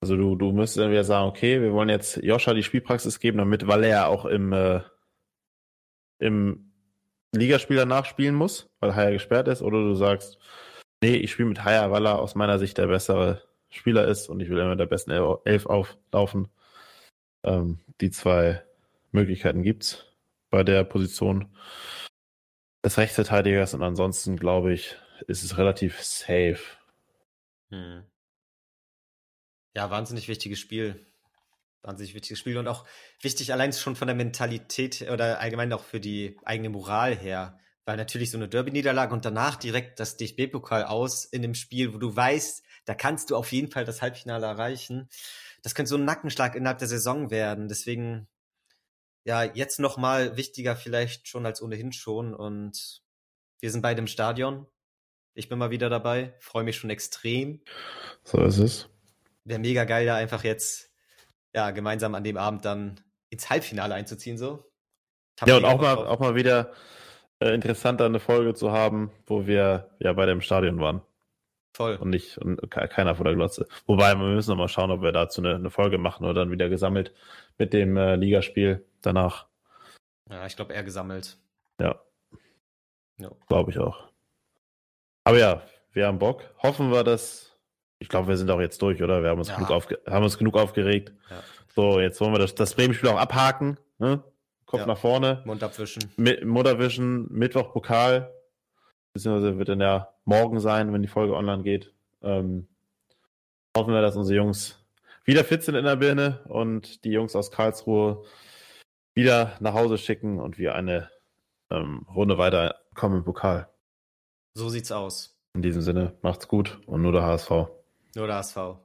also 0.00 0.16
du, 0.16 0.34
du 0.34 0.53
müsstest 0.53 0.78
dann 0.78 0.90
wieder 0.90 1.05
sagen, 1.05 1.28
okay, 1.28 1.61
wir 1.61 1.72
wollen 1.72 1.88
jetzt 1.88 2.16
Joscha 2.16 2.55
die 2.55 2.64
Spielpraxis 2.64 3.20
geben, 3.20 3.38
damit, 3.38 3.66
weil 3.66 3.84
er 3.84 4.09
auch 4.09 4.24
im, 4.24 4.53
äh, 4.53 4.80
im 6.18 6.72
Ligaspiel 7.34 7.76
danach 7.76 8.05
spielen 8.05 8.34
muss, 8.34 8.68
weil 8.80 8.94
Haya 8.94 9.11
gesperrt 9.11 9.48
ist, 9.48 9.62
oder 9.62 9.78
du 9.78 9.94
sagst, 9.94 10.38
nee, 11.03 11.16
ich 11.16 11.30
spiele 11.30 11.48
mit 11.48 11.64
Haya, 11.64 11.90
weil 11.90 12.07
er 12.07 12.18
aus 12.18 12.34
meiner 12.34 12.59
Sicht 12.59 12.78
der 12.78 12.88
bessere 12.88 13.42
Spieler 13.70 14.07
ist 14.07 14.28
und 14.28 14.40
ich 14.40 14.50
will 14.50 14.59
immer 14.59 14.76
der 14.76 14.86
besten 14.86 15.12
Elf 15.44 15.66
auflaufen. 15.66 16.48
Ähm, 17.44 17.78
die 18.00 18.11
zwei 18.11 18.62
Möglichkeiten 19.12 19.62
gibt's 19.62 20.05
bei 20.50 20.62
der 20.62 20.84
Position 20.84 21.57
des 22.84 22.98
Rechtsverteidigers 22.98 23.74
und 23.74 23.82
ansonsten 23.82 24.36
glaube 24.36 24.72
ich, 24.72 24.96
ist 25.26 25.42
es 25.42 25.59
relativ 25.59 26.03
safe. 26.03 26.61
Hm. 27.70 28.03
Ja, 29.75 29.91
wahnsinnig 29.91 30.29
wichtiges 30.29 30.59
Spiel. 30.59 31.07
Wahnsinnig 31.83 32.14
wichtiges 32.14 32.39
Spiel 32.39 32.59
und 32.59 32.68
auch 32.68 32.87
wichtig 33.20 33.53
allein 33.53 33.73
schon 33.73 33.97
von 33.97 34.07
der 34.07 34.14
Mentalität 34.14 35.03
oder 35.11 35.41
allgemein 35.41 35.73
auch 35.73 35.83
für 35.83 35.99
die 35.99 36.37
eigene 36.45 36.68
Moral 36.68 37.16
her. 37.16 37.59
Weil 37.85 37.97
natürlich 37.97 38.31
so 38.31 38.39
eine 38.39 38.49
Derby-Niederlage 38.49 39.12
und 39.12 39.25
danach 39.25 39.57
direkt 39.57 39.99
das 39.99 40.16
DFB-Pokal 40.16 40.85
aus 40.85 41.25
in 41.25 41.43
dem 41.43 41.55
Spiel, 41.55 41.93
wo 41.93 41.99
du 41.99 42.14
weißt, 42.14 42.62
da 42.85 42.95
kannst 42.95 43.31
du 43.31 43.37
auf 43.37 43.51
jeden 43.51 43.73
Fall 43.73 43.85
das 43.85 44.03
Halbfinale 44.03 44.47
erreichen. 44.47 45.09
Das 45.62 45.75
könnte 45.75 45.89
so 45.89 45.97
ein 45.97 46.05
Nackenschlag 46.05 46.55
innerhalb 46.55 46.79
der 46.79 46.89
Saison 46.89 47.31
werden. 47.31 47.68
Deswegen, 47.68 48.29
ja, 49.25 49.43
jetzt 49.43 49.81
nochmal 49.81 50.37
wichtiger 50.37 50.77
vielleicht 50.77 51.27
schon 51.27 51.47
als 51.47 51.61
ohnehin 51.61 51.93
schon. 51.93 52.35
Und 52.35 53.03
wir 53.61 53.70
sind 53.73 53.83
beide 53.83 54.01
im 54.01 54.07
Stadion. 54.07 54.66
Ich 55.35 55.49
bin 55.49 55.59
mal 55.59 55.70
wieder 55.70 55.89
dabei, 55.89 56.35
freue 56.39 56.62
mich 56.62 56.77
schon 56.77 56.91
extrem. 56.91 57.62
So 58.23 58.39
ist 58.43 58.59
es. 58.59 58.91
Wäre 59.45 59.61
mega 59.61 59.84
geil, 59.84 60.07
da 60.07 60.16
einfach 60.16 60.45
jetzt 60.45 60.90
ja 61.55 61.70
gemeinsam 61.70 62.14
an 62.14 62.24
dem 62.24 62.36
Abend 62.36 62.64
dann 62.64 63.01
ins 63.30 63.51
Halbfinale 63.51 63.95
einzuziehen 63.95 64.38
so. 64.38 64.64
Ja 65.45 65.57
und 65.57 65.64
auch 65.64 65.80
mal 65.80 65.97
auch 65.97 66.20
mal 66.20 66.34
wieder 66.34 66.72
äh, 67.40 67.55
interessanter 67.55 68.07
eine 68.07 68.20
Folge 68.20 68.55
zu 68.55 68.70
haben, 68.70 69.11
wo 69.26 69.47
wir 69.47 69.90
ja 69.99 70.12
bei 70.12 70.26
dem 70.26 70.40
Stadion 70.40 70.78
waren. 70.80 71.03
Voll. 71.74 71.97
Und 71.97 72.11
nicht 72.11 72.36
und 72.38 72.70
keiner 72.70 73.16
vor 73.16 73.24
der 73.24 73.34
Glotze. 73.34 73.66
Wobei 73.86 74.14
wir 74.14 74.26
müssen 74.26 74.51
noch 74.51 74.59
mal 74.59 74.68
schauen, 74.68 74.90
ob 74.90 75.01
wir 75.01 75.12
dazu 75.12 75.40
eine, 75.40 75.55
eine 75.55 75.70
Folge 75.70 75.97
machen 75.97 76.24
oder 76.24 76.34
dann 76.34 76.51
wieder 76.51 76.68
gesammelt 76.68 77.14
mit 77.57 77.72
dem 77.72 77.97
äh, 77.97 78.16
Ligaspiel 78.16 78.84
danach. 79.01 79.47
Ja, 80.30 80.47
ich 80.47 80.55
glaube 80.55 80.74
eher 80.74 80.82
gesammelt. 80.82 81.38
Ja. 81.80 82.01
No. 83.16 83.36
Glaube 83.49 83.70
ich 83.70 83.78
auch. 83.78 84.09
Aber 85.24 85.38
ja, 85.38 85.62
wir 85.93 86.07
haben 86.07 86.18
Bock. 86.18 86.43
Hoffen 86.62 86.90
wir, 86.90 87.05
dass. 87.05 87.51
Ich 88.03 88.09
glaube, 88.09 88.26
wir 88.26 88.36
sind 88.36 88.50
auch 88.50 88.61
jetzt 88.61 88.82
durch, 88.82 89.00
oder? 89.00 89.22
Wir 89.22 89.30
haben 89.30 89.38
uns, 89.38 89.48
ja. 89.48 89.55
genug, 89.55 89.70
aufge 89.70 90.00
haben 90.09 90.24
uns 90.24 90.36
genug 90.36 90.57
aufgeregt. 90.57 91.12
Ja. 91.30 91.36
So, 91.74 92.00
jetzt 92.00 92.20
wollen 92.20 92.32
wir 92.32 92.40
das, 92.40 92.57
das 92.57 92.74
Bremen-Spiel 92.74 93.09
auch 93.09 93.16
abhaken. 93.16 93.78
Ne? 93.98 94.24
Kopf 94.66 94.80
ja. 94.80 94.86
nach 94.86 94.98
vorne. 94.98 95.40
Mund 95.44 95.62
abwischen. 95.62 96.11
Mi 96.16 96.44
Mund 96.44 96.66
abwischen, 96.66 97.28
Mittwoch 97.30 97.72
Pokal. 97.72 98.34
Beziehungsweise 99.12 99.57
wird 99.57 99.68
dann 99.68 99.80
ja 99.80 100.09
morgen 100.24 100.59
sein, 100.59 100.92
wenn 100.92 101.03
die 101.03 101.09
Folge 101.09 101.36
online 101.36 101.62
geht. 101.62 101.94
Ähm, 102.22 102.66
hoffen 103.76 103.94
wir, 103.94 104.03
dass 104.03 104.16
unsere 104.16 104.36
Jungs 104.36 104.84
wieder 105.24 105.44
fit 105.44 105.62
sind 105.62 105.76
in 105.76 105.84
der 105.84 105.96
Birne 105.96 106.40
und 106.48 107.05
die 107.05 107.12
Jungs 107.12 107.36
aus 107.36 107.53
Karlsruhe 107.53 108.24
wieder 109.14 109.53
nach 109.61 109.74
Hause 109.74 109.96
schicken 109.96 110.40
und 110.40 110.59
wir 110.59 110.74
eine 110.74 111.09
ähm, 111.70 112.05
Runde 112.12 112.36
weiterkommen 112.36 113.18
im 113.18 113.24
Pokal. 113.24 113.68
So 114.55 114.68
sieht's 114.68 114.90
aus. 114.90 115.38
In 115.55 115.62
diesem 115.62 115.82
Sinne, 115.82 116.14
macht's 116.22 116.48
gut 116.48 116.80
und 116.86 117.03
nur 117.03 117.12
der 117.12 117.22
HSV. 117.22 117.68
Nur 118.15 118.27
der 118.27 118.37
HSV. 118.37 118.82